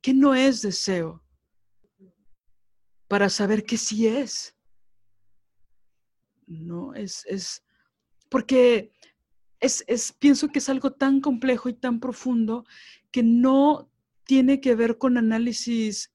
que 0.03 0.13
no 0.13 0.35
es 0.35 0.61
deseo, 0.61 1.23
para 3.11 3.29
saber 3.29 3.65
qué 3.65 3.77
sí 3.77 4.07
es. 4.07 4.57
¿no? 6.47 6.95
Es, 6.95 7.27
es 7.27 7.65
porque 8.29 8.93
es, 9.59 9.83
es, 9.89 10.13
pienso 10.13 10.47
que 10.47 10.61
es 10.61 10.69
algo 10.69 10.93
tan 10.93 11.21
complejo 11.21 11.69
y 11.69 11.75
tan 11.75 11.99
profundo 11.99 12.65
que 13.11 13.25
no 13.25 13.91
tiene 14.23 14.61
que 14.61 14.77
ver 14.77 14.97
con 14.97 15.19
análisis 15.19 16.13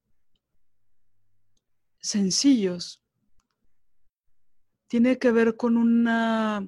sencillos. 2.00 3.04
Tiene 4.88 5.20
que 5.20 5.32
ver 5.34 5.58
con 5.58 5.76
una 5.76 6.66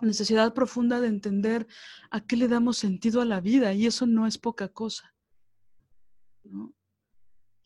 necesidad 0.00 0.54
profunda 0.54 1.00
de 1.00 1.06
entender 1.06 1.68
a 2.10 2.20
qué 2.26 2.36
le 2.36 2.48
damos 2.48 2.78
sentido 2.78 3.20
a 3.20 3.24
la 3.24 3.40
vida 3.40 3.74
y 3.74 3.86
eso 3.86 4.06
no 4.06 4.26
es 4.26 4.38
poca 4.38 4.70
cosa. 4.70 5.14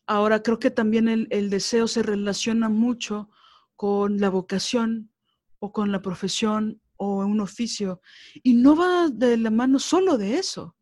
Ahora 0.09 0.41
creo 0.41 0.57
que 0.57 0.71
también 0.71 1.07
el, 1.07 1.51
deseo 1.51 1.87
se 1.87 2.01
relaciona 2.01 2.67
mucho 2.67 3.29
con 3.75 4.19
la 4.19 4.31
vocación 4.31 5.11
o 5.59 5.71
con 5.71 5.91
la 5.91 6.01
profesión 6.01 6.81
o 6.95 7.17
un 7.17 7.39
oficio. 7.41 8.01
Y 8.41 8.55
no 8.55 8.75
va 8.75 9.09
de 9.09 9.37
la 9.37 9.51
mano 9.51 9.77
solo 9.77 10.17
de 10.17 10.39
eso. 10.39 10.75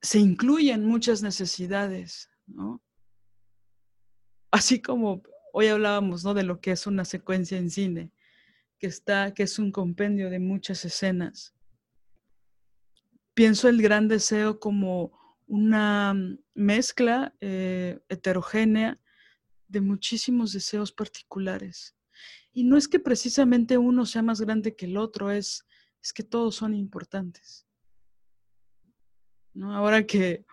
Se 0.00 0.18
incluyen 0.18 0.86
muchas 0.86 1.22
necesidades, 1.22 2.30
¿no? 2.46 2.82
Así 4.50 4.80
como 4.80 5.22
hoy 5.52 5.66
hablábamos, 5.66 6.24
¿no? 6.24 6.32
De 6.32 6.44
lo 6.44 6.62
que 6.62 6.70
es 6.70 6.86
una 6.86 7.04
secuencia 7.04 7.58
en 7.58 7.68
cine, 7.68 8.10
que 8.78 8.86
está, 8.86 9.34
que 9.34 9.42
es 9.42 9.58
un 9.58 9.70
compendio 9.70 10.30
de 10.30 10.38
muchas 10.38 10.82
escenas. 10.86 11.54
Pienso 13.34 13.68
el 13.68 13.82
gran 13.82 14.08
deseo 14.08 14.58
como 14.58 15.25
una 15.46 16.14
mezcla 16.54 17.34
eh, 17.40 18.00
heterogénea 18.08 19.00
de 19.68 19.80
muchísimos 19.80 20.52
deseos 20.52 20.92
particulares. 20.92 21.96
Y 22.52 22.64
no 22.64 22.76
es 22.76 22.88
que 22.88 22.98
precisamente 22.98 23.78
uno 23.78 24.06
sea 24.06 24.22
más 24.22 24.40
grande 24.40 24.74
que 24.74 24.86
el 24.86 24.96
otro, 24.96 25.30
es, 25.30 25.66
es 26.02 26.12
que 26.12 26.22
todos 26.22 26.56
son 26.56 26.74
importantes. 26.74 27.66
¿No? 29.52 29.74
Ahora 29.74 30.06
que 30.06 30.44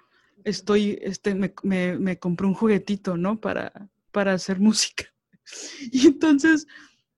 estoy, 0.44 1.00
este, 1.02 1.36
me, 1.36 1.54
me, 1.64 2.20
compré 2.20 2.48
un 2.48 2.54
juguetito, 2.54 3.18
¿no? 3.18 3.39
Para, 3.39 3.89
para 4.12 4.34
hacer 4.34 4.60
música. 4.60 5.06
Y 5.91 6.08
entonces 6.08 6.66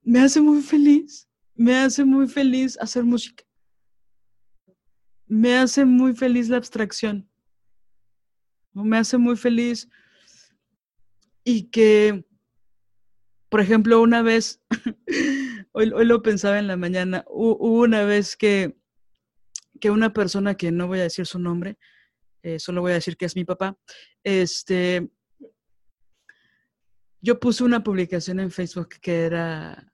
me 0.01 0.19
hace 0.19 0.41
muy 0.41 0.61
feliz, 0.63 1.27
me 1.53 1.75
hace 1.75 2.03
muy 2.03 2.27
feliz 2.27 2.77
hacer 2.81 3.03
música. 3.03 3.43
Me 5.27 5.57
hace 5.57 5.85
muy 5.85 6.15
feliz 6.15 6.49
la 6.49 6.57
abstracción. 6.57 7.29
Me 8.75 8.97
hace 8.97 9.17
muy 9.17 9.37
feliz 9.37 9.89
y 11.43 11.69
que, 11.69 12.25
por 13.49 13.61
ejemplo, 13.61 14.01
una 14.01 14.21
vez, 14.21 14.61
hoy, 15.71 15.87
lo 15.87 16.21
pensaba 16.21 16.59
en 16.59 16.67
la 16.67 16.75
mañana, 16.75 17.23
hubo 17.27 17.81
una 17.81 18.03
vez 18.03 18.35
que, 18.35 18.77
que 19.79 19.91
una 19.91 20.11
persona 20.11 20.55
que 20.55 20.71
no 20.71 20.87
voy 20.87 20.99
a 20.99 21.03
decir 21.03 21.25
su 21.25 21.39
nombre, 21.39 21.77
eh, 22.43 22.59
solo 22.59 22.81
voy 22.81 22.91
a 22.91 22.95
decir 22.95 23.15
que 23.15 23.25
es 23.25 23.35
mi 23.35 23.45
papá, 23.45 23.77
este, 24.23 25.09
yo 27.21 27.39
puse 27.39 27.63
una 27.63 27.83
publicación 27.83 28.39
en 28.39 28.51
Facebook 28.51 28.89
que 29.01 29.23
era 29.23 29.91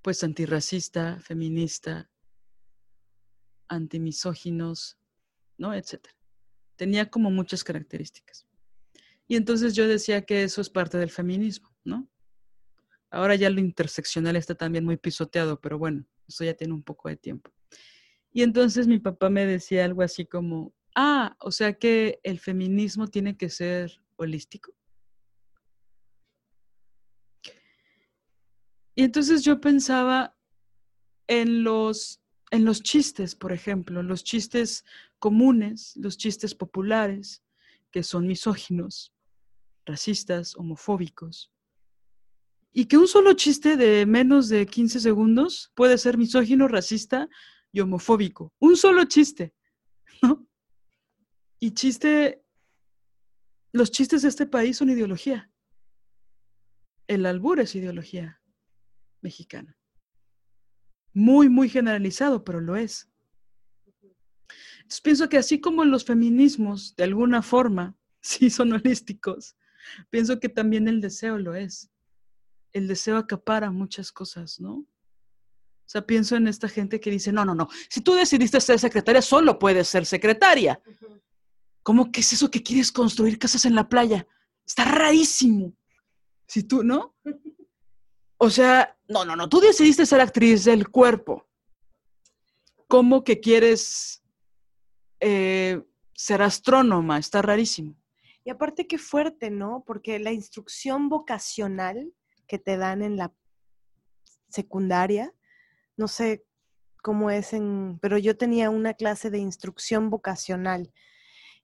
pues 0.00 0.24
antirracista, 0.24 1.20
feminista, 1.20 2.08
antimisóginos, 3.68 4.98
¿no? 5.58 5.74
Etcétera. 5.74 6.15
Tenía 6.76 7.10
como 7.10 7.30
muchas 7.30 7.64
características. 7.64 8.46
Y 9.28 9.36
entonces 9.36 9.74
yo 9.74 9.88
decía 9.88 10.22
que 10.22 10.44
eso 10.44 10.60
es 10.60 10.70
parte 10.70 10.98
del 10.98 11.10
feminismo, 11.10 11.74
¿no? 11.84 12.08
Ahora 13.10 13.34
ya 13.34 13.50
lo 13.50 13.60
interseccional 13.60 14.36
está 14.36 14.54
también 14.54 14.84
muy 14.84 14.96
pisoteado, 14.96 15.60
pero 15.60 15.78
bueno, 15.78 16.06
eso 16.28 16.44
ya 16.44 16.54
tiene 16.54 16.74
un 16.74 16.82
poco 16.82 17.08
de 17.08 17.16
tiempo. 17.16 17.50
Y 18.32 18.42
entonces 18.42 18.86
mi 18.86 18.98
papá 18.98 19.30
me 19.30 19.46
decía 19.46 19.84
algo 19.84 20.02
así 20.02 20.26
como, 20.26 20.74
ah, 20.94 21.36
o 21.40 21.50
sea 21.50 21.72
que 21.72 22.20
el 22.22 22.38
feminismo 22.38 23.08
tiene 23.08 23.36
que 23.36 23.48
ser 23.48 24.00
holístico. 24.16 24.74
Y 28.94 29.04
entonces 29.04 29.42
yo 29.44 29.60
pensaba 29.60 30.36
en 31.26 31.64
los, 31.64 32.22
en 32.50 32.64
los 32.64 32.82
chistes, 32.82 33.34
por 33.34 33.52
ejemplo, 33.52 34.02
los 34.02 34.24
chistes 34.24 34.84
comunes, 35.18 35.94
los 35.96 36.16
chistes 36.16 36.54
populares, 36.54 37.42
que 37.90 38.02
son 38.02 38.26
misóginos, 38.26 39.12
racistas, 39.84 40.56
homofóbicos. 40.56 41.52
Y 42.72 42.86
que 42.86 42.98
un 42.98 43.08
solo 43.08 43.32
chiste 43.32 43.76
de 43.76 44.04
menos 44.06 44.48
de 44.48 44.66
15 44.66 45.00
segundos 45.00 45.72
puede 45.74 45.96
ser 45.98 46.18
misógino, 46.18 46.68
racista 46.68 47.28
y 47.72 47.80
homofóbico. 47.80 48.52
Un 48.58 48.76
solo 48.76 49.04
chiste, 49.04 49.54
¿no? 50.22 50.46
Y 51.58 51.70
chiste 51.72 52.46
los 53.76 53.90
chistes 53.90 54.22
de 54.22 54.28
este 54.28 54.46
país 54.46 54.78
son 54.78 54.88
ideología. 54.88 55.50
El 57.06 57.26
albur 57.26 57.60
es 57.60 57.74
ideología 57.74 58.40
mexicana. 59.20 59.76
Muy, 61.16 61.48
muy 61.48 61.70
generalizado, 61.70 62.44
pero 62.44 62.60
lo 62.60 62.76
es. 62.76 63.08
Pienso 65.02 65.30
que 65.30 65.38
así 65.38 65.62
como 65.62 65.82
los 65.86 66.04
feminismos, 66.04 66.94
de 66.94 67.04
alguna 67.04 67.40
forma, 67.40 67.96
sí 68.20 68.50
son 68.50 68.74
holísticos, 68.74 69.56
pienso 70.10 70.38
que 70.38 70.50
también 70.50 70.88
el 70.88 71.00
deseo 71.00 71.38
lo 71.38 71.54
es. 71.54 71.90
El 72.74 72.86
deseo 72.86 73.16
acapara 73.16 73.70
muchas 73.70 74.12
cosas, 74.12 74.60
¿no? 74.60 74.74
O 74.74 75.88
sea, 75.88 76.06
pienso 76.06 76.36
en 76.36 76.48
esta 76.48 76.68
gente 76.68 77.00
que 77.00 77.10
dice, 77.10 77.32
no, 77.32 77.46
no, 77.46 77.54
no, 77.54 77.70
si 77.88 78.02
tú 78.02 78.12
decidiste 78.12 78.60
ser 78.60 78.78
secretaria, 78.78 79.22
solo 79.22 79.58
puedes 79.58 79.88
ser 79.88 80.04
secretaria. 80.04 80.78
¿Cómo 81.82 82.12
que 82.12 82.20
es 82.20 82.30
eso 82.34 82.50
que 82.50 82.62
quieres 82.62 82.92
construir 82.92 83.38
casas 83.38 83.64
en 83.64 83.74
la 83.74 83.88
playa? 83.88 84.26
Está 84.66 84.84
rarísimo. 84.84 85.72
Si 86.46 86.64
tú, 86.64 86.82
¿no? 86.82 87.16
O 88.38 88.50
sea, 88.50 88.96
no, 89.08 89.24
no, 89.24 89.36
no, 89.36 89.48
tú 89.48 89.60
decidiste 89.60 90.04
ser 90.04 90.20
actriz 90.20 90.64
del 90.64 90.88
cuerpo. 90.88 91.46
¿Cómo 92.88 93.24
que 93.24 93.40
quieres 93.40 94.22
eh, 95.20 95.82
ser 96.14 96.42
astrónoma? 96.42 97.18
Está 97.18 97.42
rarísimo. 97.42 97.96
Y 98.44 98.50
aparte 98.50 98.86
qué 98.86 98.98
fuerte, 98.98 99.50
¿no? 99.50 99.82
Porque 99.86 100.18
la 100.18 100.32
instrucción 100.32 101.08
vocacional 101.08 102.12
que 102.46 102.58
te 102.58 102.76
dan 102.76 103.02
en 103.02 103.16
la 103.16 103.34
secundaria, 104.48 105.34
no 105.96 106.06
sé 106.06 106.44
cómo 107.02 107.30
es 107.30 107.52
en, 107.52 107.98
pero 108.00 108.18
yo 108.18 108.36
tenía 108.36 108.70
una 108.70 108.94
clase 108.94 109.30
de 109.30 109.38
instrucción 109.38 110.10
vocacional 110.10 110.92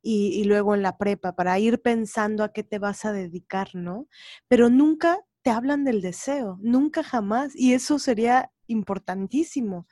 y, 0.03 0.43
luego 0.45 0.75
en 0.75 0.83
la 0.83 0.99
prepa 0.99 1.37
para 1.37 1.59
ir 1.61 1.81
pensando 1.81 2.43
a 2.43 2.53
qué 2.53 2.65
te 2.65 2.81
vas 2.81 3.05
a 3.05 3.13
dedicar, 3.13 3.71
¿no? 3.75 4.09
Pero 4.49 4.69
nunca 4.69 5.21
te 5.43 5.51
hablan 5.51 5.85
del 5.85 6.01
deseo, 6.01 6.59
nunca 6.61 7.03
jamás, 7.03 7.53
y 7.55 7.75
eso 7.75 7.99
sería 7.99 8.53
importantísimo. 8.67 9.87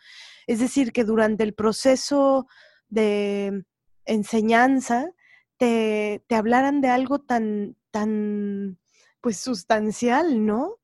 Es 0.47 0.61
decir, 0.61 0.93
que 0.93 1.05
durante 1.05 1.45
el 1.45 1.55
proceso 1.55 2.47
de 2.89 3.65
enseñanza 4.05 5.11
te, 5.59 6.25
te 6.27 6.35
hablaran 6.35 6.81
de 6.81 6.89
algo 6.89 7.21
tan, 7.21 7.77
tan, 7.91 8.79
pues 9.21 9.39
sustancial, 9.39 10.47
¿no? 10.47 10.77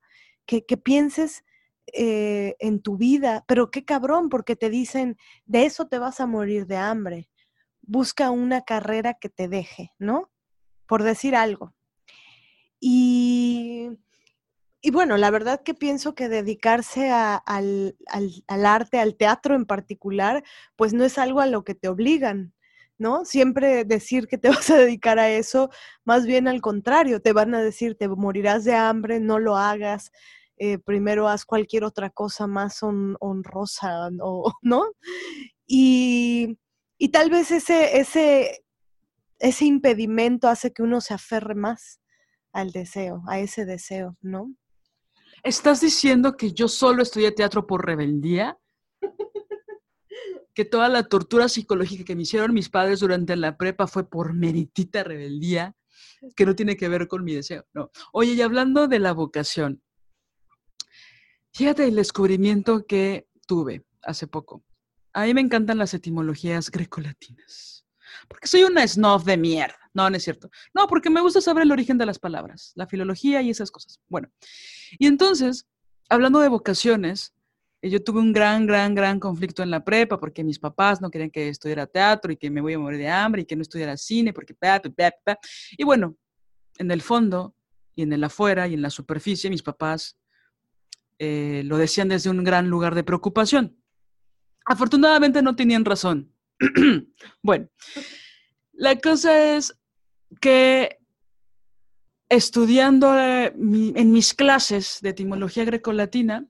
Que, 0.46 0.64
que 0.66 0.76
pienses 0.76 1.44
eh, 1.92 2.56
en 2.58 2.80
tu 2.82 2.96
vida, 2.96 3.44
pero 3.48 3.70
qué 3.70 3.84
cabrón, 3.84 4.28
porque 4.28 4.56
te 4.56 4.70
dicen, 4.70 5.16
de 5.44 5.64
eso 5.66 5.86
te 5.88 5.98
vas 5.98 6.20
a 6.20 6.26
morir 6.26 6.66
de 6.66 6.76
hambre 6.76 7.30
busca 7.86 8.30
una 8.30 8.62
carrera 8.62 9.14
que 9.14 9.28
te 9.28 9.48
deje, 9.48 9.92
¿no? 9.98 10.30
Por 10.86 11.02
decir 11.02 11.34
algo. 11.34 11.74
Y, 12.80 13.88
y 14.86 14.90
bueno, 14.92 15.16
la 15.16 15.32
verdad 15.32 15.64
que 15.64 15.74
pienso 15.74 16.14
que 16.14 16.28
dedicarse 16.28 17.10
al, 17.10 17.96
arte, 18.48 19.00
al 19.00 19.16
teatro 19.16 19.56
en 19.56 19.66
particular, 19.66 20.44
pues 20.76 20.94
no 20.94 21.04
es 21.04 21.18
algo 21.18 21.40
a 21.40 21.46
lo 21.46 21.64
que 21.64 21.74
te 21.74 21.88
obligan, 21.88 22.54
¿no? 22.96 23.24
Siempre 23.24 23.84
decir 23.84 24.28
que 24.28 24.38
te 24.38 24.48
vas 24.48 24.70
a 24.70 24.76
dedicar 24.78 25.18
a 25.18 25.28
eso, 25.28 25.70
más 26.04 26.24
bien 26.24 26.46
al 26.46 26.60
contrario, 26.60 27.20
te 27.20 27.32
van 27.32 27.52
a 27.56 27.62
decir, 27.62 27.96
te 27.96 28.06
morirás 28.06 28.62
de 28.62 28.76
hambre, 28.76 29.18
no 29.18 29.40
lo 29.40 29.56
hagas, 29.56 30.12
eh, 30.56 30.78
primero 30.78 31.26
haz 31.26 31.44
cualquier 31.44 31.82
otra 31.82 32.10
cosa 32.10 32.46
más 32.46 32.80
honrosa, 32.84 34.08
¿no? 34.62 34.84
Y, 35.66 36.60
y 36.96 37.08
tal 37.08 37.28
vez 37.30 37.50
ese, 37.50 37.98
ese, 37.98 38.64
ese 39.40 39.64
impedimento 39.64 40.46
hace 40.46 40.72
que 40.72 40.84
uno 40.84 41.00
se 41.00 41.12
aferre 41.12 41.56
más 41.56 42.00
al 42.52 42.70
deseo, 42.70 43.24
a 43.26 43.40
ese 43.40 43.64
deseo, 43.64 44.16
¿no? 44.22 44.54
¿Estás 45.42 45.80
diciendo 45.80 46.36
que 46.36 46.52
yo 46.52 46.68
solo 46.68 47.02
estudié 47.02 47.32
teatro 47.32 47.66
por 47.66 47.84
rebeldía? 47.84 48.58
que 50.56 50.64
toda 50.64 50.88
la 50.88 51.02
tortura 51.02 51.50
psicológica 51.50 52.02
que 52.02 52.16
me 52.16 52.22
hicieron 52.22 52.54
mis 52.54 52.70
padres 52.70 53.00
durante 53.00 53.36
la 53.36 53.58
prepa 53.58 53.86
fue 53.86 54.08
por 54.08 54.32
meritita 54.32 55.04
rebeldía, 55.04 55.76
que 56.34 56.46
no 56.46 56.56
tiene 56.56 56.78
que 56.78 56.88
ver 56.88 57.08
con 57.08 57.24
mi 57.24 57.34
deseo. 57.34 57.66
No. 57.74 57.90
Oye, 58.14 58.32
y 58.32 58.40
hablando 58.40 58.88
de 58.88 58.98
la 58.98 59.12
vocación, 59.12 59.82
fíjate 61.52 61.86
el 61.86 61.94
descubrimiento 61.94 62.86
que 62.86 63.28
tuve 63.46 63.84
hace 64.02 64.26
poco. 64.26 64.64
A 65.12 65.26
mí 65.26 65.34
me 65.34 65.42
encantan 65.42 65.76
las 65.76 65.92
etimologías 65.92 66.70
grecolatinas. 66.70 67.75
Porque 68.28 68.46
soy 68.46 68.64
una 68.64 68.86
snob 68.86 69.24
de 69.24 69.36
mierda. 69.36 69.76
No, 69.94 70.10
no 70.10 70.16
es 70.16 70.24
cierto. 70.24 70.50
No, 70.74 70.86
porque 70.86 71.10
me 71.10 71.20
gusta 71.20 71.40
saber 71.40 71.62
el 71.62 71.72
origen 71.72 71.96
de 71.98 72.06
las 72.06 72.18
palabras, 72.18 72.72
la 72.74 72.86
filología 72.86 73.40
y 73.42 73.50
esas 73.50 73.70
cosas. 73.70 74.00
Bueno, 74.08 74.28
y 74.98 75.06
entonces, 75.06 75.66
hablando 76.08 76.40
de 76.40 76.48
vocaciones, 76.48 77.34
eh, 77.82 77.90
yo 77.90 78.02
tuve 78.02 78.20
un 78.20 78.32
gran, 78.32 78.66
gran, 78.66 78.94
gran 78.94 79.18
conflicto 79.18 79.62
en 79.62 79.70
la 79.70 79.84
prepa 79.84 80.18
porque 80.18 80.44
mis 80.44 80.58
papás 80.58 81.00
no 81.00 81.10
querían 81.10 81.30
que 81.30 81.48
estudiara 81.48 81.86
teatro 81.86 82.32
y 82.32 82.36
que 82.36 82.50
me 82.50 82.60
voy 82.60 82.74
a 82.74 82.78
morir 82.78 82.98
de 82.98 83.08
hambre 83.08 83.42
y 83.42 83.44
que 83.46 83.56
no 83.56 83.62
estudiara 83.62 83.96
cine 83.96 84.32
porque... 84.32 84.54
Y 85.78 85.84
bueno, 85.84 86.16
en 86.78 86.90
el 86.90 87.02
fondo 87.02 87.54
y 87.94 88.02
en 88.02 88.12
el 88.12 88.24
afuera 88.24 88.68
y 88.68 88.74
en 88.74 88.82
la 88.82 88.90
superficie, 88.90 89.50
mis 89.50 89.62
papás 89.62 90.16
eh, 91.18 91.62
lo 91.64 91.78
decían 91.78 92.08
desde 92.08 92.30
un 92.30 92.44
gran 92.44 92.68
lugar 92.68 92.94
de 92.94 93.04
preocupación. 93.04 93.82
Afortunadamente 94.66 95.42
no 95.42 95.56
tenían 95.56 95.84
razón. 95.84 96.35
bueno, 97.42 97.68
la 98.72 98.96
cosa 98.96 99.56
es 99.56 99.78
que 100.40 100.98
estudiando 102.28 103.18
eh, 103.18 103.52
en 103.54 104.12
mis 104.12 104.34
clases 104.34 104.98
de 105.00 105.10
etimología 105.10 105.64
grecolatina, 105.64 106.46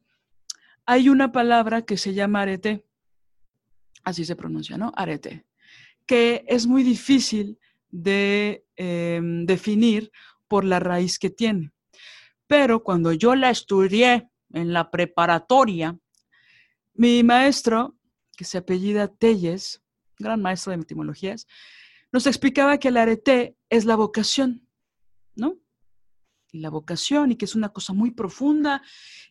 hay 0.86 1.08
una 1.08 1.32
palabra 1.32 1.82
que 1.82 1.96
se 1.96 2.14
llama 2.14 2.42
arete, 2.42 2.84
así 4.04 4.24
se 4.24 4.36
pronuncia, 4.36 4.78
¿no? 4.78 4.92
Arete, 4.96 5.44
que 6.06 6.44
es 6.46 6.66
muy 6.66 6.82
difícil 6.82 7.58
de 7.90 8.64
em, 8.76 9.44
definir 9.46 10.12
por 10.48 10.64
la 10.64 10.78
raíz 10.78 11.18
que 11.18 11.30
tiene. 11.30 11.72
Pero 12.46 12.84
cuando 12.84 13.12
yo 13.12 13.34
la 13.34 13.50
estudié 13.50 14.28
en 14.52 14.72
la 14.72 14.90
preparatoria, 14.90 15.98
mi 16.94 17.24
maestro 17.24 17.96
que 18.36 18.44
se 18.44 18.58
apellida 18.58 19.08
Telles, 19.08 19.82
gran 20.18 20.42
maestro 20.42 20.72
de 20.72 20.82
etimologías, 20.82 21.46
nos 22.12 22.26
explicaba 22.26 22.78
que 22.78 22.88
el 22.88 22.96
arete 22.96 23.56
es 23.68 23.84
la 23.84 23.96
vocación, 23.96 24.66
¿no? 25.34 25.58
Y 26.52 26.60
la 26.60 26.70
vocación, 26.70 27.32
y 27.32 27.36
que 27.36 27.44
es 27.44 27.54
una 27.54 27.70
cosa 27.70 27.92
muy 27.92 28.12
profunda, 28.12 28.82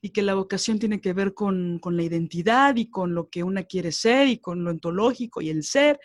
y 0.01 0.09
que 0.09 0.21
la 0.21 0.35
vocación 0.35 0.77
tiene 0.77 1.01
que 1.01 1.13
ver 1.13 1.33
con, 1.33 1.79
con 1.79 1.95
la 1.95 2.03
identidad 2.03 2.75
y 2.75 2.89
con 2.89 3.15
lo 3.15 3.29
que 3.29 3.43
una 3.43 3.63
quiere 3.63 3.91
ser, 3.91 4.27
y 4.27 4.37
con 4.37 4.63
lo 4.63 4.71
ontológico 4.71 5.41
y 5.41 5.49
el 5.49 5.63
ser, 5.63 5.99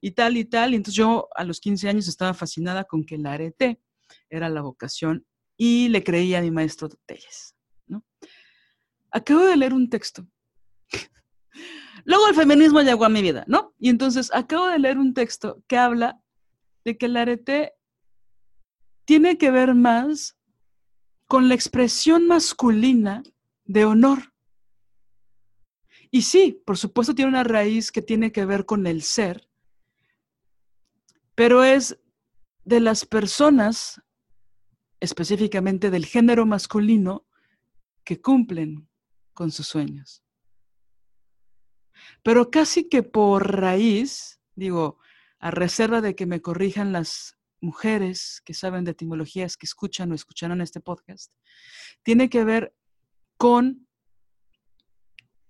y 0.00 0.12
tal 0.12 0.36
y 0.36 0.44
tal. 0.46 0.72
Y 0.72 0.76
entonces 0.76 0.96
yo 0.96 1.28
a 1.36 1.44
los 1.44 1.60
15 1.60 1.88
años 1.88 2.08
estaba 2.08 2.34
fascinada 2.34 2.84
con 2.84 3.04
que 3.04 3.16
el 3.16 3.26
arete 3.26 3.80
era 4.30 4.48
la 4.48 4.62
vocación, 4.62 5.26
y 5.56 5.88
le 5.88 6.02
creía 6.02 6.38
a 6.38 6.42
mi 6.42 6.50
maestro 6.50 6.88
Telles, 7.06 7.54
¿no? 7.86 8.04
Acabo 9.12 9.44
de 9.44 9.56
leer 9.56 9.72
un 9.72 9.88
texto 9.88 10.26
Luego 12.04 12.28
el 12.28 12.34
feminismo 12.34 12.82
llegó 12.82 13.04
a 13.04 13.08
mi 13.08 13.22
vida, 13.22 13.44
¿no? 13.46 13.74
Y 13.78 13.88
entonces 13.88 14.30
acabo 14.34 14.66
de 14.66 14.78
leer 14.78 14.98
un 14.98 15.14
texto 15.14 15.62
que 15.66 15.78
habla 15.78 16.20
de 16.84 16.98
que 16.98 17.06
el 17.06 17.16
arete 17.16 17.72
tiene 19.04 19.38
que 19.38 19.50
ver 19.50 19.74
más 19.74 20.36
con 21.26 21.48
la 21.48 21.54
expresión 21.54 22.26
masculina 22.26 23.22
de 23.64 23.84
honor. 23.84 24.34
Y 26.10 26.22
sí, 26.22 26.62
por 26.64 26.78
supuesto 26.78 27.14
tiene 27.14 27.30
una 27.30 27.44
raíz 27.44 27.90
que 27.90 28.02
tiene 28.02 28.30
que 28.30 28.44
ver 28.44 28.66
con 28.66 28.86
el 28.86 29.02
ser, 29.02 29.48
pero 31.34 31.64
es 31.64 31.98
de 32.64 32.80
las 32.80 33.04
personas, 33.04 34.00
específicamente 35.00 35.90
del 35.90 36.06
género 36.06 36.46
masculino, 36.46 37.26
que 38.04 38.20
cumplen 38.20 38.88
con 39.32 39.50
sus 39.50 39.66
sueños. 39.66 40.23
Pero 42.24 42.50
casi 42.50 42.88
que 42.88 43.02
por 43.02 43.60
raíz, 43.60 44.40
digo, 44.56 44.98
a 45.38 45.50
reserva 45.50 46.00
de 46.00 46.16
que 46.16 46.24
me 46.24 46.40
corrijan 46.40 46.90
las 46.90 47.36
mujeres 47.60 48.40
que 48.46 48.54
saben 48.54 48.84
de 48.84 48.92
etimologías, 48.92 49.58
que 49.58 49.66
escuchan 49.66 50.10
o 50.10 50.14
escucharon 50.14 50.62
este 50.62 50.80
podcast, 50.80 51.30
tiene 52.02 52.30
que 52.30 52.44
ver 52.44 52.74
con 53.36 53.86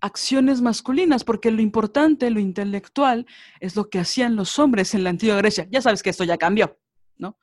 acciones 0.01 0.63
masculinas, 0.63 1.23
porque 1.23 1.53
lo 1.53 1.63
importante, 1.63 2.29
lo 2.31 2.41
intelectual, 2.41 3.25
es 3.61 3.77
lo 3.77 3.89
que 3.89 4.01
hacían 4.01 4.35
los 4.35 4.59
hombres 4.59 4.95
en 4.95 5.05
la 5.05 5.11
antigua 5.11 5.37
Grecia. 5.37 5.69
Ya 5.71 5.81
sabes 5.81 6.03
que 6.03 6.11
esto 6.11 6.25
ya 6.25 6.39
cambió, 6.39 6.77
¿no? 7.17 7.39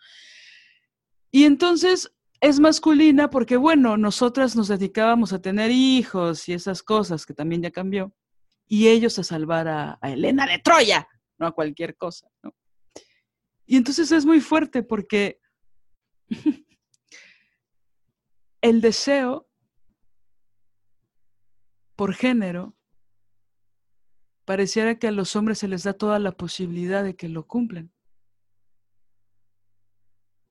Y 1.31 1.45
entonces 1.45 2.11
es 2.41 2.59
masculina 2.59 3.29
porque, 3.29 3.55
bueno, 3.55 3.95
nosotras 3.95 4.57
nos 4.57 4.67
dedicábamos 4.67 5.31
a 5.31 5.41
tener 5.41 5.71
hijos 5.71 6.49
y 6.49 6.53
esas 6.53 6.83
cosas, 6.83 7.25
que 7.25 7.33
también 7.33 7.61
ya 7.61 7.71
cambió 7.71 8.13
y 8.71 8.87
ellos 8.87 9.19
a 9.19 9.23
salvar 9.25 9.67
a, 9.67 9.99
Elena 10.01 10.47
de 10.47 10.57
Troya, 10.59 11.05
no 11.37 11.45
a 11.45 11.51
cualquier 11.51 11.97
cosa. 11.97 12.29
Y 13.65 13.75
entonces 13.75 14.13
es 14.13 14.25
muy 14.25 14.39
fuerte 14.39 14.81
porque 14.81 15.41
El 18.61 18.79
deseo 18.79 19.49
por 21.97 22.13
género 22.13 22.77
pareciera 24.45 24.97
que 24.97 25.07
a 25.07 25.11
los 25.11 25.35
hombres 25.35 25.59
se 25.59 25.67
les 25.67 25.83
da 25.83 25.91
toda 25.91 26.17
la 26.19 26.31
posibilidad 26.31 27.03
de 27.03 27.17
que 27.17 27.27
lo 27.27 27.47
cumplan. 27.47 27.91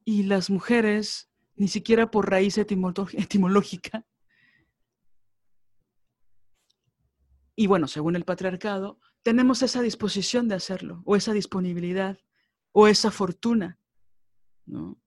Y 0.05 0.25
las 0.25 0.51
mujeres, 0.51 1.31
ni 1.55 1.68
siquiera 1.68 2.11
por 2.11 2.29
raíz 2.29 2.59
etimológica, 2.59 4.05
y 7.61 7.67
bueno, 7.67 7.89
según 7.89 8.17
el 8.17 8.25
patriarcado, 8.25 8.99
tenemos 9.23 9.63
esa 9.63 9.83
disposición 9.83 10.49
de 10.49 10.55
hacerlo, 10.55 11.03
o 11.05 11.15
esa 11.15 11.35
disponibilidad, 11.35 12.19
o 12.73 12.89
esa 12.89 13.11
fortuna, 13.11 13.79
¿no? 14.65 14.99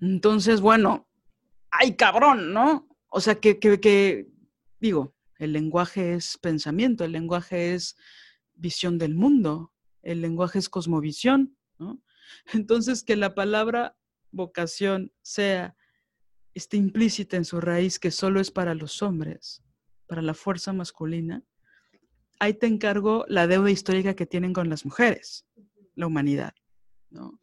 Entonces, 0.00 0.60
bueno, 0.60 1.08
¡ay, 1.70 1.94
cabrón! 1.94 2.52
¿No? 2.52 2.88
O 3.10 3.20
sea, 3.20 3.36
que, 3.36 3.60
que, 3.60 3.78
que, 3.78 4.26
digo, 4.80 5.14
el 5.38 5.52
lenguaje 5.52 6.14
es 6.14 6.36
pensamiento, 6.36 7.04
el 7.04 7.12
lenguaje 7.12 7.74
es 7.74 7.96
visión 8.54 8.98
del 8.98 9.14
mundo, 9.14 9.72
el 10.02 10.20
lenguaje 10.20 10.58
es 10.58 10.68
cosmovisión, 10.68 11.56
¿no? 11.78 12.02
Entonces, 12.54 13.04
que 13.04 13.14
la 13.14 13.36
palabra 13.36 13.96
vocación 14.32 15.12
sea, 15.22 15.76
esté 16.54 16.76
implícita 16.76 17.36
en 17.36 17.44
su 17.44 17.60
raíz 17.60 18.00
que 18.00 18.10
solo 18.10 18.40
es 18.40 18.50
para 18.50 18.74
los 18.74 19.00
hombres, 19.00 19.62
para 20.12 20.20
la 20.20 20.34
fuerza 20.34 20.74
masculina, 20.74 21.42
ahí 22.38 22.52
te 22.52 22.66
encargo 22.66 23.24
la 23.28 23.46
deuda 23.46 23.70
histórica 23.70 24.12
que 24.14 24.26
tienen 24.26 24.52
con 24.52 24.68
las 24.68 24.84
mujeres, 24.84 25.46
la 25.94 26.06
humanidad, 26.06 26.52
¿no? 27.08 27.40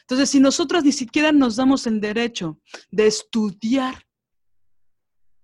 Entonces, 0.00 0.30
si 0.30 0.40
nosotros 0.40 0.82
ni 0.82 0.92
siquiera 0.92 1.30
nos 1.30 1.56
damos 1.56 1.86
el 1.86 2.00
derecho 2.00 2.58
de 2.90 3.06
estudiar, 3.06 4.06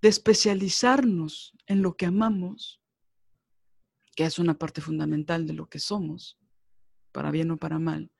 de 0.00 0.09
especializarnos 0.09 1.52
en 1.66 1.82
lo 1.82 1.94
que 1.94 2.07
amamos, 2.07 2.80
que 4.14 4.24
es 4.24 4.38
una 4.38 4.54
parte 4.54 4.80
fundamental 4.80 5.46
de 5.46 5.52
lo 5.52 5.68
que 5.68 5.78
somos, 5.78 6.38
para 7.12 7.30
bien 7.30 7.50
o 7.50 7.59
para 7.59 7.78
mal, 7.78 8.11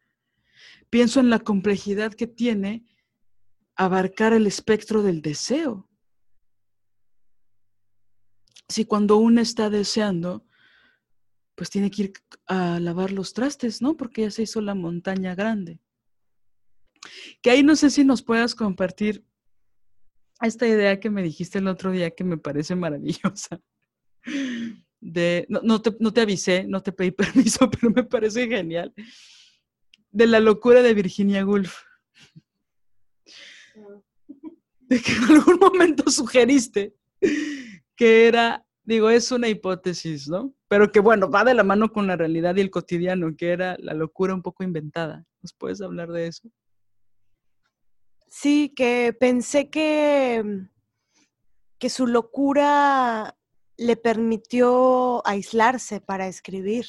pienso 0.91 1.21
en 1.21 1.31
la 1.31 1.39
complejidad 1.39 2.13
que 2.13 2.27
tiene 2.27 2.85
abarcar 3.77 4.35
el 4.35 4.47
espectro 4.47 5.03
del 5.03 5.23
deseo. 5.23 5.89
Si 8.69 8.85
cuando 8.85 9.17
uno 9.17 9.41
está 9.41 9.71
deseando, 9.71 10.45
pues 11.57 11.71
tiene 11.71 11.91
que 11.91 12.03
ir 12.03 12.13
a 12.47 12.79
lavar 12.81 13.13
los 13.13 13.33
trastes, 13.33 13.81
¿no? 13.81 13.97
Porque 13.97 14.23
ya 14.23 14.31
se 14.31 14.43
hizo 14.43 14.61
la 14.61 14.75
montaña 14.75 15.35
grande. 15.35 15.81
Que 17.43 17.51
ahí 17.51 17.63
no 17.63 17.77
sé 17.77 17.91
si 17.91 18.05
nos 18.05 18.23
puedas 18.23 18.55
compartir 18.55 19.25
esta 20.41 20.67
idea 20.67 21.01
que 21.01 21.11
me 21.11 21.23
dijiste 21.23 21.59
el 21.59 21.69
otro 21.69 21.91
día 21.93 22.11
que 22.11 22.25
me 22.25 22.37
parece 22.37 22.75
maravillosa. 22.77 23.61
De, 25.01 25.47
no, 25.49 25.81
te, 25.81 25.97
no 26.01 26.13
te 26.13 26.21
avisé, 26.23 26.65
no 26.67 26.83
te 26.83 26.93
pedí 26.93 27.11
permiso, 27.13 27.71
pero 27.71 27.91
me 27.91 28.05
parece 28.05 28.49
genial. 28.49 28.93
De 30.11 30.27
la 30.27 30.41
locura 30.41 30.83
de 30.83 30.95
Virginia 30.95 31.45
Woolf. 31.45 31.83
De 34.81 35.01
que 35.01 35.13
en 35.13 35.25
algún 35.25 35.59
momento 35.59 36.11
sugeriste 36.11 36.95
que 37.97 38.29
era, 38.29 38.67
digo, 38.85 39.11
es 39.11 39.33
una 39.33 39.49
hipótesis, 39.49 40.29
¿no? 40.29 40.55
Pero 40.69 40.93
que 40.93 41.01
bueno, 41.01 41.31
va 41.31 41.45
de 41.45 41.55
la 41.55 41.65
mano 41.65 41.93
con 41.93 42.07
la 42.07 42.17
realidad 42.17 42.57
y 42.57 42.61
el 42.61 42.71
cotidiano, 42.71 43.35
que 43.37 43.51
era 43.51 43.77
la 43.79 43.95
locura 43.95 44.35
un 44.35 44.43
poco 44.43 44.65
inventada. 44.65 45.25
¿Nos 45.43 45.53
puedes 45.55 45.81
hablar 45.81 46.11
de 46.11 46.27
eso? 46.27 46.49
Sí, 48.29 48.73
que 48.77 49.17
pensé 49.19 49.71
que, 49.71 50.69
que 51.79 51.89
su 51.89 52.07
locura 52.07 53.37
le 53.77 53.97
permitió 53.97 55.27
aislarse 55.27 56.01
para 56.01 56.27
escribir. 56.27 56.87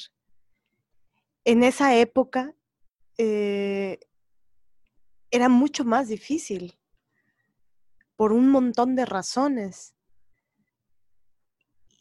En 1.45 1.63
esa 1.63 1.95
época 1.95 2.53
eh, 3.17 3.99
era 5.31 5.49
mucho 5.49 5.85
más 5.85 6.07
difícil 6.07 6.77
por 8.15 8.33
un 8.33 8.49
montón 8.49 8.95
de 8.95 9.05
razones. 9.05 9.93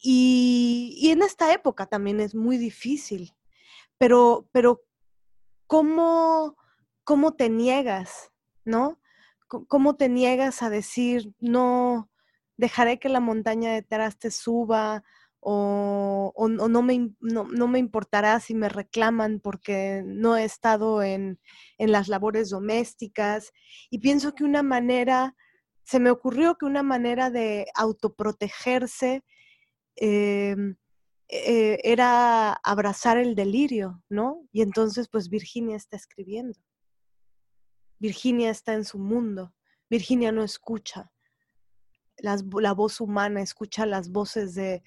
Y, 0.01 1.09
en 1.11 1.21
esta 1.23 1.51
época 1.53 1.87
también 1.87 2.19
es 2.19 2.35
muy 2.35 2.57
difícil, 2.57 3.35
pero, 3.97 4.47
pero 4.51 4.83
¿cómo, 5.65 6.55
cómo 7.03 7.33
te 7.33 7.49
niegas, 7.49 8.31
no? 8.63 8.99
¿Cómo 9.47 9.95
te 9.95 10.09
niegas 10.09 10.61
a 10.61 10.69
decir, 10.69 11.33
no, 11.39 12.11
dejaré 12.57 12.99
que 12.99 13.09
la 13.09 13.21
montaña 13.21 13.73
detrás 13.73 14.19
te 14.19 14.29
suba 14.29 15.03
o, 15.39 16.33
no, 16.49 16.81
me, 16.81 17.11
no, 17.21 17.45
me, 17.45 17.79
importará 17.79 18.39
si 18.41 18.53
me 18.53 18.67
reclaman 18.67 19.39
porque 19.39 20.03
no 20.05 20.35
he 20.35 20.43
estado 20.43 21.01
en, 21.01 21.39
las 21.77 22.09
labores 22.09 22.49
domésticas? 22.49 23.53
Y 23.89 23.99
pienso 23.99 24.35
que 24.35 24.43
una 24.43 24.63
manera, 24.63 25.35
se 25.83 26.01
me 26.01 26.09
ocurrió 26.09 26.57
que 26.57 26.65
una 26.65 26.83
manera 26.83 27.29
de 27.29 27.67
autoprotegerse 27.75 29.23
em, 29.97 30.75
eh, 31.29 31.79
era 31.83 32.53
abrazar 32.53 33.17
el 33.17 33.35
delirio, 33.35 34.01
¿no? 34.09 34.47
Y 34.51 34.61
entonces, 34.61 35.09
pues 35.09 35.29
Virginia 35.29 35.75
está 35.75 35.97
escribiendo. 35.97 36.57
Virginia 37.99 38.49
está 38.49 38.73
en 38.73 38.85
su 38.85 38.99
mundo. 38.99 39.53
Virginia 39.89 40.31
no 40.31 40.43
escucha 40.43 41.11
la 42.19 42.73
voz 42.73 42.99
humana, 42.99 43.41
escucha 43.41 43.85
las 43.85 44.09
voces 44.09 44.55
de, 44.55 44.83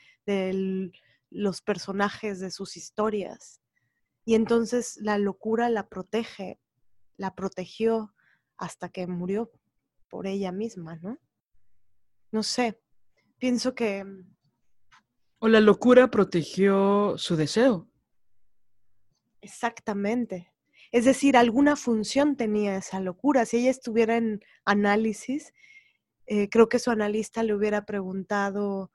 los 1.31 1.63
personajes 1.63 2.41
de 2.41 2.51
sus 2.51 2.77
historias. 2.77 3.61
Y 4.25 4.35
entonces 4.35 4.99
la 5.01 5.17
locura 5.19 5.71
la 5.71 5.89
protege, 5.89 6.61
la 7.17 7.35
protegió 7.35 8.15
hasta 8.57 8.89
que 8.89 9.07
murió 9.07 9.51
por 10.09 10.27
ella 10.27 10.53
misma, 10.53 10.97
¿no? 10.97 11.19
No 12.33 12.43
sé, 12.43 12.81
pienso 13.39 13.75
que... 13.75 14.05
O 15.41 15.49
la 15.49 15.61
locura 15.61 16.11
protegió 16.11 17.15
su 17.17 17.35
deseo. 17.35 17.89
Exactamente. 19.41 20.53
Es 20.93 21.07
decir, 21.07 21.37
alguna 21.37 21.77
función 21.77 22.37
tenía 22.37 22.77
esa 22.77 23.01
locura. 23.01 23.47
Si 23.47 23.57
ella 23.57 23.71
estuviera 23.71 24.17
en 24.17 24.41
análisis, 24.67 25.55
eh, 26.27 26.51
creo 26.51 26.69
que 26.69 26.79
su 26.79 26.91
analista 26.91 27.43
le 27.43 27.55
hubiera 27.55 27.87
preguntado, 27.87 28.93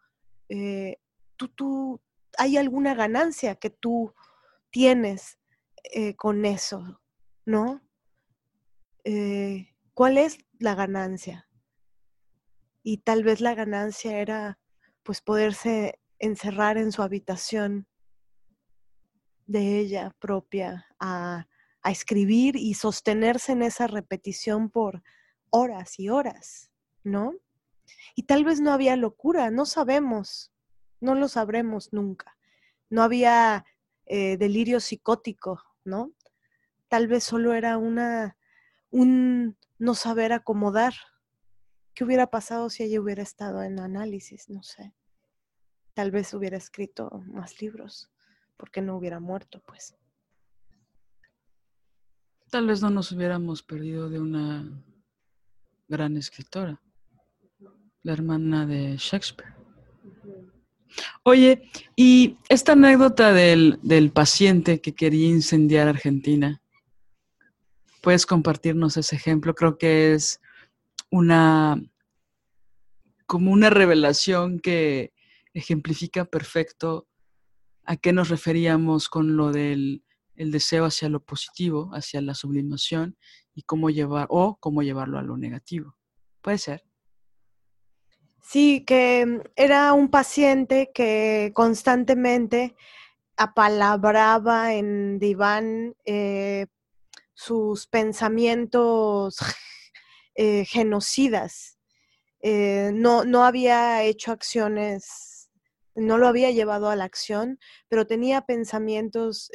eh, 0.49 0.99
¿tú, 1.35 1.47
¿tú, 1.47 2.01
hay 2.37 2.57
alguna 2.57 2.93
ganancia 2.93 3.55
que 3.55 3.71
tú 3.71 4.13
tienes 4.69 5.39
eh, 5.93 6.15
con 6.15 6.45
eso? 6.45 7.01
¿No? 7.45 7.81
¿Cuál 9.93 10.17
es 10.17 10.37
la 10.59 10.75
ganancia? 10.75 11.47
Y 12.83 12.97
tal 12.97 13.23
vez 13.23 13.41
la 13.41 13.55
ganancia 13.55 14.19
era 14.19 14.59
pues 15.03 15.21
poderse 15.21 15.99
encerrar 16.19 16.77
en 16.77 16.91
su 16.91 17.01
habitación 17.01 17.87
de 19.47 19.79
ella 19.79 20.15
propia 20.19 20.87
a 20.99 21.47
escribir 21.83 22.55
y 22.55 22.73
sostenerse 22.73 23.51
en 23.51 23.61
esa 23.61 23.87
repetición 23.87 24.69
por 24.69 25.03
horas 25.51 25.99
y 25.99 26.09
horas, 26.09 26.71
¿no? 27.03 27.33
Y 28.15 28.23
tal 28.23 28.43
vez 28.43 28.59
no 28.59 28.71
había 28.71 28.95
locura, 28.95 29.51
no 29.51 29.65
sabemos, 29.65 30.51
no 30.99 31.15
lo 31.15 31.27
sabremos 31.27 31.93
nunca. 31.93 32.37
No 32.89 33.03
había 33.03 33.65
eh, 34.05 34.37
delirio 34.37 34.79
psicótico, 34.79 35.61
¿no? 35.83 36.11
Tal 36.87 37.07
vez 37.07 37.23
solo 37.23 37.53
era 37.53 37.77
una, 37.77 38.37
un 38.89 39.57
no 39.77 39.95
saber 39.95 40.33
acomodar. 40.33 40.93
¿Qué 41.93 42.03
hubiera 42.03 42.27
pasado 42.27 42.69
si 42.69 42.83
ella 42.83 43.01
hubiera 43.01 43.23
estado 43.23 43.63
en 43.63 43.79
análisis? 43.79 44.49
No 44.49 44.63
sé. 44.63 44.93
Tal 45.95 46.11
vez 46.11 46.33
hubiera 46.33 46.57
escrito 46.57 47.09
más 47.25 47.61
libros, 47.61 48.09
porque 48.57 48.81
no 48.81 48.97
hubiera 48.97 49.21
muerto, 49.21 49.63
pues. 49.65 49.95
Tal 52.51 52.67
vez 52.67 52.81
no 52.81 52.89
nos 52.89 53.13
hubiéramos 53.13 53.63
perdido 53.63 54.09
de 54.09 54.19
una 54.19 54.69
gran 55.87 56.17
escritora, 56.17 56.81
la 58.03 58.11
hermana 58.11 58.65
de 58.65 58.97
Shakespeare. 58.97 59.55
Oye, 61.23 61.71
y 61.95 62.37
esta 62.49 62.73
anécdota 62.73 63.31
del, 63.31 63.79
del 63.81 64.11
paciente 64.11 64.81
que 64.81 64.93
quería 64.93 65.29
incendiar 65.29 65.87
Argentina, 65.87 66.61
¿puedes 68.01 68.25
compartirnos 68.25 68.97
ese 68.97 69.15
ejemplo? 69.15 69.55
Creo 69.55 69.77
que 69.77 70.13
es 70.13 70.41
una 71.09 71.81
como 73.25 73.51
una 73.51 73.69
revelación 73.69 74.59
que 74.59 75.14
ejemplifica 75.55 76.25
perfecto 76.25 77.07
a 77.83 77.97
qué 77.97 78.13
nos 78.13 78.29
referíamos 78.29 79.09
con 79.09 79.35
lo 79.35 79.51
del 79.51 80.03
el 80.35 80.51
deseo 80.51 80.85
hacia 80.85 81.09
lo 81.09 81.23
positivo, 81.23 81.89
hacia 81.93 82.21
la 82.21 82.35
sublimación 82.35 83.17
y 83.53 83.63
cómo 83.63 83.89
llevar 83.89 84.27
o 84.29 84.57
cómo 84.59 84.83
llevarlo 84.83 85.17
a 85.17 85.23
lo 85.23 85.37
negativo. 85.37 85.95
Puede 86.41 86.57
ser. 86.57 86.83
Sí, 88.41 88.83
que 88.85 89.41
era 89.55 89.93
un 89.93 90.09
paciente 90.09 90.91
que 90.93 91.51
constantemente 91.55 92.75
apalabraba 93.37 94.73
en 94.73 95.17
diván 95.19 95.95
eh, 96.05 96.67
sus 97.33 97.87
pensamientos 97.87 99.37
eh, 100.35 100.65
genocidas. 100.65 101.79
Eh, 102.41 102.91
no, 102.93 103.25
no 103.25 103.43
había 103.43 104.03
hecho 104.03 104.31
acciones, 104.31 105.34
no 105.95 106.17
lo 106.17 106.27
había 106.27 106.51
llevado 106.51 106.89
a 106.89 106.95
la 106.95 107.05
acción, 107.05 107.59
pero 107.87 108.05
tenía 108.05 108.41
pensamientos 108.41 109.49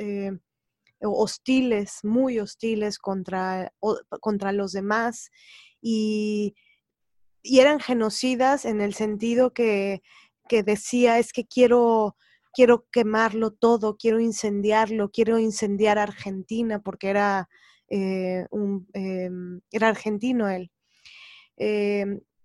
hostiles, 1.03 2.01
muy 2.03 2.41
hostiles 2.41 2.99
contra, 2.99 3.72
contra 4.20 4.53
los 4.53 4.72
demás 4.72 5.30
y 5.80 6.55
y 7.43 7.61
eran 7.61 7.80
genocidas 7.80 8.64
en 8.64 8.80
el 8.80 8.95
sentido 8.95 9.53
que, 9.53 10.03
decía 10.51 11.18
es 11.18 11.32
que 11.32 11.47
quiero, 11.47 12.16
quiero 12.53 12.86
quemarlo 12.91 13.53
todo, 13.53 13.97
quiero 13.97 14.18
incendiarlo, 14.18 15.11
quiero 15.11 15.38
incendiar 15.38 15.97
Argentina 15.99 16.80
porque 16.80 17.09
era, 17.09 17.49
eh, 17.88 18.47
un, 18.51 18.88
em, 18.93 19.61
era 19.70 19.88
argentino 19.88 20.49
él. 20.49 20.70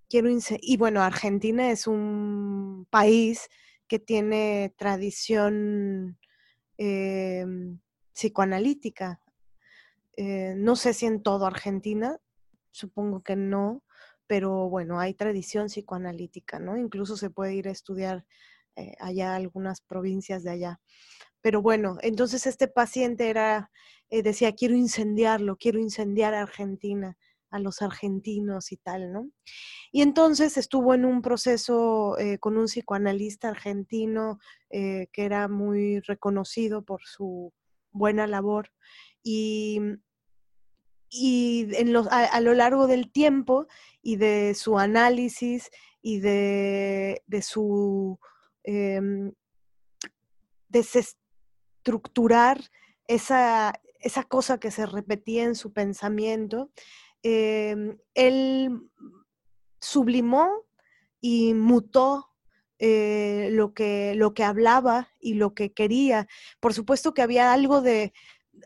Quiero 0.07 0.29
y 0.61 0.77
bueno, 0.77 1.01
Argentina 1.01 1.71
es 1.71 1.87
un 1.87 2.85
país 2.91 3.49
que 3.87 3.99
tiene 3.99 4.73
tradición 4.77 6.17
em, 6.77 7.79
psicoanalítica. 8.13 9.21
Eh, 10.17 10.55
no 10.57 10.75
sé 10.75 10.93
si 10.93 11.05
en 11.05 11.21
todo 11.21 11.45
Argentina, 11.45 12.19
supongo 12.71 13.21
que 13.21 13.35
no, 13.35 13.83
pero 14.27 14.69
bueno, 14.69 14.99
hay 14.99 15.13
tradición 15.13 15.67
psicoanalítica, 15.67 16.59
¿no? 16.59 16.77
Incluso 16.77 17.17
se 17.17 17.29
puede 17.29 17.55
ir 17.55 17.67
a 17.67 17.71
estudiar 17.71 18.25
eh, 18.75 18.95
allá 18.99 19.35
algunas 19.35 19.81
provincias 19.81 20.43
de 20.43 20.51
allá. 20.51 20.81
Pero 21.41 21.61
bueno, 21.61 21.97
entonces 22.01 22.47
este 22.47 22.67
paciente 22.67 23.29
era, 23.29 23.71
eh, 24.09 24.23
decía, 24.23 24.53
quiero 24.53 24.75
incendiarlo, 24.75 25.57
quiero 25.57 25.79
incendiar 25.79 26.33
a 26.33 26.41
Argentina, 26.41 27.17
a 27.55 27.59
los 27.59 27.81
argentinos 27.81 28.71
y 28.71 28.77
tal, 28.77 29.11
¿no? 29.11 29.29
Y 29.91 30.01
entonces 30.01 30.57
estuvo 30.57 30.93
en 30.93 31.05
un 31.05 31.21
proceso 31.21 32.17
eh, 32.17 32.37
con 32.39 32.57
un 32.57 32.65
psicoanalista 32.65 33.49
argentino 33.49 34.39
que 34.69 35.07
era 35.15 35.47
muy 35.47 36.01
reconocido 36.01 36.83
por 36.83 36.99
su 37.05 37.53
buena 37.93 38.27
labor 38.27 38.71
y 39.23 39.79
y 41.09 41.67
a, 42.09 42.41
lo 42.41 42.53
largo 42.53 42.87
del 42.87 43.11
tiempo 43.11 43.67
y 44.01 44.17
de 44.17 44.53
su 44.53 44.77
análisis 44.77 45.69
y 46.01 46.19
de, 46.19 47.21
su 47.41 48.19
em, 48.63 49.31
desestructurar 50.67 52.59
esa, 53.07 53.73
esa, 53.99 54.23
cosa 54.23 54.59
que 54.59 54.71
se 54.71 54.85
repetía 54.85 55.43
en 55.43 55.55
su 55.55 55.71
pensamiento, 55.71 56.71
em, 57.27 57.97
él 58.13 58.69
sublimó 59.79 60.65
y 61.19 61.55
mutó 61.55 62.27
eh, 62.77 63.49
lo, 63.51 63.73
que, 63.73 64.13
lo 64.15 64.33
que 64.33 64.43
hablaba 64.43 65.09
y 65.19 65.35
lo 65.35 65.53
que 65.55 65.73
quería. 65.73 66.27
Por 66.59 66.73
supuesto 66.73 67.13
que 67.13 67.21
había 67.23 67.51
algo 67.51 67.81
de, 67.81 68.13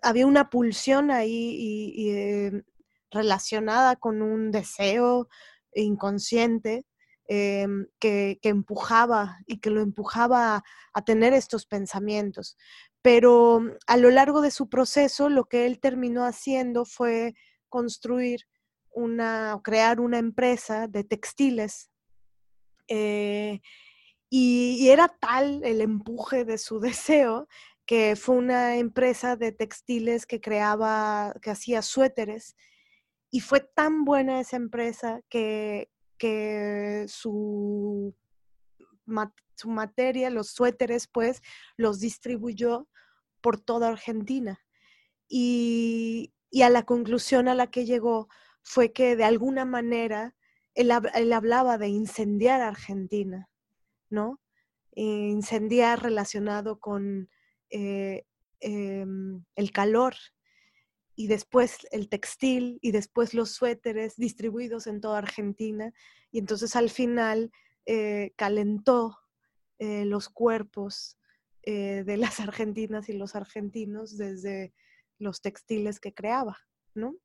había 0.01 0.25
una 0.25 0.49
pulsión 0.49 1.11
ahí 1.11 1.93
y, 1.95 2.09
eh, 2.09 2.63
relacionada 3.11 3.95
con 3.95 4.21
un 4.21 4.51
deseo 4.51 5.29
inconsciente 5.73 6.85
em, 7.27 7.87
que, 7.99 8.39
empujaba 8.43 9.37
y 9.45 9.59
que 9.59 9.69
lo 9.69 9.81
empujaba 9.81 10.63
a, 10.93 11.01
tener 11.05 11.33
estos 11.33 11.65
pensamientos. 11.65 12.57
Pero 13.01 13.61
a 13.87 13.97
lo 13.97 14.09
largo 14.09 14.41
de 14.41 14.51
su 14.51 14.67
proceso, 14.67 15.29
lo 15.29 15.45
que 15.45 15.65
él 15.65 15.79
terminó 15.79 16.25
haciendo 16.25 16.83
fue 16.83 17.35
construir 17.69 18.41
una, 18.91 19.59
crear 19.63 19.99
una 19.99 20.17
empresa 20.17 20.87
de 20.87 21.03
textiles. 21.03 21.89
Eh, 22.87 23.61
y, 24.29 24.89
era 24.89 25.07
tal 25.07 25.63
el 25.63 25.81
empuje 25.81 26.45
de 26.45 26.57
su 26.57 26.79
deseo 26.79 27.47
que 27.85 28.15
fue 28.15 28.35
una 28.35 28.77
empresa 28.77 29.35
de 29.35 29.51
textiles 29.51 30.27
que 30.27 30.41
creaba, 30.41 31.33
que 31.41 31.49
hacía 31.49 31.81
suéteres. 31.81 32.55
Y 33.31 33.41
fue 33.41 33.61
tan 33.61 34.05
buena 34.05 34.39
esa 34.39 34.57
empresa 34.57 35.21
que, 35.29 35.89
que 36.17 37.05
su, 37.07 38.15
su 39.55 39.69
materia, 39.69 40.29
los 40.29 40.51
suéteres, 40.51 41.07
pues, 41.07 41.41
los 41.77 41.99
distribuyó 41.99 42.87
por 43.41 43.59
toda 43.59 43.89
Argentina. 43.89 44.59
Y, 45.27 46.33
a 46.61 46.69
la 46.69 46.83
conclusión 46.83 47.47
a 47.47 47.55
la 47.55 47.67
que 47.67 47.85
llegó 47.85 48.27
fue 48.61 48.91
que 48.91 49.15
de 49.15 49.23
alguna 49.23 49.65
manera 49.65 50.35
él, 50.73 50.91
hablaba 51.33 51.77
de 51.77 51.89
incendiar 51.89 52.61
Argentina, 52.61 53.49
¿no? 54.09 54.39
Incendiar 54.95 56.01
relacionado 56.01 56.79
con 56.79 57.29
eh, 57.69 58.25
em, 58.59 59.43
el 59.55 59.71
calor 59.71 60.15
y 61.15 61.27
después 61.27 61.87
el 61.91 62.07
textil 62.09 62.79
y 62.81 62.91
después 62.91 63.33
los 63.33 63.51
suéteres 63.51 64.15
distribuidos 64.15 64.87
en 64.87 65.01
toda 65.01 65.17
Argentina. 65.17 65.93
Y 66.31 66.39
entonces 66.39 66.75
al 66.75 66.89
final 66.89 67.51
eh, 67.85 68.33
calentó 68.35 69.17
eh, 69.79 70.05
los 70.05 70.29
cuerpos 70.29 71.17
de 71.65 72.17
las 72.17 72.39
argentinas 72.39 73.09
y 73.09 73.13
los 73.13 73.35
argentinos 73.35 74.17
desde 74.17 74.73
los 75.19 75.41
textiles 75.41 75.99
que 75.99 76.13
creaba, 76.13 76.57
¿no? 76.95 77.15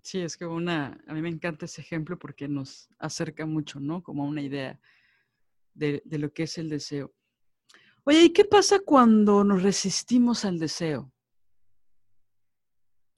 Sí, 0.00 0.20
es 0.20 0.36
que 0.36 0.46
una, 0.46 0.98
a 1.06 1.12
mí 1.12 1.20
me 1.20 1.28
encanta 1.28 1.66
ese 1.66 1.82
ejemplo 1.82 2.18
porque 2.18 2.48
nos 2.48 2.88
acerca 2.98 3.44
mucho, 3.44 3.78
¿no? 3.78 4.02
Como 4.02 4.24
una 4.24 4.40
idea 4.40 4.80
de, 5.74 6.02
de 6.04 6.18
lo 6.18 6.32
que 6.32 6.44
es 6.44 6.56
el 6.56 6.70
deseo. 6.70 7.12
Oye, 8.04 8.22
¿y 8.22 8.32
qué 8.32 8.46
pasa 8.46 8.78
cuando 8.80 9.44
nos 9.44 9.62
resistimos 9.62 10.46
al 10.46 10.58
deseo? 10.58 11.12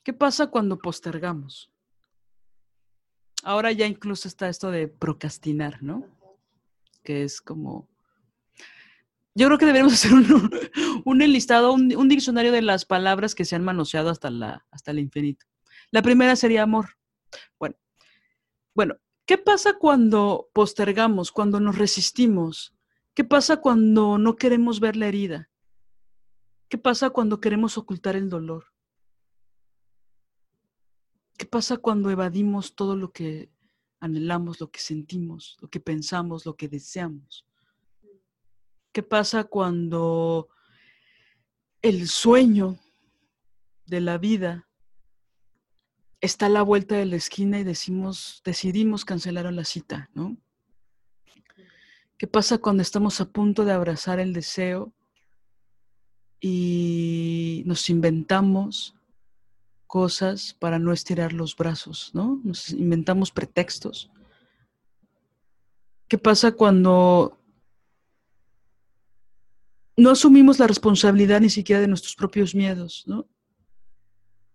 ¿Qué 0.03 0.13
pasa 0.13 0.49
cuando 0.49 0.79
postergamos? 0.79 1.71
Ahora 3.45 3.71
ya 3.71 3.87
incluso 3.87 4.27
está 4.27 4.49
esto 4.49 4.71
de 4.71 4.89
procrastinar, 4.89 5.83
¿no? 5.83 6.05
Que 7.05 7.23
es 7.23 7.41
como... 7.41 7.89
Yo 9.35 9.47
creo 9.47 9.59
que 9.59 9.67
deberíamos 9.67 9.93
hacer 9.95 10.13
un, 10.13 10.51
un 11.05 11.23
enlistado, 11.23 11.73
un, 11.73 12.09
diccionario 12.09 12.53
de 12.53 12.63
las 12.63 12.85
palabras 12.85 13.35
que 13.35 13.45
se 13.45 13.57
han 13.57 13.65
manoseado 13.65 14.11
hasta, 14.11 14.31
la, 14.31 14.67
hasta 14.71 14.91
el 14.91 14.99
infinito. 14.99 15.47
La 15.91 16.03
primera 16.03 16.37
sería 16.37 16.63
amor. 16.63 16.97
Bueno, 17.59 17.77
bueno, 18.75 18.97
¿qué 19.27 19.39
pasa 19.39 19.75
cuando 19.79 20.49
postergamos, 20.53 21.33
cuando 21.33 21.61
nos 21.61 21.79
resistimos? 21.79 22.75
¿Qué 23.15 23.25
pasa 23.25 23.59
cuando 23.59 24.19
no 24.19 24.37
queremos 24.37 24.81
ver 24.81 24.97
la 24.97 25.09
herida? 25.09 25.51
¿Qué 26.69 26.79
pasa 26.79 27.11
cuando 27.11 27.41
queremos 27.41 27.77
ocultar 27.77 28.17
el 28.17 28.29
dolor? 28.29 28.67
¿Qué 31.37 31.47
pasa 31.47 31.79
cuando 31.79 32.11
evadimos 32.11 32.75
todo 32.75 32.97
lo 32.97 33.13
que 33.13 33.51
anhelamos, 33.99 34.61
lo 34.61 34.71
que 34.71 34.81
sentimos, 34.81 35.57
lo 35.61 35.69
que 35.69 35.81
pensamos, 35.81 36.47
lo 36.47 36.55
que 36.55 36.69
deseamos? 36.69 37.47
¿Qué 38.93 39.03
pasa 39.03 39.45
cuando 39.45 40.49
el 41.83 42.09
sueño 42.09 42.79
de 43.87 44.01
la 44.01 44.19
vida 44.19 44.69
está 46.21 46.47
a 46.47 46.51
la 46.51 46.63
vuelta 46.63 46.97
de 46.97 47.07
la 47.07 47.17
esquina 47.17 47.59
y 47.61 47.65
decimos, 47.65 48.43
decidimos 48.45 49.05
cancelar 49.05 49.51
la 49.53 49.65
cita, 49.65 50.11
¿no? 50.15 50.37
¿Qué 52.19 52.27
pasa 52.27 52.59
cuando 52.59 52.83
estamos 52.83 53.21
a 53.21 53.31
punto 53.31 53.65
de 53.65 53.73
abrazar 53.73 54.21
el 54.21 54.33
deseo 54.33 54.93
y 56.41 57.63
nos 57.65 57.89
inventamos 57.89 58.95
cosas 59.87 60.55
para 60.55 60.79
no 60.79 60.93
estirar 60.93 61.33
los 61.33 61.57
brazos, 61.57 62.11
¿no? 62.13 62.41
Nos 62.45 62.71
inventamos 62.71 63.31
pretextos. 63.31 64.11
¿Qué 66.09 66.19
pasa 66.19 66.53
cuando 66.53 67.40
no 70.01 70.11
asumimos 70.11 70.59
la 70.59 70.67
responsabilidad 70.67 71.41
ni 71.41 71.51
siquiera 71.51 71.81
de 71.81 71.89
nuestros 71.89 72.15
propios 72.15 72.55
miedos, 72.55 73.05
¿no? 73.07 73.29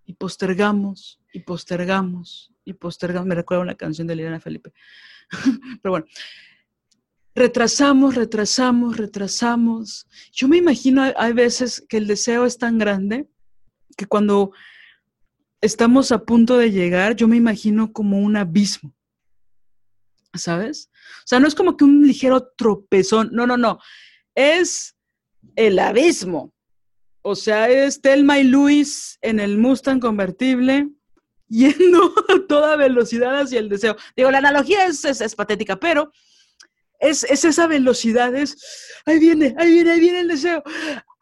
Y 0.05 0.13
postergamos, 0.13 1.19
y 1.33 1.39
postergamos, 1.39 2.51
y 2.63 2.73
postergamos. 2.73 3.27
Me 3.27 3.35
recuerda 3.35 3.63
una 3.63 3.75
canción 3.75 4.07
de 4.07 4.15
Liliana 4.15 4.39
Felipe. 4.39 4.73
Pero 5.81 5.91
bueno, 5.91 6.05
retrasamos, 7.33 8.15
retrasamos, 8.15 8.97
retrasamos. 8.97 10.07
Yo 10.31 10.47
me 10.47 10.57
imagino, 10.57 11.03
hay 11.15 11.33
veces 11.33 11.85
que 11.87 11.97
el 11.97 12.07
deseo 12.07 12.45
es 12.45 12.57
tan 12.57 12.77
grande 12.77 13.29
que 13.97 14.05
cuando 14.07 14.51
estamos 15.61 16.11
a 16.11 16.25
punto 16.25 16.57
de 16.57 16.71
llegar, 16.71 17.15
yo 17.15 17.27
me 17.27 17.37
imagino 17.37 17.93
como 17.93 18.19
un 18.19 18.35
abismo. 18.35 18.95
¿Sabes? 20.33 20.89
O 21.19 21.27
sea, 21.27 21.39
no 21.39 21.47
es 21.47 21.55
como 21.55 21.77
que 21.77 21.85
un 21.85 22.05
ligero 22.05 22.51
tropezón, 22.57 23.29
no, 23.31 23.47
no, 23.47 23.57
no. 23.57 23.79
Es 24.33 24.94
el 25.55 25.79
abismo. 25.79 26.53
O 27.21 27.35
sea, 27.35 27.69
es 27.69 28.01
Telma 28.01 28.39
y 28.39 28.43
Luis 28.43 29.17
en 29.21 29.39
el 29.39 29.57
Mustang 29.57 29.99
convertible 29.99 30.89
yendo 31.47 32.13
a 32.29 32.47
toda 32.47 32.75
velocidad 32.75 33.41
hacia 33.41 33.59
el 33.59 33.69
deseo. 33.69 33.95
Digo, 34.15 34.31
la 34.31 34.39
analogía 34.39 34.85
es, 34.85 35.03
es, 35.05 35.35
patética, 35.35 35.77
pero 35.77 36.11
es, 36.99 37.23
es, 37.23 37.45
esa 37.45 37.67
velocidad, 37.67 38.33
es, 38.35 38.57
ahí 39.05 39.19
viene, 39.19 39.55
ahí 39.57 39.71
viene, 39.71 39.91
ahí 39.91 39.99
viene 39.99 40.19
el 40.21 40.27
deseo. 40.27 40.63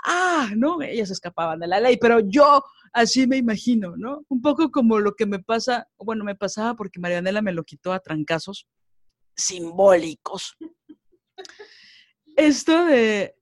Ah, 0.06 0.50
no, 0.56 0.82
ellas 0.82 1.12
escapaban 1.12 1.60
de 1.60 1.68
la 1.68 1.80
ley, 1.80 1.98
pero 1.98 2.20
yo 2.20 2.64
así 2.94 3.26
me 3.26 3.38
imagino, 3.38 3.95
¿no? 3.98 4.24
Un 4.30 4.41
poco 4.41 4.72
como 4.72 5.00
lo 5.00 5.16
que 5.16 5.26
me 5.26 5.40
pasa, 5.40 5.88
bueno, 5.98 6.24
me 6.24 6.36
pasaba 6.36 6.76
porque 6.76 7.00
Marianela 7.00 7.41
me 7.41 7.54
lo 7.54 7.64
quitó 7.64 7.91
a 7.94 8.00
trancazos 8.00 8.68
simbólicos. 9.36 10.56
Esto 12.36 12.86
de, 12.86 13.36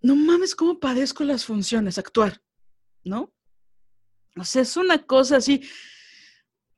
no 0.00 0.16
mames, 0.16 0.54
cómo 0.54 0.78
padezco 0.78 1.24
las 1.24 1.44
funciones, 1.44 1.98
actuar, 1.98 2.40
¿no? 3.04 3.32
O 4.36 4.44
sea, 4.44 4.62
es 4.62 4.76
una 4.76 5.04
cosa 5.04 5.36
así, 5.36 5.62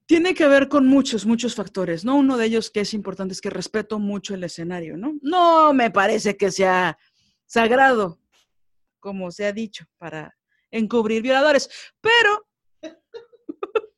tiene 0.07 0.35
que 0.35 0.49
ver 0.49 0.69
con 0.69 0.87
muchos, 0.87 1.27
muchos 1.27 1.55
factores, 1.55 2.05
¿no? 2.05 2.17
Uno 2.17 2.37
de 2.37 2.47
ellos 2.47 2.71
que 2.71 2.81
es 2.81 2.95
importante 2.95 3.33
es 3.33 3.41
que 3.41 3.51
respeto 3.51 3.99
mucho 3.99 4.35
el 4.35 4.43
escenario, 4.43 4.97
¿no? 4.97 5.19
No 5.23 5.73
me 5.73 5.91
parece 5.91 6.37
que 6.37 6.51
sea 6.51 6.99
sagrado, 7.47 8.21
como 8.99 9.31
se 9.31 9.47
ha 9.47 9.53
dicho, 9.53 9.85
para 9.99 10.37
encubrir 10.71 11.23
violadores, 11.23 11.71
pero, 12.01 12.49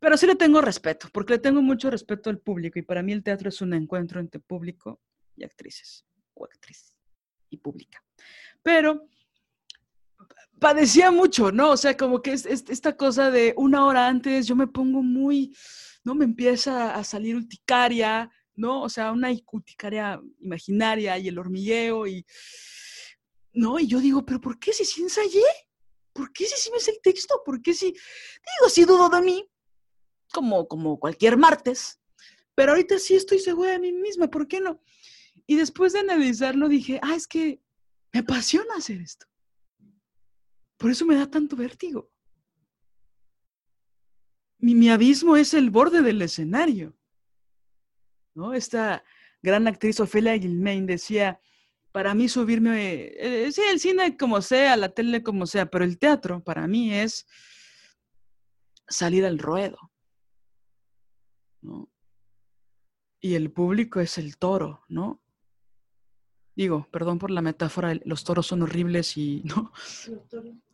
pero 0.00 0.16
sí 0.16 0.26
le 0.26 0.36
tengo 0.36 0.60
respeto, 0.60 1.08
porque 1.12 1.34
le 1.34 1.38
tengo 1.38 1.62
mucho 1.62 1.90
respeto 1.90 2.30
al 2.30 2.40
público 2.40 2.78
y 2.78 2.82
para 2.82 3.02
mí 3.02 3.12
el 3.12 3.22
teatro 3.22 3.48
es 3.48 3.60
un 3.60 3.74
encuentro 3.74 4.18
entre 4.20 4.40
público 4.40 5.00
y 5.36 5.44
actrices, 5.44 6.04
o 6.34 6.44
actriz 6.46 6.94
y 7.50 7.58
pública. 7.58 8.05
Pero 8.66 9.08
padecía 10.58 11.12
mucho, 11.12 11.52
¿no? 11.52 11.70
O 11.70 11.76
sea, 11.76 11.96
como 11.96 12.20
que 12.20 12.32
es, 12.32 12.46
esta 12.46 12.96
cosa 12.96 13.30
de 13.30 13.54
una 13.56 13.86
hora 13.86 14.08
antes 14.08 14.48
yo 14.48 14.56
me 14.56 14.66
pongo 14.66 15.04
muy, 15.04 15.56
¿no? 16.02 16.16
Me 16.16 16.24
empieza 16.24 16.92
a 16.92 17.04
salir 17.04 17.36
urticaria, 17.36 18.28
¿no? 18.56 18.82
O 18.82 18.88
sea, 18.88 19.12
una 19.12 19.28
urticaria 19.52 20.20
imaginaria 20.40 21.16
y 21.16 21.28
el 21.28 21.38
hormigueo 21.38 22.08
y, 22.08 22.26
¿no? 23.52 23.78
Y 23.78 23.86
yo 23.86 24.00
digo, 24.00 24.26
pero 24.26 24.40
¿por 24.40 24.58
qué 24.58 24.72
si 24.72 24.84
sí 24.84 25.00
ensayé? 25.00 25.44
¿Por 26.12 26.32
qué 26.32 26.44
si 26.46 26.56
sí 26.56 26.72
me 26.72 26.80
sé 26.80 26.90
el 26.90 27.00
texto? 27.00 27.40
¿Por 27.44 27.62
qué 27.62 27.72
si, 27.72 27.86
digo, 27.86 28.68
si 28.68 28.84
dudo 28.84 29.08
de 29.10 29.22
mí, 29.22 29.48
como, 30.32 30.66
como 30.66 30.98
cualquier 30.98 31.36
martes, 31.36 32.00
pero 32.56 32.72
ahorita 32.72 32.98
sí 32.98 33.14
estoy 33.14 33.38
segura 33.38 33.70
de 33.70 33.78
mí 33.78 33.92
misma, 33.92 34.26
¿por 34.26 34.48
qué 34.48 34.60
no? 34.60 34.82
Y 35.46 35.54
después 35.54 35.92
de 35.92 36.00
analizarlo 36.00 36.68
dije, 36.68 36.98
ah, 37.00 37.14
es 37.14 37.28
que 37.28 37.60
me 38.16 38.20
apasiona 38.20 38.76
hacer 38.76 39.02
esto. 39.02 39.26
Por 40.78 40.90
eso 40.90 41.04
me 41.04 41.16
da 41.16 41.30
tanto 41.30 41.54
vértigo. 41.54 42.10
Mi, 44.58 44.88
abismo 44.88 45.36
es 45.36 45.52
el 45.52 45.68
borde 45.68 46.00
del 46.00 46.22
escenario. 46.22 46.96
¿no? 48.34 48.54
Esta 48.54 49.04
gran 49.42 49.68
actriz 49.68 50.00
Ofelia 50.00 50.38
Gilmain 50.38 50.86
decía, 50.86 51.38
para 51.92 52.14
mí 52.14 52.28
subirme, 52.30 53.12
eh, 53.18 53.52
sí, 53.52 53.60
el 53.70 53.80
cine 53.80 54.16
como 54.16 54.40
sea, 54.40 54.76
la 54.78 54.88
tele 54.88 55.22
como 55.22 55.46
sea, 55.46 55.66
pero 55.66 55.84
el 55.84 55.98
teatro 55.98 56.42
para 56.42 56.66
mí 56.66 56.94
es 56.94 57.26
salir 58.88 59.26
al 59.26 59.38
ruedo. 59.38 59.92
¿no? 61.60 61.92
Y 63.20 63.34
el 63.34 63.52
público 63.52 64.00
es 64.00 64.16
el 64.16 64.38
toro, 64.38 64.84
¿no? 64.88 65.22
Digo, 66.56 66.88
perdón 66.90 67.18
por 67.18 67.30
la 67.30 67.42
metáfora, 67.42 67.94
los 68.04 68.24
toros 68.24 68.46
son 68.46 68.62
horribles 68.62 69.16
y 69.18 69.42
no. 69.44 69.72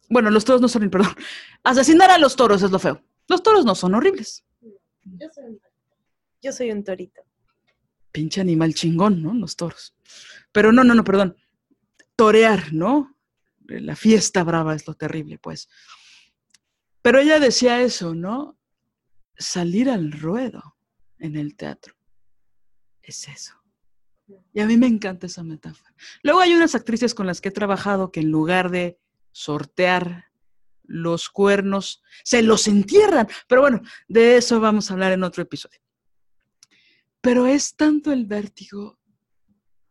Bueno, 0.09 0.31
los 0.31 0.45
toros 0.45 0.61
no 0.61 0.69
son, 0.69 0.89
perdón. 0.89 1.15
Asesinar 1.65 2.11
a 2.11 2.19
los 2.19 2.37
toros 2.37 2.63
es 2.63 2.71
lo 2.71 2.79
feo. 2.79 3.03
Los 3.29 3.43
toros 3.43 3.65
no 3.65 3.75
son 3.75 3.95
horribles. 3.95 4.45
Yo 5.05 5.29
soy 5.35 5.45
un, 5.45 5.61
Yo 6.41 6.53
soy 6.53 6.71
un 6.71 6.85
torito. 6.85 7.23
Pinche 8.13 8.41
animal 8.41 8.75
chingón, 8.75 9.23
¿no? 9.23 9.35
Los 9.35 9.57
toros. 9.57 9.95
Pero 10.53 10.71
no, 10.71 10.85
no, 10.85 10.95
no, 10.95 11.03
perdón. 11.03 11.37
Torear, 12.15 12.73
¿no? 12.73 13.17
La 13.67 13.97
fiesta 13.97 14.45
brava 14.45 14.75
es 14.75 14.87
lo 14.87 14.95
terrible, 14.95 15.39
pues. 15.39 15.69
Pero 17.01 17.19
ella 17.19 17.41
decía 17.41 17.81
eso, 17.81 18.15
¿no? 18.15 18.59
Salir 19.37 19.91
al 19.91 20.13
ruedo 20.13 20.77
en 21.19 21.37
el 21.37 21.57
teatro. 21.57 21.95
Es 23.03 23.27
eso. 23.29 23.62
Y 24.53 24.61
a 24.61 24.67
mí 24.67 24.77
me 24.77 24.87
encanta 24.87 25.27
esa 25.27 25.43
metáfora. 25.43 25.95
Luego 26.23 26.41
hay 26.41 26.55
unas 26.55 26.75
actrices 26.75 27.15
con 27.15 27.27
las 27.27 27.41
que 27.41 27.49
he 27.49 27.53
trabajado 27.53 28.13
que 28.13 28.21
en 28.21 28.31
lugar 28.31 28.71
de 28.71 28.99
sortear 29.33 30.33
los 30.85 31.29
cuernos, 31.31 32.03
se 32.25 32.43
los 32.43 32.69
entierran. 32.69 33.29
Pero 33.49 33.63
bueno, 33.63 33.81
de 34.09 34.37
eso 34.37 34.61
vamos 34.61 34.91
a 34.91 34.95
hablar 34.95 35.13
en 35.13 35.25
otro 35.25 35.43
episodio. 35.43 35.81
Pero 37.21 37.47
es 37.47 37.77
tanto 37.77 38.13
el 38.13 38.27
vértigo, 38.27 38.99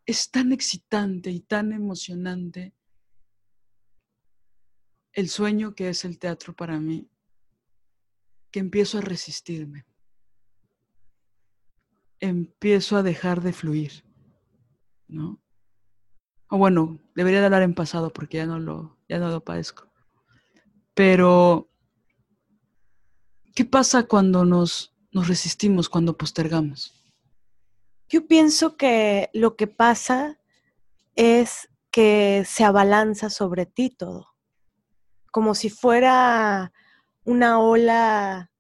es 0.06 0.30
tan 0.30 0.52
excitante 0.52 1.32
y 1.32 1.40
tan 1.42 1.72
emocionante 1.72 2.74
el 5.14 5.30
sueño 5.30 5.76
que 5.76 5.90
es 5.90 6.06
el 6.06 6.20
teatro 6.20 6.56
para 6.56 6.80
mí, 6.80 7.10
que 8.50 8.60
empiezo 8.60 8.98
a 8.98 9.02
resistirme. 9.02 9.86
Empiezo 12.20 12.98
a 12.98 13.04
dejar 13.04 13.42
de 13.42 13.54
fluir, 13.54 14.04
¿no? 15.12 15.40
O 16.50 16.58
bueno, 16.58 17.00
debería 17.16 17.40
de 17.40 17.46
hablar 17.46 17.62
en 17.62 17.76
pasado 17.76 18.12
porque 18.12 18.38
ya 18.38 18.46
no 18.46 18.60
lo, 18.60 18.98
ya 19.08 19.20
no 19.20 19.30
lo 19.30 19.44
padezco. 19.44 19.88
Pero, 20.94 21.70
¿qué 23.56 23.64
pasa 23.64 24.04
cuando 24.04 24.44
nos, 24.44 24.94
nos 25.12 25.28
resistimos, 25.28 25.88
cuando 25.88 26.18
postergamos? 26.18 26.94
Yo 28.10 28.28
pienso 28.28 28.76
que 28.76 29.30
lo 29.34 29.56
que 29.56 29.68
pasa 29.68 30.40
es 31.16 31.70
que 31.92 32.44
se 32.46 32.64
abalanza 32.64 33.30
sobre 33.30 33.66
ti 33.66 33.90
todo, 33.90 34.28
como 35.32 35.56
si 35.56 35.70
fuera 35.70 36.74
una 37.24 37.60
ola 37.60 38.52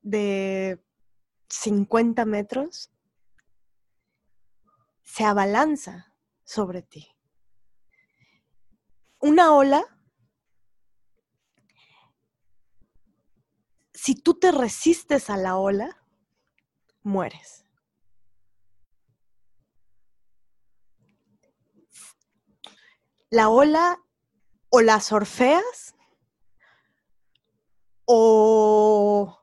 de 0.00 0.82
50 1.50 2.24
metros, 2.24 2.90
se 5.06 5.24
abalanza 5.24 6.12
sobre 6.44 6.82
ti 6.82 7.16
una 9.26 9.54
ola, 9.54 9.84
si 13.92 14.14
tú 14.14 14.34
te 14.38 14.52
resistes 14.52 15.30
a 15.30 15.36
la 15.36 15.56
ola, 15.56 16.02
mueres. 17.02 17.64
La 23.30 23.48
ola 23.48 24.00
o 24.68 24.80
la 24.80 25.00
sorfeas 25.00 25.94
o, 28.04 29.42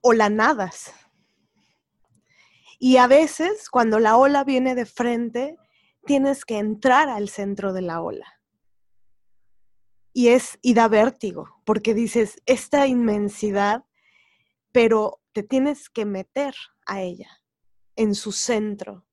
o 0.00 0.12
la 0.14 0.30
nadas. 0.30 1.05
Y 2.78 2.98
a 2.98 3.06
veces, 3.06 3.70
cuando 3.70 3.98
la 3.98 4.16
ola 4.16 4.44
viene 4.44 4.74
de 4.74 4.86
frente, 4.86 5.56
tienes 6.04 6.44
que 6.44 6.58
entrar 6.58 7.08
al 7.08 7.28
centro 7.28 7.72
de 7.72 7.82
la 7.82 8.00
ola. 8.00 8.40
Y 10.12 10.28
es 10.28 10.58
y 10.62 10.74
da 10.74 10.88
vértigo, 10.88 11.60
porque 11.64 11.94
dices, 11.94 12.40
esta 12.46 12.86
inmensidad, 12.86 13.84
pero 14.72 15.20
te 15.32 15.42
tienes 15.42 15.90
que 15.90 16.06
meter 16.06 16.54
a 16.86 17.02
ella, 17.02 17.42
en 17.96 18.14
su 18.14 18.32
centro. 18.32 19.06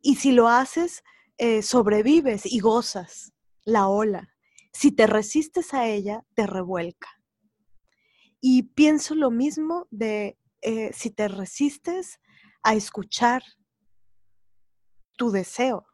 Y 0.00 0.16
si 0.16 0.32
lo 0.32 0.48
haces, 0.48 1.02
eh, 1.36 1.62
sobrevives 1.62 2.46
y 2.46 2.60
gozas 2.60 3.32
la 3.64 3.88
ola. 3.88 4.30
Si 4.72 4.92
te 4.92 5.06
resistes 5.06 5.74
a 5.74 5.86
ella, 5.86 6.24
te 6.34 6.46
revuelca. 6.46 7.08
Y 8.40 8.64
pienso 8.74 9.14
lo 9.14 9.30
mismo 9.30 9.86
de 9.90 10.38
eh, 10.60 10.92
si 10.92 11.10
te 11.10 11.28
resistes 11.28 12.20
a 12.64 12.74
escuchar 12.74 13.44
tu 15.16 15.30
deseo, 15.30 15.86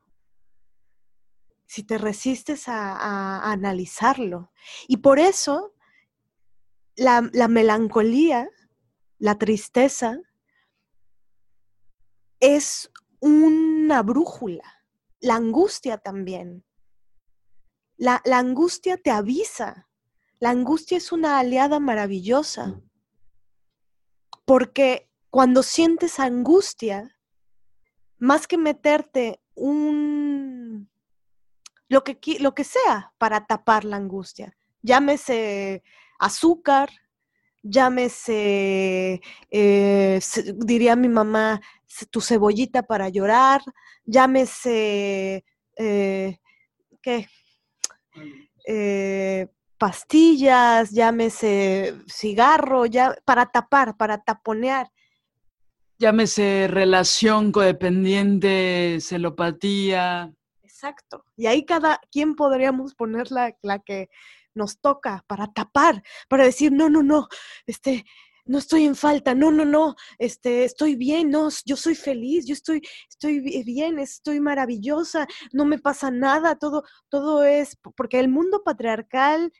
si 1.66 1.82
te 1.82 1.98
resistes 1.98 2.68
a, 2.68 3.50
analizarlo. 3.50 4.52
Y 4.88 4.98
por 4.98 5.18
eso 5.18 5.74
la, 6.96 7.20
melancolía 7.48 8.48
la 9.18 9.36
tristeza 9.36 10.18
es 12.38 12.90
una 13.18 14.02
brújula, 14.02 14.84
la 15.20 15.34
angustia 15.34 15.98
también. 15.98 16.64
La, 17.96 18.22
la, 18.24 18.38
angustia 18.38 18.96
te 18.96 19.10
avisa, 19.10 19.88
la 20.38 20.50
angustia 20.50 20.96
es 20.96 21.12
una 21.12 21.38
aliada 21.38 21.80
maravillosa, 21.80 22.80
porque 24.46 25.09
cuando 25.30 25.62
sientes 25.62 26.18
angustia, 26.18 27.16
más 28.18 28.46
que 28.46 28.58
meterte 28.58 29.40
un, 29.54 30.90
lo 31.88 32.04
que, 32.04 32.18
lo 32.40 32.54
que 32.54 32.64
sea 32.64 33.12
para 33.16 33.46
tapar 33.46 33.84
la 33.84 33.96
angustia, 33.96 34.56
llámese 34.82 35.82
azúcar, 36.18 36.90
llámese, 37.62 39.20
eh, 39.50 40.20
diría 40.56 40.96
mi 40.96 41.08
mamá, 41.08 41.60
tu 42.10 42.20
cebollita 42.20 42.82
para 42.82 43.08
llorar, 43.08 43.62
llámese, 44.04 45.44
eh, 45.76 46.38
¿qué? 47.02 47.28
Eh, 48.66 49.48
pastillas, 49.78 50.90
llámese 50.90 51.94
cigarro, 52.06 52.86
ya, 52.86 53.16
para 53.24 53.46
tapar, 53.46 53.96
para 53.96 54.18
taponear. 54.18 54.90
Llámese 56.00 56.66
relación 56.66 57.52
codependiente, 57.52 58.96
celopatía. 59.02 60.32
Exacto. 60.62 61.26
Y 61.36 61.44
ahí 61.44 61.66
cada 61.66 62.00
quien 62.10 62.36
podríamos 62.36 62.94
poner 62.94 63.30
la, 63.30 63.54
la 63.60 63.80
que 63.80 64.08
nos 64.54 64.80
toca 64.80 65.22
para 65.26 65.52
tapar, 65.52 66.02
para 66.26 66.44
decir, 66.44 66.72
no, 66.72 66.88
no, 66.88 67.02
no, 67.02 67.28
este, 67.66 68.06
no 68.46 68.56
estoy 68.56 68.86
en 68.86 68.96
falta, 68.96 69.34
no, 69.34 69.50
no, 69.50 69.66
no, 69.66 69.94
este, 70.18 70.64
estoy 70.64 70.96
bien, 70.96 71.28
no, 71.28 71.50
yo 71.66 71.76
soy 71.76 71.94
feliz, 71.94 72.46
yo 72.46 72.54
estoy, 72.54 72.80
estoy 73.06 73.40
bien, 73.62 73.98
estoy 73.98 74.40
maravillosa, 74.40 75.26
no 75.52 75.66
me 75.66 75.78
pasa 75.78 76.10
nada, 76.10 76.56
todo, 76.56 76.82
todo 77.10 77.44
es, 77.44 77.76
porque 77.94 78.18
el 78.20 78.30
mundo 78.30 78.62
patriarcal, 78.64 79.52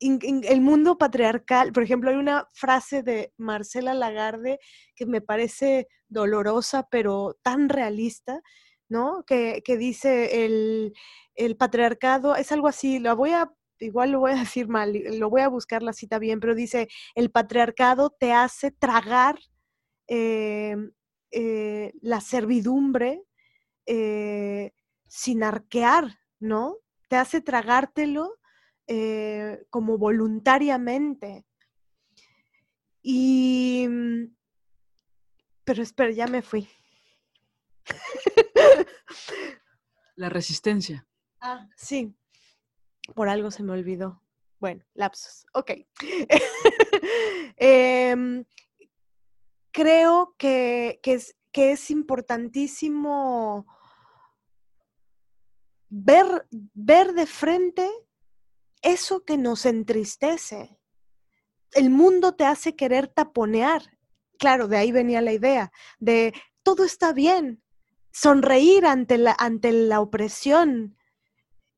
el 0.00 0.60
mundo 0.60 0.98
patriarcal, 0.98 1.72
por 1.72 1.82
ejemplo, 1.82 2.10
hay 2.10 2.16
una 2.16 2.46
frase 2.52 3.02
de 3.02 3.32
Marcela 3.36 3.94
Lagarde 3.94 4.58
que 4.94 5.06
me 5.06 5.20
parece 5.20 5.88
dolorosa, 6.08 6.88
pero 6.90 7.36
tan 7.42 7.68
realista, 7.68 8.40
¿no? 8.88 9.24
Que, 9.26 9.62
que 9.64 9.76
dice 9.76 10.44
el, 10.44 10.94
el 11.34 11.56
patriarcado, 11.56 12.36
es 12.36 12.52
algo 12.52 12.68
así, 12.68 12.98
la 12.98 13.14
voy 13.14 13.30
a 13.30 13.52
igual 13.80 14.10
lo 14.10 14.20
voy 14.20 14.32
a 14.32 14.36
decir 14.40 14.68
mal, 14.68 14.92
lo 14.92 15.30
voy 15.30 15.42
a 15.42 15.48
buscar 15.48 15.82
la 15.82 15.92
cita 15.92 16.18
bien, 16.18 16.40
pero 16.40 16.54
dice, 16.54 16.88
el 17.14 17.30
patriarcado 17.30 18.10
te 18.10 18.32
hace 18.32 18.70
tragar 18.70 19.38
eh, 20.08 20.76
eh, 21.30 21.92
la 22.00 22.20
servidumbre 22.20 23.22
eh, 23.86 24.72
sin 25.06 25.42
arquear, 25.42 26.18
¿no? 26.40 26.76
Te 27.08 27.16
hace 27.16 27.40
tragártelo 27.40 28.34
como 29.70 29.98
voluntariamente. 29.98 31.44
Y, 33.02 33.86
mm, 33.88 34.36
pero 35.64 35.82
espera, 35.82 36.10
ya 36.10 36.26
me 36.26 36.42
fui. 36.42 36.68
La 40.16 40.28
resistencia. 40.28 41.06
Ah, 41.40 41.68
sí. 41.76 42.14
Por 43.14 43.28
algo 43.28 43.50
se 43.50 43.62
me 43.62 43.72
olvidó. 43.72 44.22
Bueno, 44.60 44.84
lapsos. 44.94 45.46
Ok. 45.54 45.72
Em, 47.60 48.44
creo 49.72 50.34
que, 50.36 51.00
es, 51.02 51.36
que 51.52 51.72
es 51.72 51.90
importantísimo 51.90 53.66
ver, 55.88 56.46
ver 56.74 57.14
de 57.14 57.26
frente 57.26 57.88
eso 58.82 59.24
que 59.24 59.36
nos 59.36 59.66
entristece. 59.66 60.78
El 61.72 61.90
mundo 61.90 62.34
te 62.34 62.44
hace 62.44 62.76
querer 62.76 63.08
taponear. 63.08 63.98
Claro, 64.38 64.68
de 64.68 64.76
ahí 64.76 64.92
venía 64.92 65.20
la 65.20 65.32
idea 65.32 65.72
de 65.98 66.32
todo 66.62 66.84
está 66.84 67.12
bien, 67.12 67.62
sonreír 68.12 68.86
ante 68.86 69.18
la, 69.18 69.34
ante 69.38 69.72
la 69.72 70.00
opresión, 70.00 70.96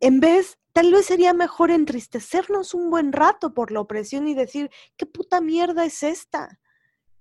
en 0.01 0.21
vez 0.21 0.61
Tal 0.73 0.93
vez 0.93 1.07
sería 1.07 1.35
mejor 1.35 1.71
entristecernos 1.71 2.75
un 2.75 2.91
buen 2.91 3.13
rato 3.13 3.55
por 3.55 3.73
la 3.73 3.81
opresión 3.81 4.29
y 4.29 4.35
decir, 4.35 4.71
¿qué 4.97 5.05
puta 5.05 5.41
mierda 5.41 5.85
es 5.85 6.03
esta? 6.03 6.61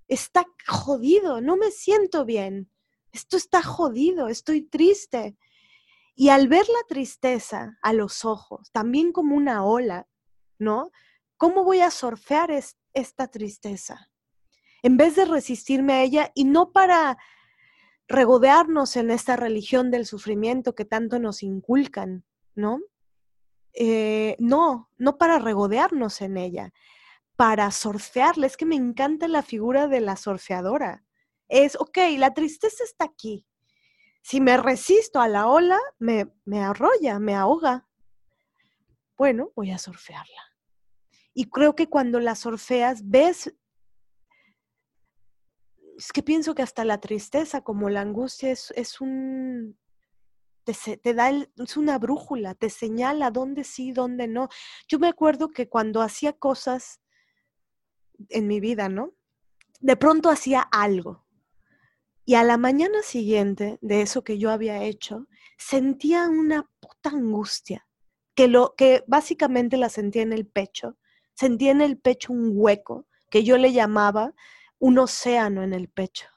Está 0.07 0.45
jodido, 0.67 1.41
no 1.41 1.57
me 1.57 1.71
siento 1.71 2.25
bien. 2.25 2.69
Esto 3.11 3.37
está 3.37 3.63
jodido, 3.63 4.27
estoy 4.27 4.61
triste. 4.61 5.35
Y 6.19 6.27
al 6.27 6.49
ver 6.49 6.67
la 6.67 6.85
tristeza 6.85 7.77
a 7.81 7.93
los 7.93 8.25
ojos, 8.25 8.73
también 8.73 9.13
como 9.13 9.37
una 9.37 9.63
ola, 9.63 10.05
¿no? 10.57 10.91
¿Cómo 11.37 11.63
voy 11.63 11.79
a 11.79 11.91
surfear 11.91 12.51
esta 12.91 13.27
tristeza? 13.29 14.11
En 14.83 14.97
vez 14.97 15.15
de 15.15 15.23
resistirme 15.23 15.93
a 15.93 16.03
ella 16.03 16.31
y 16.35 16.43
no 16.43 16.73
para 16.73 17.17
regodearnos 18.09 18.97
en 18.97 19.11
esta 19.11 19.37
religión 19.37 19.91
del 19.91 20.05
sufrimiento 20.05 20.75
que 20.75 20.83
tanto 20.83 21.19
nos 21.19 21.41
inculcan, 21.41 22.25
¿no? 22.53 22.81
Eh, 23.71 24.35
no, 24.39 24.89
no 24.97 25.17
para 25.17 25.39
regodearnos 25.39 26.19
en 26.19 26.35
ella, 26.35 26.73
para 27.37 27.71
sorfearla. 27.71 28.45
Es 28.45 28.57
que 28.57 28.65
me 28.65 28.75
encanta 28.75 29.29
la 29.29 29.41
figura 29.41 29.87
de 29.87 30.01
la 30.01 30.17
sorfeadora. 30.17 31.05
Es, 31.47 31.77
ok, 31.79 31.97
la 32.17 32.33
tristeza 32.33 32.83
está 32.83 33.05
aquí. 33.05 33.47
Si 34.29 34.39
me 34.41 34.57
resisto 34.57 35.19
a 35.19 35.27
la 35.27 35.47
ola, 35.47 35.79
me, 35.97 36.31
me 36.45 36.59
arrolla, 36.59 37.17
me 37.17 37.33
ahoga. 37.33 37.87
Bueno, 39.17 39.51
voy 39.55 39.71
a 39.71 39.79
sorfearla. 39.79 40.53
Y 41.33 41.45
creo 41.45 41.75
que 41.75 41.89
cuando 41.89 42.19
la 42.19 42.35
sorfeas, 42.35 43.09
ves 43.09 43.51
es 45.97 46.11
que 46.13 46.21
pienso 46.21 46.53
que 46.53 46.61
hasta 46.61 46.85
la 46.85 46.99
tristeza, 46.99 47.61
como 47.61 47.89
la 47.89 48.01
angustia, 48.01 48.51
es, 48.51 48.71
es, 48.75 49.01
un, 49.01 49.79
te, 50.63 51.13
da, 51.15 51.31
es 51.31 51.75
una 51.75 51.97
brújula, 51.97 52.53
te 52.53 52.69
señala 52.69 53.31
dónde 53.31 53.63
sí, 53.63 53.93
dónde 53.93 54.27
no. 54.27 54.47
Yo 54.87 54.99
me 54.99 55.07
acuerdo 55.07 55.49
que 55.49 55.67
cuando 55.69 56.03
hacía 56.03 56.33
cosas 56.33 57.01
en 58.29 58.45
mi 58.45 58.59
vida, 58.59 58.89
¿no? 58.89 59.15
De 59.79 59.97
pronto 59.97 60.29
hacía 60.29 60.61
algo. 60.61 61.25
Y 62.29 62.35
a 62.35 62.43
la 62.43 62.57
mañana 62.57 63.01
siguiente 63.01 63.79
de 63.81 64.03
eso 64.03 64.23
que 64.23 64.37
yo 64.37 64.51
había 64.51 64.83
hecho, 64.83 65.25
sentía 65.57 66.29
una 66.29 66.69
puta 66.79 67.09
angustia, 67.09 67.87
que, 68.35 68.47
lo, 68.47 68.75
que 68.75 69.03
básicamente 69.07 69.77
la 69.77 69.89
sentía 69.89 70.21
en 70.21 70.33
el 70.33 70.45
pecho. 70.45 70.95
Sentía 71.33 71.71
en 71.71 71.81
el 71.81 71.97
pecho 71.97 72.31
un 72.31 72.51
hueco 72.53 73.07
que 73.31 73.43
yo 73.43 73.57
le 73.57 73.73
llamaba 73.73 74.35
un 74.77 74.99
océano 74.99 75.63
en 75.63 75.73
el 75.73 75.89
pecho 75.89 76.27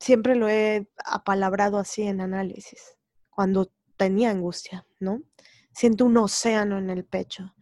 siempre 0.00 0.34
lo 0.34 0.48
he 0.48 0.88
apalabrado 1.04 1.78
así 1.78 2.02
en 2.02 2.20
análisis, 2.20 2.96
cuando 3.28 3.70
tenía 3.96 4.30
angustia, 4.30 4.86
¿no? 4.98 5.22
Siento 5.72 6.06
un 6.06 6.16
océano 6.16 6.78
en 6.78 6.90
el 6.90 7.04
pecho. 7.04 7.54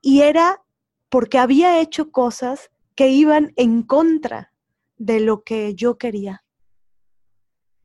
Y 0.00 0.22
era 0.22 0.64
porque 1.10 1.38
había 1.38 1.78
hecho 1.80 2.10
cosas 2.10 2.70
que 2.94 3.08
iban 3.08 3.52
en 3.56 3.82
contra 3.82 4.52
de 4.96 5.20
lo 5.20 5.42
que 5.42 5.74
yo 5.74 5.98
quería. 5.98 6.44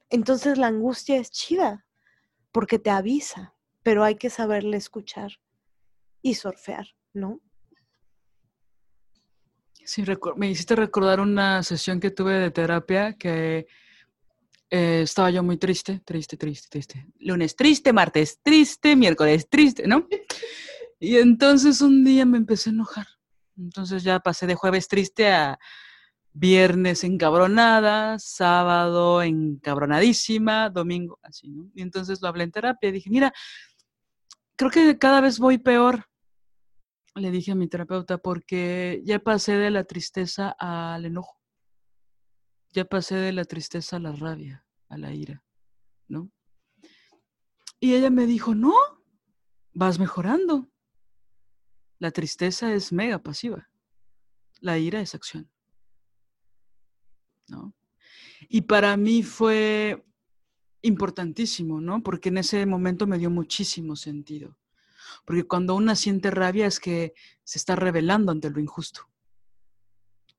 Entonces 0.10 0.58
la 0.58 0.68
angustia 0.68 1.18
es 1.18 1.32
chida, 1.32 1.86
porque 2.52 2.80
te 2.80 2.90
avisa, 2.90 3.56
pero 3.84 4.04
hay 4.04 4.16
que 4.16 4.30
saberle 4.30 4.78
escuchar 4.78 5.40
y 6.22 6.36
surfear, 6.36 6.88
¿no? 7.14 7.40
Sí, 9.84 10.04
me 10.36 10.50
hiciste 10.50 10.76
recordar 10.76 11.20
una 11.20 11.64
sesión 11.64 12.00
que 12.00 12.12
tuve 12.12 12.34
de 12.34 12.52
terapia 12.52 13.14
que 13.14 13.68
eh, 14.70 15.02
estaba 15.04 15.32
yo 15.32 15.44
muy 15.44 15.58
triste, 15.58 16.02
triste, 16.06 16.38
triste, 16.38 16.68
triste. 16.70 17.08
Lunes 17.20 17.56
triste, 17.56 17.92
martes 17.92 18.40
triste, 18.42 18.96
miércoles 18.96 19.50
triste, 19.50 19.88
¿no? 19.88 20.08
Y 21.00 21.18
entonces 21.18 21.82
un 21.82 22.04
día 22.06 22.26
me 22.26 22.38
empecé 22.38 22.70
a 22.70 22.74
enojar. 22.74 23.08
Entonces 23.58 24.04
ya 24.04 24.20
pasé 24.20 24.46
de 24.46 24.56
jueves 24.56 24.88
triste 24.88 25.30
a 25.30 25.60
viernes 26.34 27.04
encabronada, 27.04 28.18
sábado 28.20 29.22
encabronadísima, 29.22 30.70
domingo 30.70 31.20
así, 31.24 31.50
¿no? 31.50 31.70
Y 31.76 31.82
entonces 31.82 32.22
lo 32.22 32.28
hablé 32.28 32.46
en 32.46 32.52
terapia 32.52 32.90
y 32.90 32.94
dije, 32.94 33.10
mira, 33.10 33.34
creo 34.56 34.72
que 34.72 34.98
cada 34.98 35.22
vez 35.22 35.40
voy 35.40 35.58
peor 35.58 36.06
le 37.16 37.32
dije 37.32 37.52
a 37.52 37.56
mi 37.56 37.68
terapeuta, 37.68 38.18
porque 38.18 39.02
ya 39.04 39.20
pasé 39.20 39.54
de 39.54 39.70
la 39.70 39.84
tristeza 39.84 40.56
al 40.58 41.06
enojo. 41.06 41.40
Ya 42.72 42.86
pasé 42.86 43.16
de 43.16 43.34
la 43.34 43.44
tristeza 43.44 43.98
a 43.98 44.00
la 44.00 44.14
rabia, 44.14 44.66
a 44.88 44.98
la 44.98 45.14
ira, 45.14 45.44
¿no? 46.08 46.32
Y 47.82 47.96
ella 47.96 48.10
me 48.10 48.26
dijo, 48.26 48.56
no, 48.56 48.74
vas 49.74 50.00
mejorando. 50.00 50.70
La 52.00 52.12
tristeza 52.12 52.74
es 52.74 52.94
mega 52.94 53.20
pasiva. 53.20 53.70
La 54.60 54.78
ira 54.78 55.02
es 55.02 55.14
acción. 55.14 55.52
¿No? 57.48 57.74
Y 58.50 58.62
para 58.62 58.98
mí 58.98 59.24
fue 59.24 60.04
importantísimo, 60.82 61.80
¿no? 61.80 62.02
Porque 62.04 62.30
en 62.30 62.38
ese 62.40 62.66
momento 62.66 63.08
me 63.08 63.18
dio 63.18 63.30
muchísimo 63.30 63.96
sentido. 63.96 64.58
Porque 65.26 65.44
cuando 65.44 65.76
una 65.76 65.96
siente 65.96 66.32
rabia 66.32 66.66
es 66.66 66.80
que 66.80 67.14
se 67.44 67.60
está 67.60 67.76
rebelando 67.76 68.32
ante 68.32 68.50
lo 68.50 68.60
injusto. 68.60 69.08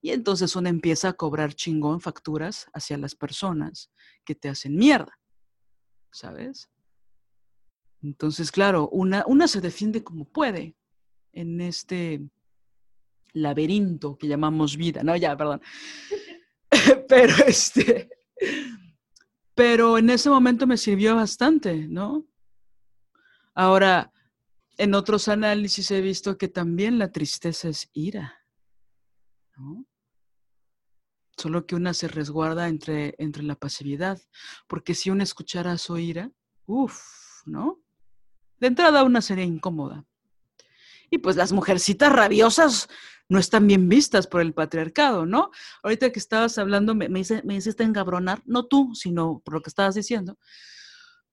Y 0.00 0.10
entonces 0.10 0.56
una 0.56 0.68
empieza 0.68 1.10
a 1.10 1.12
cobrar 1.12 1.54
chingón 1.54 2.00
facturas 2.00 2.66
hacia 2.72 2.98
las 2.98 3.14
personas 3.14 3.92
que 4.24 4.34
te 4.34 4.48
hacen 4.48 4.74
mierda, 4.74 5.16
¿sabes? 6.10 6.68
Entonces, 8.02 8.50
claro, 8.50 8.88
una, 8.88 9.24
una 9.28 9.46
se 9.46 9.60
defiende 9.60 10.02
como 10.02 10.24
puede 10.24 10.76
en 11.32 11.60
este 11.60 12.20
laberinto 13.32 14.18
que 14.18 14.26
llamamos 14.26 14.76
vida, 14.76 15.04
no, 15.04 15.16
ya, 15.16 15.36
perdón. 15.36 15.62
pero 17.08 17.34
este, 17.46 18.10
pero 19.54 19.98
en 19.98 20.10
ese 20.10 20.30
momento 20.30 20.66
me 20.66 20.76
sirvió 20.76 21.16
bastante, 21.16 21.86
¿no? 21.88 22.26
Ahora, 23.54 24.12
en 24.78 24.94
otros 24.94 25.28
análisis 25.28 25.90
he 25.90 26.00
visto 26.00 26.38
que 26.38 26.48
también 26.48 26.98
la 26.98 27.12
tristeza 27.12 27.68
es 27.68 27.90
ira, 27.92 28.40
¿no? 29.56 29.86
Solo 31.36 31.66
que 31.66 31.74
una 31.74 31.94
se 31.94 32.08
resguarda 32.08 32.68
entre, 32.68 33.14
entre 33.18 33.42
la 33.42 33.56
pasividad, 33.56 34.20
porque 34.66 34.94
si 34.94 35.10
una 35.10 35.24
escuchara 35.24 35.76
su 35.78 35.98
ira, 35.98 36.30
uff, 36.66 37.00
¿no? 37.46 37.80
De 38.58 38.68
entrada 38.68 39.02
una 39.02 39.20
sería 39.20 39.44
incómoda. 39.44 40.06
Y 41.12 41.18
pues 41.18 41.36
las 41.36 41.52
mujercitas 41.52 42.10
rabiosas 42.10 42.88
no 43.28 43.38
están 43.38 43.66
bien 43.66 43.86
vistas 43.86 44.26
por 44.26 44.40
el 44.40 44.54
patriarcado, 44.54 45.26
¿no? 45.26 45.50
Ahorita 45.82 46.10
que 46.10 46.18
estabas 46.18 46.56
hablando, 46.56 46.94
me, 46.94 47.10
me, 47.10 47.22
me 47.44 47.54
hiciste 47.54 47.84
engabronar, 47.84 48.42
no 48.46 48.64
tú, 48.64 48.94
sino 48.94 49.42
por 49.44 49.52
lo 49.52 49.60
que 49.60 49.68
estabas 49.68 49.94
diciendo, 49.94 50.38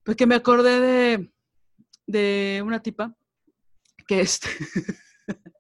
porque 0.04 0.28
me 0.28 0.36
acordé 0.36 0.82
de, 0.82 1.32
de 2.08 2.62
una 2.62 2.82
tipa 2.82 3.16
que, 4.06 4.20
este, 4.20 4.50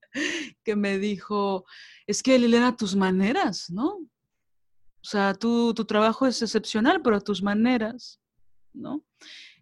que 0.65 0.75
me 0.75 0.99
dijo, 0.99 1.63
es 2.05 2.21
que 2.21 2.37
Liliana, 2.37 2.75
tus 2.75 2.97
maneras, 2.97 3.69
¿no? 3.69 3.87
O 3.87 5.07
sea, 5.09 5.33
tu, 5.33 5.73
tu 5.73 5.85
trabajo 5.85 6.27
es 6.27 6.41
excepcional, 6.41 7.01
pero 7.01 7.21
tus 7.21 7.41
maneras, 7.41 8.19
¿no? 8.73 9.05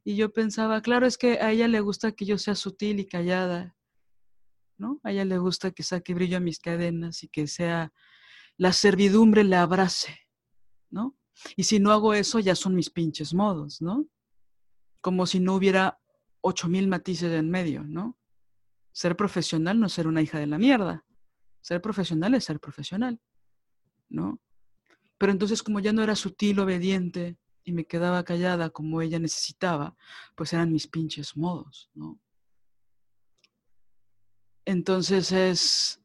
Y 0.04 0.16
yo 0.16 0.34
pensaba, 0.34 0.82
claro, 0.82 1.06
es 1.06 1.20
que 1.20 1.34
a 1.34 1.52
ella 1.52 1.68
le 1.68 1.80
gusta 1.80 2.14
que 2.14 2.26
yo 2.26 2.40
sea 2.40 2.56
sutil 2.56 3.00
y 3.00 3.06
callada, 3.06 3.77
¿no? 4.78 5.00
A 5.04 5.12
ella 5.12 5.26
le 5.26 5.38
gusta 5.38 5.72
que 5.72 5.84
saque 5.84 6.14
brillo 6.14 6.38
a 6.38 6.42
mis 6.42 6.60
cadenas 6.60 7.24
y 7.24 7.28
que 7.28 7.48
sea 7.48 7.92
la 8.58 8.74
servidumbre 8.74 9.44
la 9.44 9.62
abrace, 9.62 10.18
¿no? 10.90 11.16
Y 11.56 11.64
si 11.64 11.80
no 11.80 11.92
hago 11.92 12.14
eso, 12.14 12.40
ya 12.40 12.56
son 12.56 12.76
mis 12.76 12.90
pinches 12.90 13.34
modos, 13.34 13.82
¿no? 13.82 14.08
Como 15.02 15.26
si 15.26 15.40
no 15.40 15.56
hubiera 15.56 16.00
ocho 16.42 16.68
mil 16.68 16.88
matices 16.88 17.32
en 17.32 17.50
medio, 17.50 17.84
¿no? 17.84 18.18
Ser 18.92 19.16
profesional 19.16 19.80
no 19.80 19.88
es 19.88 19.94
ser 19.94 20.08
una 20.08 20.22
hija 20.22 20.40
de 20.40 20.48
la 20.48 20.58
mierda. 20.58 21.06
Ser 21.62 21.82
profesional 21.82 22.34
es 22.34 22.46
ser 22.46 22.60
profesional, 22.60 23.20
¿no? 24.10 24.40
Pero 25.18 25.32
entonces 25.32 25.62
como 25.62 25.80
ya 25.80 25.94
no 25.94 26.02
era 26.02 26.16
sutil, 26.16 26.60
obediente 26.60 27.38
y 27.64 27.74
me 27.74 27.86
quedaba 27.86 28.24
callada 28.24 28.70
como 28.70 29.02
ella 29.02 29.20
necesitaba, 29.20 29.96
pues 30.36 30.54
eran 30.54 30.72
mis 30.72 30.88
pinches 30.88 31.36
modos, 31.36 31.90
¿no? 31.94 32.20
Entonces 34.68 35.32
es, 35.32 36.02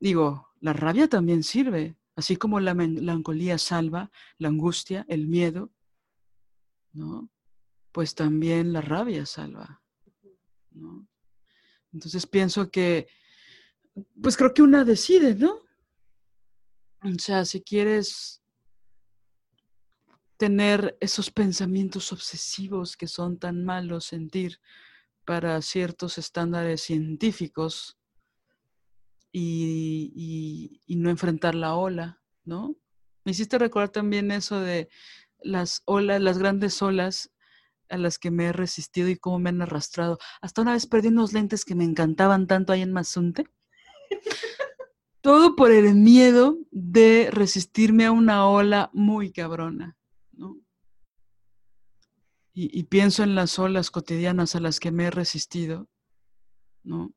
digo, 0.00 0.48
la 0.60 0.72
rabia 0.72 1.06
también 1.06 1.42
sirve, 1.42 1.98
así 2.16 2.36
como 2.36 2.58
la 2.58 2.72
melancolía 2.72 3.58
salva, 3.58 4.10
la 4.38 4.48
angustia, 4.48 5.04
el 5.06 5.26
miedo, 5.26 5.70
¿no? 6.94 7.28
Pues 7.92 8.14
también 8.14 8.72
la 8.72 8.80
rabia 8.80 9.26
salva, 9.26 9.82
¿no? 10.70 11.06
Entonces 11.92 12.26
pienso 12.26 12.70
que, 12.70 13.06
pues 14.22 14.38
creo 14.38 14.54
que 14.54 14.62
una 14.62 14.86
decide, 14.86 15.34
¿no? 15.34 15.60
O 17.02 17.18
sea, 17.18 17.44
si 17.44 17.60
quieres 17.60 18.42
tener 20.38 20.96
esos 21.00 21.30
pensamientos 21.30 22.14
obsesivos 22.14 22.96
que 22.96 23.08
son 23.08 23.38
tan 23.38 23.62
malos 23.62 24.06
sentir, 24.06 24.58
para 25.24 25.60
ciertos 25.62 26.18
estándares 26.18 26.82
científicos 26.82 27.98
y, 29.32 30.80
no 30.88 31.10
enfrentar 31.10 31.54
la 31.54 31.74
ola, 31.74 32.20
¿no? 32.44 32.76
Me 33.24 33.32
hiciste 33.32 33.58
recordar 33.58 33.88
también 33.88 34.30
eso 34.30 34.60
de 34.60 34.88
las 35.40 35.82
olas, 35.86 36.20
las 36.20 36.38
grandes 36.38 36.80
olas 36.82 37.32
a 37.88 37.98
las 37.98 38.18
que 38.18 38.30
me 38.30 38.46
he 38.46 38.52
resistido 38.52 39.08
y 39.08 39.16
cómo 39.16 39.38
me 39.38 39.50
han 39.50 39.62
arrastrado. 39.62 40.18
Hasta 40.40 40.62
una 40.62 40.72
vez 40.72 40.86
perdí 40.86 41.08
unos 41.08 41.32
lentes 41.32 41.64
que 41.64 41.74
me 41.74 41.84
encantaban 41.84 42.46
tanto 42.46 42.72
ahí 42.72 42.82
en 42.82 42.92
Mazunte. 42.92 43.46
Todo 45.20 45.56
por 45.56 45.72
el 45.72 45.94
miedo 45.94 46.58
de 46.70 47.28
resistirme 47.30 48.04
a 48.04 48.12
una 48.12 48.46
ola 48.46 48.90
muy 48.92 49.32
cabrona. 49.32 49.96
Y, 52.56 52.84
pienso 52.84 53.24
en 53.24 53.34
las 53.34 53.58
olas 53.58 53.90
cotidianas 53.90 54.54
a 54.54 54.60
las 54.60 54.78
que 54.78 54.92
me 54.92 55.06
he 55.06 55.10
resistido, 55.10 55.88
¿no? 56.84 57.12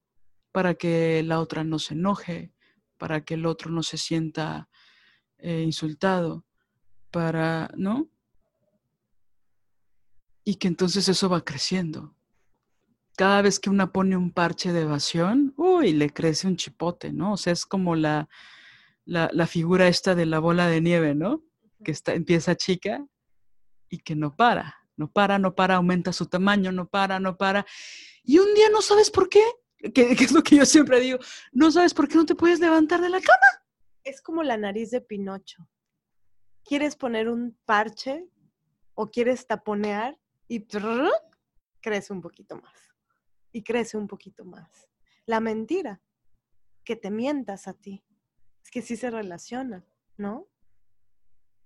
Para 0.52 0.74
que 0.74 1.22
la 1.22 1.40
otra 1.40 1.64
no 1.64 1.78
se 1.78 1.94
enoje, 1.94 2.52
para 2.98 3.24
que 3.24 3.36
el 3.36 3.46
otro 3.46 3.70
no 3.70 3.84
se 3.84 3.98
sienta 4.00 4.68
eh, 5.38 5.62
insultado, 5.62 6.44
para, 7.12 7.70
¿no? 7.78 8.10
Y 10.44 10.56
que 10.56 10.68
entonces 10.68 11.08
eso 11.08 11.30
va 11.30 11.46
creciendo. 11.46 12.16
Cada 13.16 13.44
vez 13.44 13.60
que 13.60 13.70
una 13.70 13.92
pone 13.92 14.18
un 14.18 14.32
parche 14.32 14.74
de 14.74 14.82
evasión, 14.82 15.54
uy, 15.56 15.94
le 15.94 16.10
crece 16.10 16.48
un 16.48 16.58
chipote, 16.58 17.14
¿no? 17.14 17.34
O 17.34 17.38
sea, 17.38 17.54
es 17.54 17.68
como 17.68 17.96
la, 17.96 18.28
la, 19.06 19.30
la 19.32 19.46
figura 19.46 19.88
esta 19.88 20.16
de 20.16 20.26
la 20.26 20.40
bola 20.40 20.68
de 20.68 20.82
nieve, 20.82 21.14
¿no? 21.14 21.44
Que 21.84 21.92
está, 21.92 22.16
empieza 22.16 22.56
chica 22.56 23.06
y 23.88 24.00
que 24.00 24.16
no 24.16 24.36
para. 24.36 24.77
No 24.98 25.10
para, 25.10 25.40
no 25.40 25.56
para, 25.56 25.76
aumenta 25.76 26.12
su 26.12 26.26
tamaño, 26.26 26.72
no 26.72 26.88
para, 26.88 27.20
no 27.20 27.38
para. 27.38 27.66
Y 28.24 28.40
un 28.40 28.54
día 28.54 28.70
no 28.70 28.82
sabes 28.82 29.10
por 29.10 29.30
qué, 29.30 29.44
que, 29.94 30.12
es 30.12 30.32
lo 30.32 30.44
que 30.44 30.58
yo 30.58 30.66
siempre 30.66 31.00
digo, 31.00 31.20
no 31.52 31.72
sabes 31.72 31.94
por 31.94 32.08
qué 32.08 32.16
no 32.16 32.26
te 32.26 32.36
puedes 32.36 32.60
levantar 32.60 33.00
de 33.00 33.10
la 33.10 33.22
cama. 33.22 33.66
Es 34.04 34.22
como 34.22 34.44
la 34.44 34.58
nariz 34.58 34.92
de 34.92 35.02
Pinocho. 35.02 35.70
¿Quieres 36.64 36.96
poner 36.96 37.30
un 37.30 37.58
parche 37.66 38.28
o 38.96 39.10
quieres 39.10 39.48
taponear 39.48 40.20
y 40.48 40.66
crece 41.82 42.14
un 42.14 42.22
poquito 42.22 42.58
más? 42.58 42.74
Y 43.52 43.64
crece 43.64 43.98
un 43.98 44.08
poquito 44.08 44.44
más. 44.44 44.90
La 45.26 45.40
mentira, 45.40 46.02
que 46.84 46.96
te 46.96 47.12
mientas 47.12 47.68
a 47.68 47.74
ti, 47.74 48.04
es 48.64 48.72
que 48.72 48.82
sí 48.82 48.98
se 48.98 49.10
relaciona, 49.10 49.86
¿no? 50.18 50.48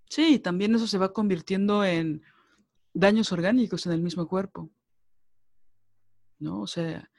Sí, 0.09 0.39
también 0.39 0.75
eso 0.75 0.87
se 0.87 0.97
va 0.97 1.13
convirtiendo 1.13 1.85
en 1.85 2.21
daños 2.93 3.31
orgánicos 3.31 3.85
en 3.85 3.93
el 3.93 4.01
mismo 4.01 4.27
cuerpo. 4.27 4.69
¿No? 6.39 6.61
O 6.61 6.67
sea, 6.67 7.09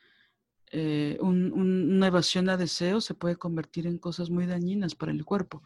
eh, 0.71 1.19
una 1.21 2.07
evasión 2.07 2.49
a 2.49 2.57
deseo 2.57 3.01
se 3.01 3.15
puede 3.15 3.37
convertir 3.37 3.87
en 3.87 3.99
cosas 3.99 4.31
muy 4.31 4.47
dañinas 4.47 4.95
para 4.95 5.13
el 5.13 5.25
cuerpo. 5.25 5.63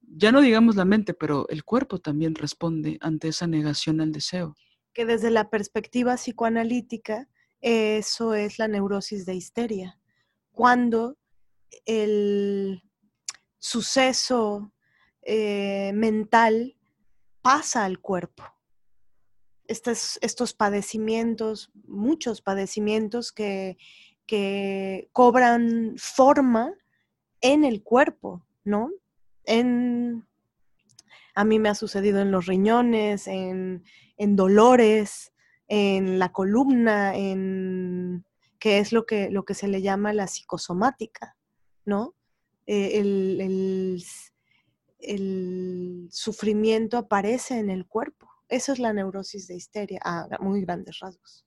Ya 0.00 0.32
no 0.32 0.40
digamos 0.40 0.74
la 0.76 0.84
mente, 0.84 1.14
pero 1.14 1.46
el 1.48 1.64
cuerpo 1.64 1.98
también 1.98 2.34
responde 2.34 2.98
ante 3.00 3.28
esa 3.28 3.46
negación 3.46 4.00
al 4.00 4.10
deseo. 4.10 4.56
Que 4.94 5.04
desde 5.04 5.30
la 5.30 5.50
perspectiva 5.50 6.16
psicoanalítica, 6.16 7.28
eso 7.60 8.34
es 8.34 8.58
la 8.58 8.68
neurosis 8.68 9.26
de 9.26 9.34
histeria. 9.34 10.00
Cuando 10.50 11.18
el 11.84 12.82
suceso 13.58 14.72
eh, 15.22 15.92
mental 15.94 16.76
pasa 17.42 17.84
al 17.84 18.00
cuerpo 18.00 18.57
estos, 19.68 20.54
padecimientos, 20.54 21.70
muchos 21.86 22.40
padecimientos 22.42 23.32
que, 23.32 23.76
que 24.26 25.08
cobran 25.12 25.94
forma 25.96 26.74
en 27.40 27.64
el 27.64 27.82
cuerpo, 27.82 28.44
¿no? 28.64 28.90
En, 29.44 30.26
a 31.38 31.44
mí 31.44 31.60
me 31.60 31.68
ha 31.68 31.76
sucedido 31.76 32.20
en 32.20 32.32
los 32.32 32.46
riñones, 32.46 33.28
en, 33.28 33.84
dolores, 34.18 35.32
en 35.68 36.18
la 36.18 36.32
columna, 36.32 37.14
en 37.14 38.26
que 38.58 38.80
es 38.80 38.92
lo 38.92 39.06
que, 39.06 39.30
lo 39.30 39.44
que 39.44 39.54
se 39.54 39.68
le 39.68 39.80
llama 39.80 40.12
la 40.12 40.26
psicosomática, 40.26 41.36
¿no? 41.84 42.16
Eh, 42.66 42.98
el, 42.98 44.02
el, 44.98 46.08
sufrimiento 46.10 46.98
aparece 46.98 47.60
en 47.60 47.70
el 47.70 47.86
cuerpo. 47.86 48.27
Eso 48.48 48.72
es 48.72 48.78
la 48.78 48.92
neurosis 48.92 49.46
de 49.46 49.56
histeria 49.56 50.00
a 50.04 50.28
muy 50.40 50.62
grandes 50.62 50.98
rasgos. 51.00 51.44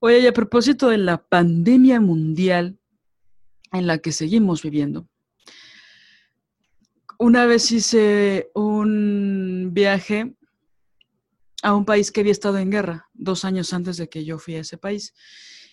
Oye, 0.00 0.20
y 0.20 0.26
a 0.26 0.32
propósito 0.32 0.88
de 0.88 0.98
la 0.98 1.22
pandemia 1.22 2.00
mundial 2.00 2.78
en 3.72 3.86
la 3.86 3.98
que 3.98 4.12
seguimos 4.12 4.62
viviendo, 4.62 5.08
una 7.18 7.46
vez 7.46 7.70
hice 7.72 8.50
un 8.54 9.70
viaje 9.72 10.36
a 11.62 11.74
un 11.74 11.84
país 11.84 12.12
que 12.12 12.20
había 12.20 12.32
estado 12.32 12.58
en 12.58 12.70
guerra, 12.70 13.08
dos 13.12 13.44
años 13.44 13.72
antes 13.72 13.96
de 13.96 14.08
que 14.08 14.24
yo 14.24 14.38
fui 14.38 14.54
a 14.54 14.60
ese 14.60 14.78
país. 14.78 15.14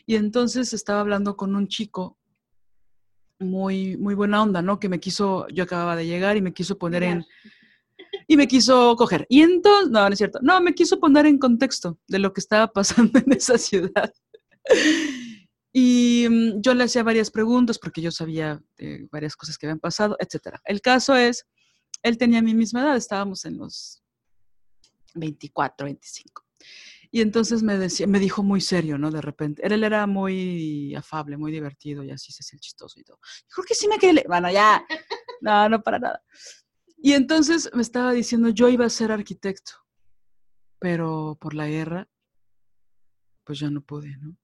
Y 0.07 0.15
entonces 0.15 0.73
estaba 0.73 1.01
hablando 1.01 1.37
con 1.37 1.55
un 1.55 1.67
chico 1.67 2.17
muy, 3.39 3.97
muy 3.97 4.15
buena 4.15 4.41
onda, 4.41 4.61
¿no? 4.61 4.79
Que 4.79 4.89
me 4.89 4.99
quiso, 4.99 5.47
yo 5.49 5.63
acababa 5.63 5.95
de 5.95 6.07
llegar 6.07 6.37
y 6.37 6.41
me 6.41 6.53
quiso 6.53 6.77
poner 6.77 7.03
en, 7.03 7.25
y 8.27 8.37
me 8.37 8.47
quiso 8.47 8.95
coger. 8.95 9.25
Y 9.29 9.41
entonces, 9.41 9.91
no, 9.91 10.07
no 10.07 10.13
es 10.13 10.17
cierto, 10.17 10.39
no, 10.41 10.59
me 10.61 10.73
quiso 10.73 10.99
poner 10.99 11.25
en 11.25 11.37
contexto 11.37 11.99
de 12.07 12.19
lo 12.19 12.33
que 12.33 12.41
estaba 12.41 12.71
pasando 12.71 13.19
en 13.25 13.33
esa 13.33 13.57
ciudad. 13.57 14.13
Y 15.73 16.27
mm, 16.29 16.61
yo 16.61 16.73
le 16.73 16.85
hacía 16.85 17.03
varias 17.03 17.29
preguntas 17.29 17.79
porque 17.79 18.01
yo 18.01 18.11
sabía 18.11 18.61
varias 19.11 19.35
cosas 19.35 19.57
que 19.57 19.65
habían 19.65 19.79
pasado, 19.79 20.15
etc. 20.19 20.57
El 20.63 20.81
caso 20.81 21.15
es, 21.15 21.45
él 22.01 22.17
tenía 22.17 22.41
mi 22.41 22.53
misma 22.53 22.81
edad, 22.81 22.95
estábamos 22.95 23.45
en 23.45 23.57
los 23.57 24.01
24, 25.15 25.85
25. 25.85 26.45
Y 27.11 27.21
entonces 27.21 27.63
me, 27.63 27.77
decía, 27.77 28.07
me 28.07 28.19
dijo 28.19 28.43
muy 28.43 28.59
serio, 28.59 28.97
¿no? 28.97 29.09
De 29.09 29.21
repente. 29.21 29.65
Él, 29.65 29.83
era 29.83 30.05
muy 30.05 30.93
afable, 30.95 31.37
muy 31.37 31.51
divertido 31.51 32.03
y 32.03 32.11
así 32.11 32.31
se 32.33 32.41
hace 32.41 32.57
el 32.57 32.59
chistoso 32.59 32.99
y 32.99 33.03
todo. 33.03 33.19
Creo 33.47 33.65
que 33.65 33.73
sí 33.73 33.87
me 33.87 33.97
quedé. 33.97 34.25
Bueno, 34.27 34.51
ya. 34.51 34.85
No, 35.41 35.69
no 35.69 35.83
para 35.83 35.99
nada. 35.99 36.23
Y 37.05 37.13
entonces 37.13 37.69
me 37.71 37.83
estaba 37.83 38.13
diciendo, 38.13 38.49
yo 38.49 38.67
iba 38.67 38.83
a 38.83 38.89
ser 38.89 39.11
arquitecto, 39.11 39.73
pero 40.79 41.37
por 41.39 41.53
la 41.53 41.67
guerra, 41.67 42.09
pues 43.43 43.59
ya 43.59 43.69
no 43.69 43.81
pude, 43.81 44.17
¿no? 44.17 44.35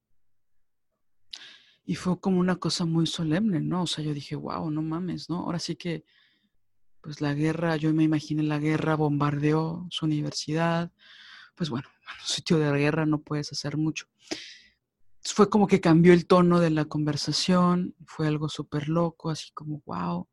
Y 1.84 1.96
fue 1.96 2.20
como 2.20 2.40
una 2.40 2.58
cosa 2.58 2.86
muy 2.86 3.08
solemne, 3.08 3.62
¿no? 3.62 3.82
O 3.82 3.88
sea, 3.88 4.04
yo 4.04 4.14
dije, 4.14 4.36
wow, 4.36 4.70
no 4.70 4.84
mames, 4.84 5.28
¿no? 5.28 5.38
Ahora 5.38 5.58
sí 5.58 5.76
que, 5.76 6.06
pues 7.02 7.20
la 7.20 7.34
guerra, 7.34 7.78
yo 7.78 7.92
me 7.96 8.04
imaginé 8.04 8.44
la 8.44 8.60
guerra 8.60 8.94
bombardeó 8.94 9.88
su 9.90 10.06
universidad, 10.06 10.92
pues 11.56 11.72
bueno, 11.72 11.90
en 11.90 12.14
un 12.22 12.28
sitio 12.28 12.60
de 12.60 12.78
guerra 12.78 13.08
no 13.08 13.24
puedes 13.24 13.52
hacer 13.52 13.76
mucho. 13.76 14.06
Fue 15.24 15.50
como 15.50 15.66
que 15.66 15.82
cambió 15.82 16.14
el 16.14 16.28
tono 16.28 16.60
de 16.60 16.70
la 16.70 16.86
conversación, 16.86 17.96
fue 18.06 18.28
algo 18.28 18.50
súper 18.50 18.88
loco, 18.88 19.32
así 19.32 19.50
como, 19.52 19.82
wow. 19.88 20.28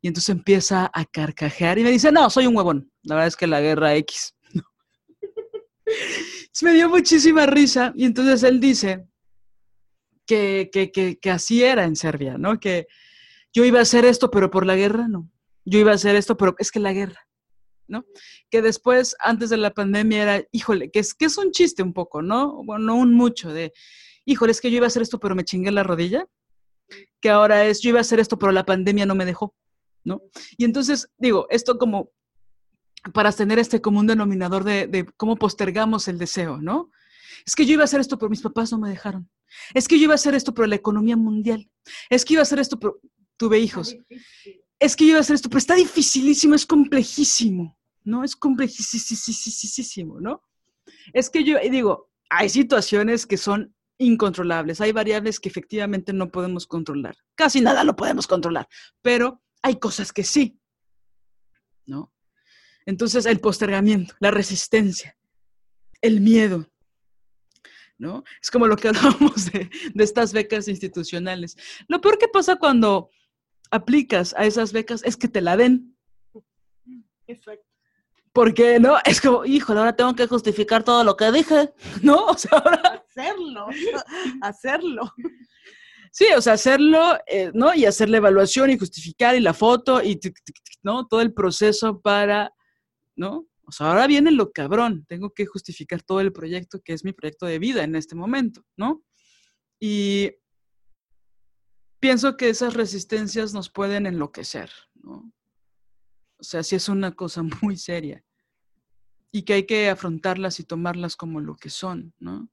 Y 0.00 0.08
entonces 0.08 0.30
empieza 0.30 0.90
a 0.92 1.04
carcajear 1.04 1.78
y 1.78 1.82
me 1.82 1.90
dice, 1.90 2.12
no, 2.12 2.30
soy 2.30 2.46
un 2.46 2.56
huevón. 2.56 2.90
La 3.02 3.16
verdad 3.16 3.28
es 3.28 3.36
que 3.36 3.46
la 3.46 3.60
guerra 3.60 3.94
X. 3.96 4.34
me 6.62 6.72
dio 6.72 6.88
muchísima 6.88 7.46
risa 7.46 7.92
y 7.96 8.04
entonces 8.04 8.42
él 8.42 8.60
dice 8.60 9.06
que, 10.26 10.70
que, 10.72 10.92
que, 10.92 11.18
que 11.18 11.30
así 11.30 11.64
era 11.64 11.84
en 11.84 11.96
Serbia, 11.96 12.36
¿no? 12.38 12.60
Que 12.60 12.86
yo 13.52 13.64
iba 13.64 13.78
a 13.78 13.82
hacer 13.82 14.04
esto, 14.04 14.30
pero 14.30 14.50
por 14.50 14.66
la 14.66 14.76
guerra 14.76 15.08
no. 15.08 15.30
Yo 15.64 15.78
iba 15.78 15.92
a 15.92 15.96
hacer 15.96 16.16
esto, 16.16 16.36
pero 16.36 16.54
es 16.58 16.70
que 16.70 16.80
la 16.80 16.92
guerra. 16.92 17.28
¿no? 17.88 18.04
Que 18.50 18.62
después, 18.62 19.16
antes 19.18 19.50
de 19.50 19.56
la 19.56 19.72
pandemia, 19.72 20.22
era, 20.22 20.44
híjole, 20.52 20.90
que 20.90 21.00
es, 21.00 21.14
que 21.14 21.24
es 21.24 21.36
un 21.38 21.50
chiste 21.50 21.82
un 21.82 21.92
poco, 21.92 22.22
¿no? 22.22 22.62
Bueno, 22.64 22.84
no 22.84 22.96
un 22.96 23.14
mucho, 23.14 23.52
de, 23.52 23.72
híjole, 24.24 24.52
es 24.52 24.60
que 24.60 24.70
yo 24.70 24.76
iba 24.76 24.86
a 24.86 24.88
hacer 24.88 25.02
esto, 25.02 25.18
pero 25.18 25.34
me 25.34 25.44
chingué 25.44 25.70
la 25.72 25.82
rodilla. 25.82 26.26
Que 27.20 27.30
ahora 27.30 27.64
es, 27.66 27.80
yo 27.80 27.90
iba 27.90 27.98
a 27.98 28.02
hacer 28.02 28.20
esto, 28.20 28.38
pero 28.38 28.52
la 28.52 28.64
pandemia 28.64 29.04
no 29.04 29.14
me 29.14 29.24
dejó, 29.24 29.54
Y 30.56 30.64
entonces, 30.64 31.10
digo, 31.18 31.46
esto 31.50 31.78
como 31.78 32.10
para 33.14 33.32
tener 33.32 33.58
este 33.58 33.80
común 33.80 34.06
denominador 34.06 34.64
de, 34.64 34.86
de 34.86 35.06
cómo 35.16 35.36
postergamos 35.36 36.08
el 36.08 36.18
deseo, 36.18 36.58
¿no? 36.58 36.90
Es 37.46 37.54
que 37.54 37.64
yo 37.64 37.74
iba 37.74 37.82
a 37.82 37.84
hacer 37.84 38.00
esto, 38.00 38.18
pero 38.18 38.30
mis 38.30 38.42
papás 38.42 38.72
no 38.72 38.78
me 38.78 38.90
dejaron. 38.90 39.30
Es 39.74 39.86
que 39.88 39.98
yo 39.98 40.04
iba 40.04 40.14
a 40.14 40.16
hacer 40.16 40.34
esto, 40.34 40.52
pero 40.52 40.66
la 40.66 40.74
economía 40.74 41.16
mundial. 41.16 41.70
Es 42.10 42.24
que 42.24 42.34
iba 42.34 42.40
a 42.40 42.42
hacer 42.42 42.58
esto, 42.58 42.78
pero 42.78 43.00
tuve 43.36 43.58
hijos. 43.58 43.96
Es 44.78 44.96
que 44.96 45.04
yo 45.04 45.10
iba 45.10 45.18
a 45.18 45.20
hacer 45.20 45.36
esto, 45.36 45.48
pero 45.48 45.58
está 45.58 45.74
dificilísimo, 45.74 46.54
es 46.54 46.66
complejísimo. 46.66 47.78
¿no? 48.08 48.24
Es 48.24 48.34
complejísimo, 48.34 50.20
¿no? 50.20 50.42
Es 51.12 51.30
que 51.30 51.44
yo 51.44 51.56
digo, 51.70 52.10
hay 52.30 52.48
situaciones 52.48 53.26
que 53.26 53.36
son 53.36 53.74
incontrolables, 53.98 54.80
hay 54.80 54.92
variables 54.92 55.38
que 55.38 55.48
efectivamente 55.48 56.12
no 56.12 56.30
podemos 56.30 56.66
controlar. 56.66 57.16
Casi 57.34 57.60
nada 57.60 57.84
lo 57.84 57.94
podemos 57.94 58.26
controlar, 58.26 58.68
pero 59.02 59.42
hay 59.62 59.78
cosas 59.78 60.12
que 60.12 60.24
sí, 60.24 60.60
¿no? 61.86 62.12
Entonces, 62.86 63.26
el 63.26 63.40
postergamiento, 63.40 64.14
la 64.20 64.30
resistencia, 64.30 65.16
el 66.00 66.20
miedo, 66.20 66.70
¿no? 67.98 68.24
Es 68.40 68.50
como 68.50 68.66
lo 68.66 68.76
que 68.76 68.88
hablábamos 68.88 69.52
de, 69.52 69.70
de, 69.94 70.04
estas 70.04 70.32
becas 70.32 70.68
institucionales. 70.68 71.56
Lo 71.88 72.00
peor 72.00 72.18
que 72.18 72.28
pasa 72.28 72.56
cuando 72.56 73.10
aplicas 73.70 74.34
a 74.36 74.46
esas 74.46 74.72
becas 74.72 75.02
es 75.04 75.16
que 75.16 75.28
te 75.28 75.40
la 75.40 75.56
den. 75.56 75.96
Exacto. 77.26 77.66
Porque, 78.32 78.78
¿no? 78.78 78.96
Es 79.04 79.20
como, 79.20 79.44
híjole, 79.44 79.80
ahora 79.80 79.96
tengo 79.96 80.14
que 80.14 80.26
justificar 80.26 80.84
todo 80.84 81.02
lo 81.02 81.16
que 81.16 81.32
dije, 81.32 81.72
¿no? 82.02 82.26
O 82.26 82.38
sea, 82.38 82.58
ahora... 82.58 83.04
Hacerlo, 83.08 83.66
hacerlo. 84.42 85.14
Sí, 86.18 86.26
o 86.36 86.42
sea, 86.42 86.54
hacerlo, 86.54 87.16
eh, 87.28 87.52
¿no? 87.54 87.72
Y 87.76 87.84
hacer 87.84 88.08
la 88.08 88.16
evaluación 88.16 88.70
y 88.70 88.76
justificar 88.76 89.36
y 89.36 89.40
la 89.40 89.54
foto 89.54 90.02
y, 90.02 90.18
¿no? 90.82 91.06
Todo 91.06 91.20
el 91.20 91.32
proceso 91.32 92.00
para, 92.00 92.52
¿no? 93.14 93.46
O 93.62 93.70
sea, 93.70 93.86
ahora 93.86 94.08
viene 94.08 94.32
lo 94.32 94.50
cabrón. 94.50 95.06
Tengo 95.06 95.30
que 95.30 95.46
justificar 95.46 96.02
todo 96.02 96.20
el 96.20 96.32
proyecto 96.32 96.80
que 96.80 96.92
es 96.92 97.04
mi 97.04 97.12
proyecto 97.12 97.46
de 97.46 97.60
vida 97.60 97.84
en 97.84 97.94
este 97.94 98.16
momento, 98.16 98.64
¿no? 98.76 99.04
Y 99.78 100.32
pienso 102.00 102.36
que 102.36 102.48
esas 102.48 102.74
resistencias 102.74 103.54
nos 103.54 103.70
pueden 103.70 104.04
enloquecer, 104.04 104.72
¿no? 104.96 105.32
O 106.36 106.42
sea, 106.42 106.64
sí 106.64 106.74
es 106.74 106.88
una 106.88 107.14
cosa 107.14 107.42
muy 107.62 107.76
seria 107.76 108.24
y 109.30 109.42
que 109.42 109.52
hay 109.52 109.66
que 109.66 109.88
afrontarlas 109.88 110.58
y 110.58 110.64
tomarlas 110.64 111.14
como 111.14 111.38
lo 111.38 111.54
que 111.54 111.70
son, 111.70 112.12
¿no? 112.18 112.50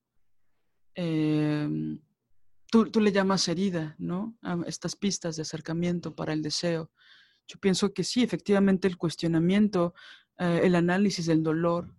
Em, 0.93 2.04
tú, 2.69 2.99
le 2.99 3.11
llamas 3.11 3.47
herida, 3.47 3.95
¿no? 3.97 4.37
Estas 4.65 4.95
pistas 4.95 5.35
de 5.35 5.43
acercamiento 5.43 6.15
para 6.15 6.33
el 6.33 6.41
deseo. 6.41 6.91
Yo 7.47 7.59
pienso 7.59 7.93
que 7.93 8.03
sí, 8.03 8.23
efectivamente 8.23 8.87
el 8.87 8.97
cuestionamiento, 8.97 9.93
eh, 10.37 10.61
el 10.63 10.75
análisis 10.75 11.25
del 11.25 11.43
dolor, 11.43 11.95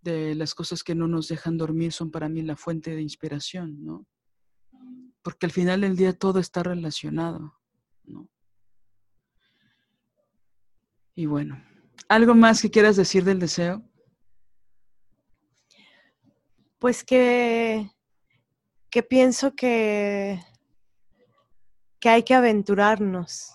de 0.00 0.34
las 0.34 0.54
cosas 0.54 0.84
que 0.84 0.94
no 0.94 1.08
nos 1.08 1.28
dejan 1.28 1.58
dormir 1.58 1.92
son 1.92 2.10
para 2.10 2.28
mí 2.28 2.42
la 2.42 2.56
fuente 2.56 2.94
de 2.94 3.02
inspiración, 3.02 3.84
¿no? 3.84 4.06
Porque 5.22 5.46
al 5.46 5.52
final 5.52 5.80
del 5.80 5.96
día 5.96 6.12
todo 6.12 6.38
está 6.38 6.62
relacionado, 6.62 7.58
¿no? 8.04 8.30
Y 11.14 11.26
bueno, 11.26 11.60
¿algo 12.08 12.34
más 12.34 12.62
que 12.62 12.70
quieras 12.70 12.96
decir 12.96 13.24
del 13.24 13.40
deseo? 13.40 13.84
Pues 16.78 17.02
que, 17.02 17.90
que 18.90 19.02
pienso 19.02 19.54
que, 19.54 20.40
que 22.00 22.08
hay 22.08 22.22
que 22.22 22.34
aventurarnos. 22.34 23.54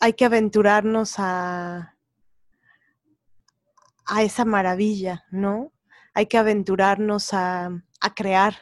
Hay 0.00 0.14
que 0.14 0.24
aventurarnos 0.24 1.14
a, 1.18 1.96
a 4.06 4.22
esa 4.22 4.44
maravilla, 4.44 5.24
¿no? 5.30 5.72
Hay 6.14 6.26
que 6.26 6.38
aventurarnos 6.38 7.32
a, 7.34 7.66
a 8.00 8.14
crear, 8.14 8.54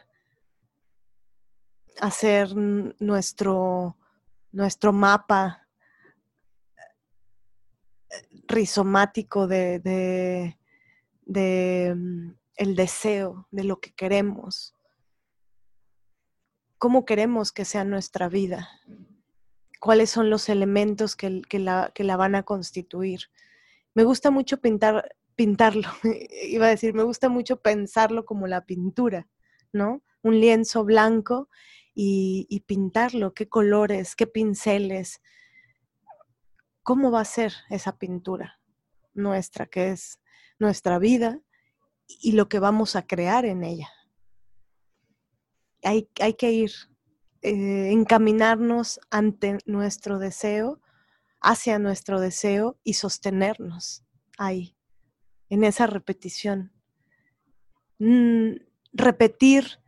a 2.00 2.06
hacer 2.06 2.54
nuestro, 2.54 3.96
nuestro 4.52 4.92
mapa 4.92 5.68
rizomático 8.46 9.46
de, 9.46 9.78
de, 11.24 11.94
mm, 11.94 12.37
el 12.58 12.74
deseo, 12.74 13.46
de 13.50 13.64
lo 13.64 13.80
que 13.80 13.92
queremos. 13.92 14.74
¿Cómo 16.76 17.04
queremos 17.04 17.52
que 17.52 17.64
sea 17.64 17.84
nuestra 17.84 18.28
vida? 18.28 18.68
¿Cuáles 19.80 20.10
son 20.10 20.28
los 20.28 20.48
elementos 20.48 21.14
que, 21.16 21.42
la, 21.52 21.92
que 21.94 22.04
la 22.04 22.16
van 22.16 22.34
a 22.34 22.42
constituir? 22.42 23.20
Me 23.94 24.02
gusta 24.02 24.32
mucho 24.32 24.60
pintar, 24.60 25.16
pintarlo, 25.36 25.88
iba 26.48 26.66
a 26.66 26.70
decir, 26.70 26.94
me 26.94 27.04
gusta 27.04 27.28
mucho 27.28 27.62
pensarlo 27.62 28.24
como 28.26 28.48
la 28.48 28.66
pintura, 28.66 29.28
¿no? 29.72 30.02
Un 30.22 30.40
lienzo 30.40 30.84
blanco 30.84 31.48
y, 31.94 32.46
y 32.50 32.60
pintarlo, 32.60 33.34
qué 33.34 33.48
colores, 33.48 34.16
qué 34.16 34.26
pinceles, 34.26 35.22
cómo 36.82 37.12
va 37.12 37.20
a 37.20 37.24
ser 37.24 37.52
esa 37.70 37.98
pintura 37.98 38.60
nuestra, 39.14 39.66
que 39.66 39.90
es 39.90 40.20
nuestra 40.58 40.98
vida 40.98 41.40
y 42.08 42.32
lo 42.32 42.48
que 42.48 42.58
vamos 42.58 42.96
a 42.96 43.06
crear 43.06 43.44
en 43.44 43.62
ella. 43.62 43.90
Hay, 45.84 46.08
hay 46.20 46.34
que 46.34 46.50
ir, 46.50 46.72
eh, 47.42 47.90
encaminarnos 47.92 48.98
ante 49.10 49.58
nuestro 49.66 50.18
deseo, 50.18 50.80
hacia 51.40 51.78
nuestro 51.78 52.20
deseo 52.20 52.80
y 52.82 52.94
sostenernos 52.94 54.04
ahí, 54.38 54.76
en 55.48 55.62
esa 55.62 55.86
repetición. 55.86 56.72
Mm, 57.98 58.56
repetir 58.92 59.80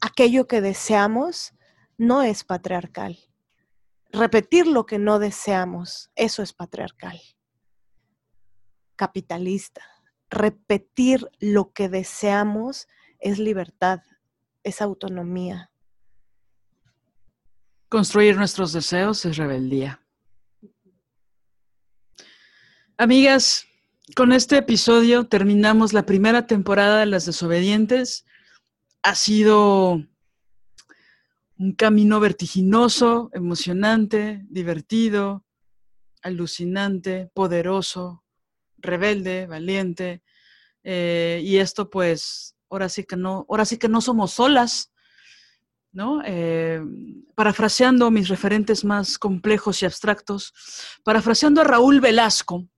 aquello 0.00 0.46
que 0.46 0.60
deseamos 0.60 1.54
no 1.98 2.22
es 2.22 2.44
patriarcal 2.44 3.18
repetir 4.12 4.66
lo 4.66 4.86
que 4.86 4.98
no 4.98 5.18
deseamos, 5.18 6.10
eso 6.14 6.42
es 6.42 6.52
patriarcal. 6.52 7.20
Capitalista. 8.96 9.82
Repetir 10.30 11.28
lo 11.40 11.72
que 11.72 11.88
deseamos 11.88 12.86
es 13.18 13.38
libertad, 13.38 14.00
es 14.62 14.80
autonomía. 14.80 15.70
Construir 17.88 18.36
nuestros 18.36 18.72
deseos 18.72 19.24
es 19.24 19.36
rebeldía. 19.36 20.00
Amigas, 22.96 23.66
con 24.14 24.32
este 24.32 24.58
episodio 24.58 25.24
terminamos 25.24 25.92
la 25.92 26.06
primera 26.06 26.46
temporada 26.46 27.00
de 27.00 27.06
Las 27.06 27.26
Desobedientes. 27.26 28.26
Ha 29.02 29.14
sido 29.14 30.04
un 31.58 31.72
camino 31.76 32.20
vertiginoso, 32.20 33.30
emocionante, 33.32 34.44
divertido, 34.48 35.44
alucinante, 36.22 37.30
poderoso, 37.34 38.24
rebelde, 38.80 39.46
valiente. 39.46 40.22
Eh, 40.82 41.40
y 41.44 41.58
esto 41.58 41.90
pues, 41.90 42.56
ahora 42.68 42.88
sí 42.88 43.04
que 43.04 43.16
no, 43.16 43.46
ahora 43.48 43.64
sí 43.64 43.78
que 43.78 43.88
no 43.88 44.00
somos 44.00 44.32
solas, 44.32 44.92
¿no? 45.92 46.22
Eh, 46.24 46.80
parafraseando 47.34 48.10
mis 48.10 48.28
referentes 48.28 48.84
más 48.84 49.18
complejos 49.18 49.82
y 49.82 49.86
abstractos, 49.86 50.52
parafraseando 51.04 51.60
a 51.60 51.64
Raúl 51.64 52.00
Velasco, 52.00 52.68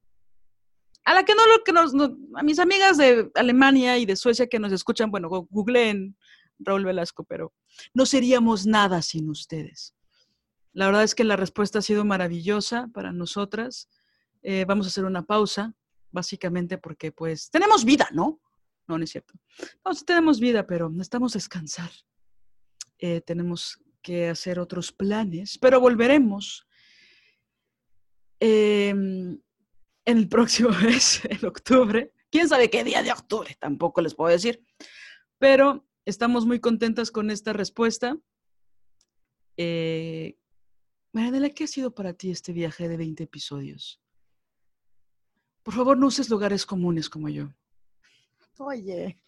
a 1.04 1.14
la 1.14 1.24
que 1.24 1.34
no 1.34 1.46
lo 1.46 1.64
que 1.64 1.72
nos, 1.72 1.92
a 2.34 2.42
mis 2.42 2.58
amigas 2.58 2.96
de 2.96 3.30
Alemania 3.34 3.98
y 3.98 4.06
de 4.06 4.16
Suecia 4.16 4.46
que 4.46 4.58
nos 4.58 4.72
escuchan, 4.72 5.10
bueno, 5.10 5.28
googleen 5.28 6.16
Raúl 6.58 6.84
Velasco, 6.84 7.24
pero 7.24 7.52
no 7.92 8.06
seríamos 8.06 8.66
nada 8.66 9.02
sin 9.02 9.28
ustedes. 9.28 9.94
La 10.72 10.86
verdad 10.86 11.02
es 11.02 11.14
que 11.14 11.24
la 11.24 11.36
respuesta 11.36 11.80
ha 11.80 11.82
sido 11.82 12.04
maravillosa 12.04 12.88
para 12.94 13.12
nosotras. 13.12 13.88
Eh, 14.42 14.64
vamos 14.66 14.86
a 14.86 14.88
hacer 14.88 15.04
una 15.04 15.22
pausa, 15.22 15.74
básicamente 16.12 16.78
porque 16.78 17.12
pues 17.12 17.50
tenemos 17.50 17.84
vida, 17.84 18.08
¿no? 18.12 18.40
No, 18.86 18.98
no 18.98 19.04
es 19.04 19.10
cierto. 19.10 19.34
No, 19.84 19.94
sí 19.94 20.04
tenemos 20.04 20.40
vida, 20.40 20.66
pero 20.66 20.90
necesitamos 20.90 21.32
descansar. 21.32 21.90
Eh, 22.98 23.20
tenemos 23.22 23.82
que 24.02 24.28
hacer 24.28 24.58
otros 24.58 24.92
planes, 24.92 25.58
pero 25.58 25.80
volveremos 25.80 26.66
em, 28.40 29.40
en 30.04 30.18
el 30.18 30.28
próximo 30.28 30.70
mes, 30.82 31.24
en 31.24 31.46
octubre. 31.46 32.12
¿Quién 32.30 32.48
sabe 32.48 32.70
qué 32.70 32.84
día 32.84 33.02
de 33.02 33.12
octubre? 33.12 33.56
Tampoco 33.58 34.00
les 34.00 34.14
puedo 34.14 34.30
decir. 34.30 34.64
Pero 35.38 35.86
Estamos 36.04 36.46
muy 36.46 36.58
contentas 36.58 37.12
con 37.12 37.30
esta 37.30 37.52
respuesta. 37.52 38.18
Eh, 39.56 40.36
¿qué 41.54 41.64
ha 41.64 41.66
sido 41.68 41.94
para 41.94 42.14
ti 42.14 42.30
este 42.30 42.52
viaje 42.52 42.88
de 42.88 42.96
20 42.96 43.22
episodios? 43.22 44.00
Por 45.62 45.74
favor, 45.74 45.96
no 45.96 46.06
uses 46.06 46.28
lugares 46.28 46.66
comunes 46.66 47.08
como 47.08 47.28
yo. 47.28 47.48
Oye. 48.58 49.20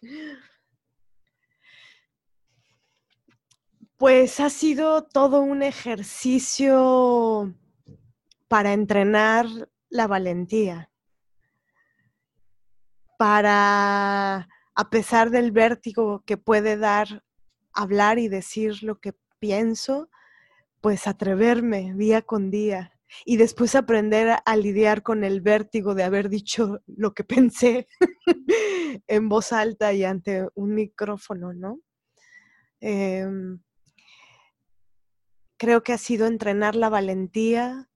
Pues 3.97 4.39
ha 4.39 4.49
sido 4.49 5.03
todo 5.03 5.41
un 5.41 5.63
ejercicio 5.63 7.53
para 8.47 8.73
entrenar 8.73 9.47
la 9.89 10.07
valentía, 10.07 10.91
para 13.17 14.49
a 14.75 14.89
pesar 14.89 15.29
del 15.29 15.51
vértigo 15.51 16.23
que 16.25 16.35
puede 16.35 16.75
dar 16.75 17.23
hablar 17.75 18.19
y 18.19 18.27
decir 18.27 18.83
lo 18.83 18.99
que 18.99 19.13
pienso, 19.39 20.09
pues 20.81 21.07
atreverme 21.07 21.93
día 21.95 22.21
con 22.21 22.49
día 22.49 22.94
y 23.25 23.37
después 23.37 23.75
aprender 23.75 24.37
a, 24.43 24.55
lidiar 24.55 25.03
con 25.03 25.23
el 25.23 25.41
vértigo 25.41 25.95
de 25.95 26.03
haber 26.03 26.29
dicho 26.29 26.81
lo 26.87 27.13
que 27.13 27.23
pensé 27.47 27.87
en 29.07 29.29
voz 29.29 29.51
alta 29.53 29.93
y 29.93 30.03
ante 30.03 30.47
un 30.55 30.73
micrófono, 30.73 31.53
¿no? 31.53 31.79
Em, 32.79 33.61
creo 35.57 35.83
que 35.83 35.93
ha 35.93 35.97
sido 35.97 36.27
entrenar 36.27 36.75
la 36.75 36.89
valentía 36.89 37.89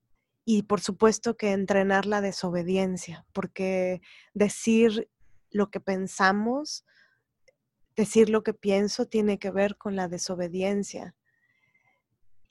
y 0.46 0.64
por 0.64 0.82
supuesto 0.82 1.38
que 1.38 1.52
entrenar 1.52 2.06
la 2.06 2.22
desobediencia, 2.22 3.26
porque 3.34 4.02
decir 4.34 5.10
lo 5.52 5.70
que 5.70 5.80
pensamos, 5.80 6.86
decir 7.96 8.30
lo 8.30 8.44
que 8.44 8.54
pienso 8.54 9.06
tiene 9.06 9.38
que 9.40 9.52
ver 9.52 9.78
con 9.78 9.96
la 9.96 10.08
desobediencia. 10.08 11.16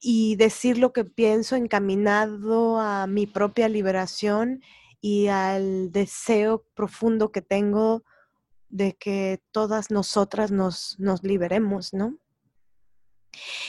Y 0.01 0.37
decir 0.37 0.79
lo 0.79 0.93
que 0.93 1.05
pienso 1.05 1.57
encaminado 1.57 2.79
a 2.81 3.07
mi 3.07 3.27
propia 3.27 3.69
liberación 3.69 4.63
y 5.01 5.29
al 5.29 5.91
deseo 5.91 6.65
profundo 6.75 7.33
que 7.33 7.43
tengo 7.43 8.05
de 8.69 8.95
que 8.95 9.41
todas 9.51 9.91
nosotras 9.91 10.51
nos, 10.51 10.99
nos 10.99 11.23
liberemos, 11.23 11.95
¿no? 11.95 12.19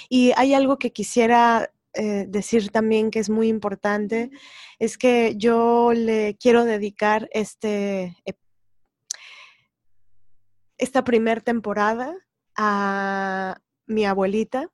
Y 0.10 0.32
hay 0.36 0.54
algo 0.54 0.78
que 0.78 0.92
quisiera 0.92 1.72
eh, 1.94 2.26
decir 2.28 2.70
también 2.72 3.12
que 3.12 3.20
es 3.20 3.30
muy 3.30 3.48
importante, 3.48 4.30
es 4.78 4.98
que 4.98 5.36
yo 5.38 5.92
le 5.94 6.38
quiero 6.40 6.64
dedicar 6.64 7.30
este 7.34 8.16
esta 10.78 11.04
primera 11.04 11.42
temporada 11.42 12.16
a 12.56 13.60
mi 13.86 14.06
abuelita, 14.06 14.72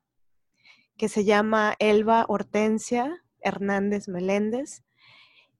que 0.96 1.08
se 1.08 1.24
llama 1.24 1.74
Elba 1.78 2.24
Hortensia 2.28 3.22
Hernández 3.40 4.08
Meléndez. 4.08 4.82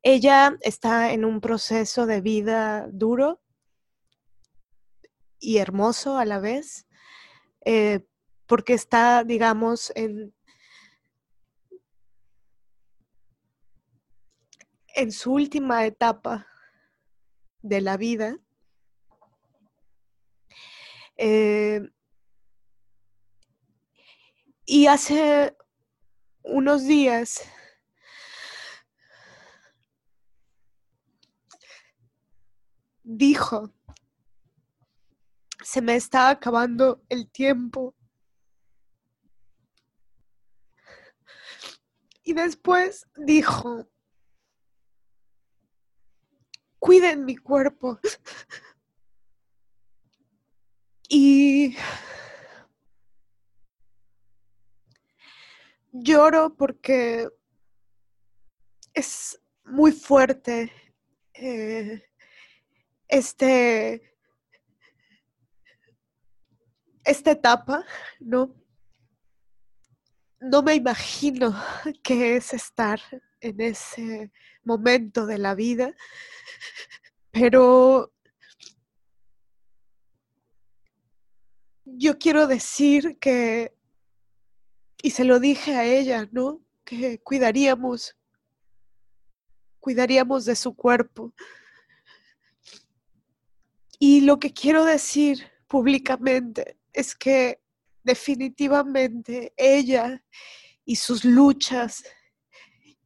Ella 0.02 0.56
está 0.60 1.12
en 1.12 1.24
un 1.24 1.40
proceso 1.40 2.06
de 2.06 2.20
vida 2.20 2.86
duro 2.92 3.40
y 5.38 5.58
hermoso 5.58 6.16
a 6.18 6.24
la 6.24 6.38
vez, 6.38 6.86
eh, 7.64 8.06
porque 8.46 8.74
está, 8.74 9.24
digamos, 9.24 9.92
en, 9.94 10.34
en 14.94 15.12
su 15.12 15.32
última 15.32 15.84
etapa 15.86 16.46
de 17.62 17.80
la 17.80 17.96
vida 17.96 18.38
eh, 21.16 21.80
y 24.66 24.88
hace 24.88 25.56
unos 26.42 26.84
días 26.86 27.40
dijo, 33.04 33.72
se 35.62 35.80
me 35.80 35.94
está 35.94 36.30
acabando 36.30 37.00
el 37.08 37.30
tiempo. 37.30 37.94
Y 42.24 42.32
después 42.32 43.06
dijo, 43.16 43.88
cuiden 46.80 47.24
mi 47.24 47.36
cuerpo. 47.36 48.00
Y 51.08 51.76
lloro 56.02 56.54
porque 56.56 57.28
es 58.94 59.40
muy 59.64 59.92
fuerte 59.92 60.72
eh, 61.34 62.02
este, 63.08 64.16
esta 67.04 67.30
etapa, 67.30 67.84
¿no? 68.20 68.54
No 70.40 70.62
me 70.62 70.74
imagino 70.74 71.54
qué 72.02 72.36
es 72.36 72.52
estar 72.52 73.00
en 73.40 73.60
ese 73.60 74.32
momento 74.64 75.26
de 75.26 75.38
la 75.38 75.54
vida, 75.54 75.94
pero 77.30 78.12
yo 81.84 82.18
quiero 82.18 82.46
decir 82.46 83.18
que, 83.18 83.75
y 85.02 85.10
se 85.10 85.24
lo 85.24 85.40
dije 85.40 85.74
a 85.74 85.84
ella, 85.84 86.28
¿no? 86.32 86.62
Que 86.84 87.20
cuidaríamos, 87.20 88.16
cuidaríamos 89.78 90.44
de 90.44 90.56
su 90.56 90.74
cuerpo. 90.74 91.34
Y 93.98 94.20
lo 94.22 94.38
que 94.38 94.52
quiero 94.52 94.84
decir 94.84 95.50
públicamente 95.68 96.78
es 96.92 97.14
que 97.14 97.60
definitivamente 98.02 99.52
ella 99.56 100.22
y 100.84 100.96
sus 100.96 101.24
luchas 101.24 102.04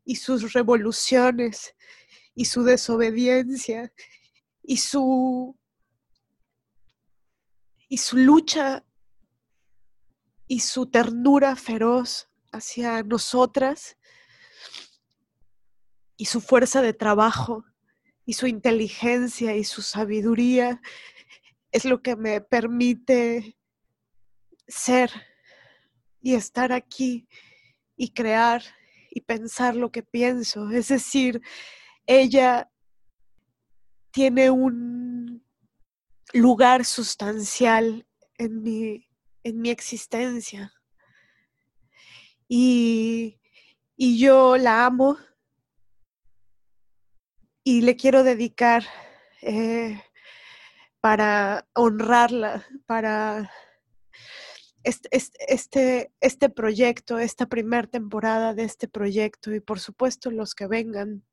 y 0.04 0.16
sus 0.16 0.52
revoluciones 0.52 1.74
y 2.34 2.44
su 2.44 2.62
desobediencia 2.62 3.92
y 4.62 4.76
su 4.76 5.56
y 7.88 7.98
su 7.98 8.16
lucha 8.16 8.84
y 10.50 10.58
su 10.58 10.86
ternura 10.86 11.54
feroz 11.54 12.28
hacia 12.50 13.04
nosotras 13.04 13.96
y 16.16 16.24
su 16.24 16.40
fuerza 16.40 16.82
de 16.82 16.92
trabajo 16.92 17.64
y 18.24 18.32
su 18.32 18.48
inteligencia 18.48 19.54
y 19.54 19.62
su 19.62 19.80
sabiduría 19.80 20.82
es 21.70 21.84
lo 21.84 22.02
que 22.02 22.16
me 22.16 22.40
permite 22.40 23.56
ser 24.66 25.12
y 26.20 26.34
estar 26.34 26.72
aquí 26.72 27.28
y 27.94 28.10
crear 28.10 28.64
y 29.08 29.20
pensar 29.20 29.76
lo 29.76 29.92
que 29.92 30.02
pienso. 30.02 30.68
Es 30.70 30.88
decir, 30.88 31.40
ella 32.06 32.68
tiene 34.10 34.50
un 34.50 35.46
lugar 36.32 36.84
sustancial 36.84 38.04
en 38.36 38.64
mi, 38.64 39.09
en 39.44 39.60
mi 39.60 39.70
existencia. 39.70 40.72
Y, 42.48 43.38
y 43.96 44.18
yo 44.18 44.56
la 44.56 44.86
amo 44.86 45.18
y 47.62 47.82
le 47.82 47.96
quiero 47.96 48.24
dedicar 48.24 48.84
eh, 49.42 50.02
para 51.00 51.68
honrarla, 51.74 52.66
para 52.86 53.50
este, 54.82 55.08
este, 55.12 56.12
este, 56.20 56.48
proyecto, 56.48 57.18
esta 57.18 57.46
primera 57.46 57.86
temporada 57.86 58.54
de 58.54 58.64
este 58.64 58.88
proyecto 58.88 59.54
y 59.54 59.60
por 59.60 59.78
supuesto 59.78 60.30
los 60.30 60.54
que 60.54 60.66
vengan. 60.66 61.24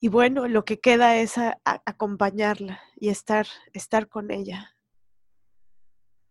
Y 0.00 0.08
bueno, 0.08 0.46
lo 0.46 0.64
que 0.64 0.78
queda 0.78 1.16
es 1.16 1.34
acompañarla 1.64 2.80
y 2.96 3.08
estar, 3.08 3.46
estar 3.72 4.08
con 4.08 4.30
ella 4.30 4.77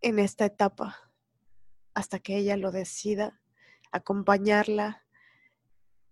en 0.00 0.18
esta 0.18 0.44
etapa 0.46 0.96
hasta 1.94 2.20
que 2.20 2.36
ella 2.36 2.56
lo 2.56 2.70
decida, 2.70 3.40
acompañarla 3.90 5.04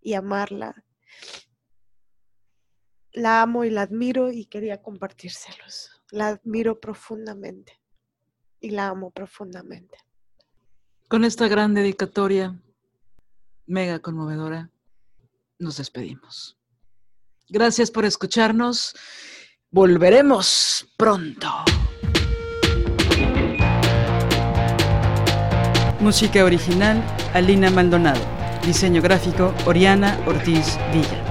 y 0.00 0.14
amarla. 0.14 0.84
La 3.12 3.42
amo 3.42 3.64
y 3.64 3.70
la 3.70 3.82
admiro 3.82 4.30
y 4.32 4.46
quería 4.46 4.82
compartírselos. 4.82 6.02
La 6.10 6.28
admiro 6.28 6.80
profundamente 6.80 7.80
y 8.60 8.70
la 8.70 8.88
amo 8.88 9.10
profundamente. 9.10 9.98
Con 11.08 11.24
esta 11.24 11.46
gran 11.46 11.72
dedicatoria, 11.72 12.60
mega 13.66 14.00
conmovedora, 14.00 14.70
nos 15.58 15.76
despedimos. 15.76 16.58
Gracias 17.48 17.90
por 17.90 18.04
escucharnos. 18.04 18.94
Volveremos 19.70 20.92
pronto. 20.96 21.48
Música 26.00 26.44
original, 26.44 27.02
Alina 27.32 27.70
Maldonado. 27.70 28.20
Diseño 28.66 29.00
gráfico, 29.00 29.54
Oriana 29.64 30.18
Ortiz 30.26 30.78
Villa. 30.92 31.25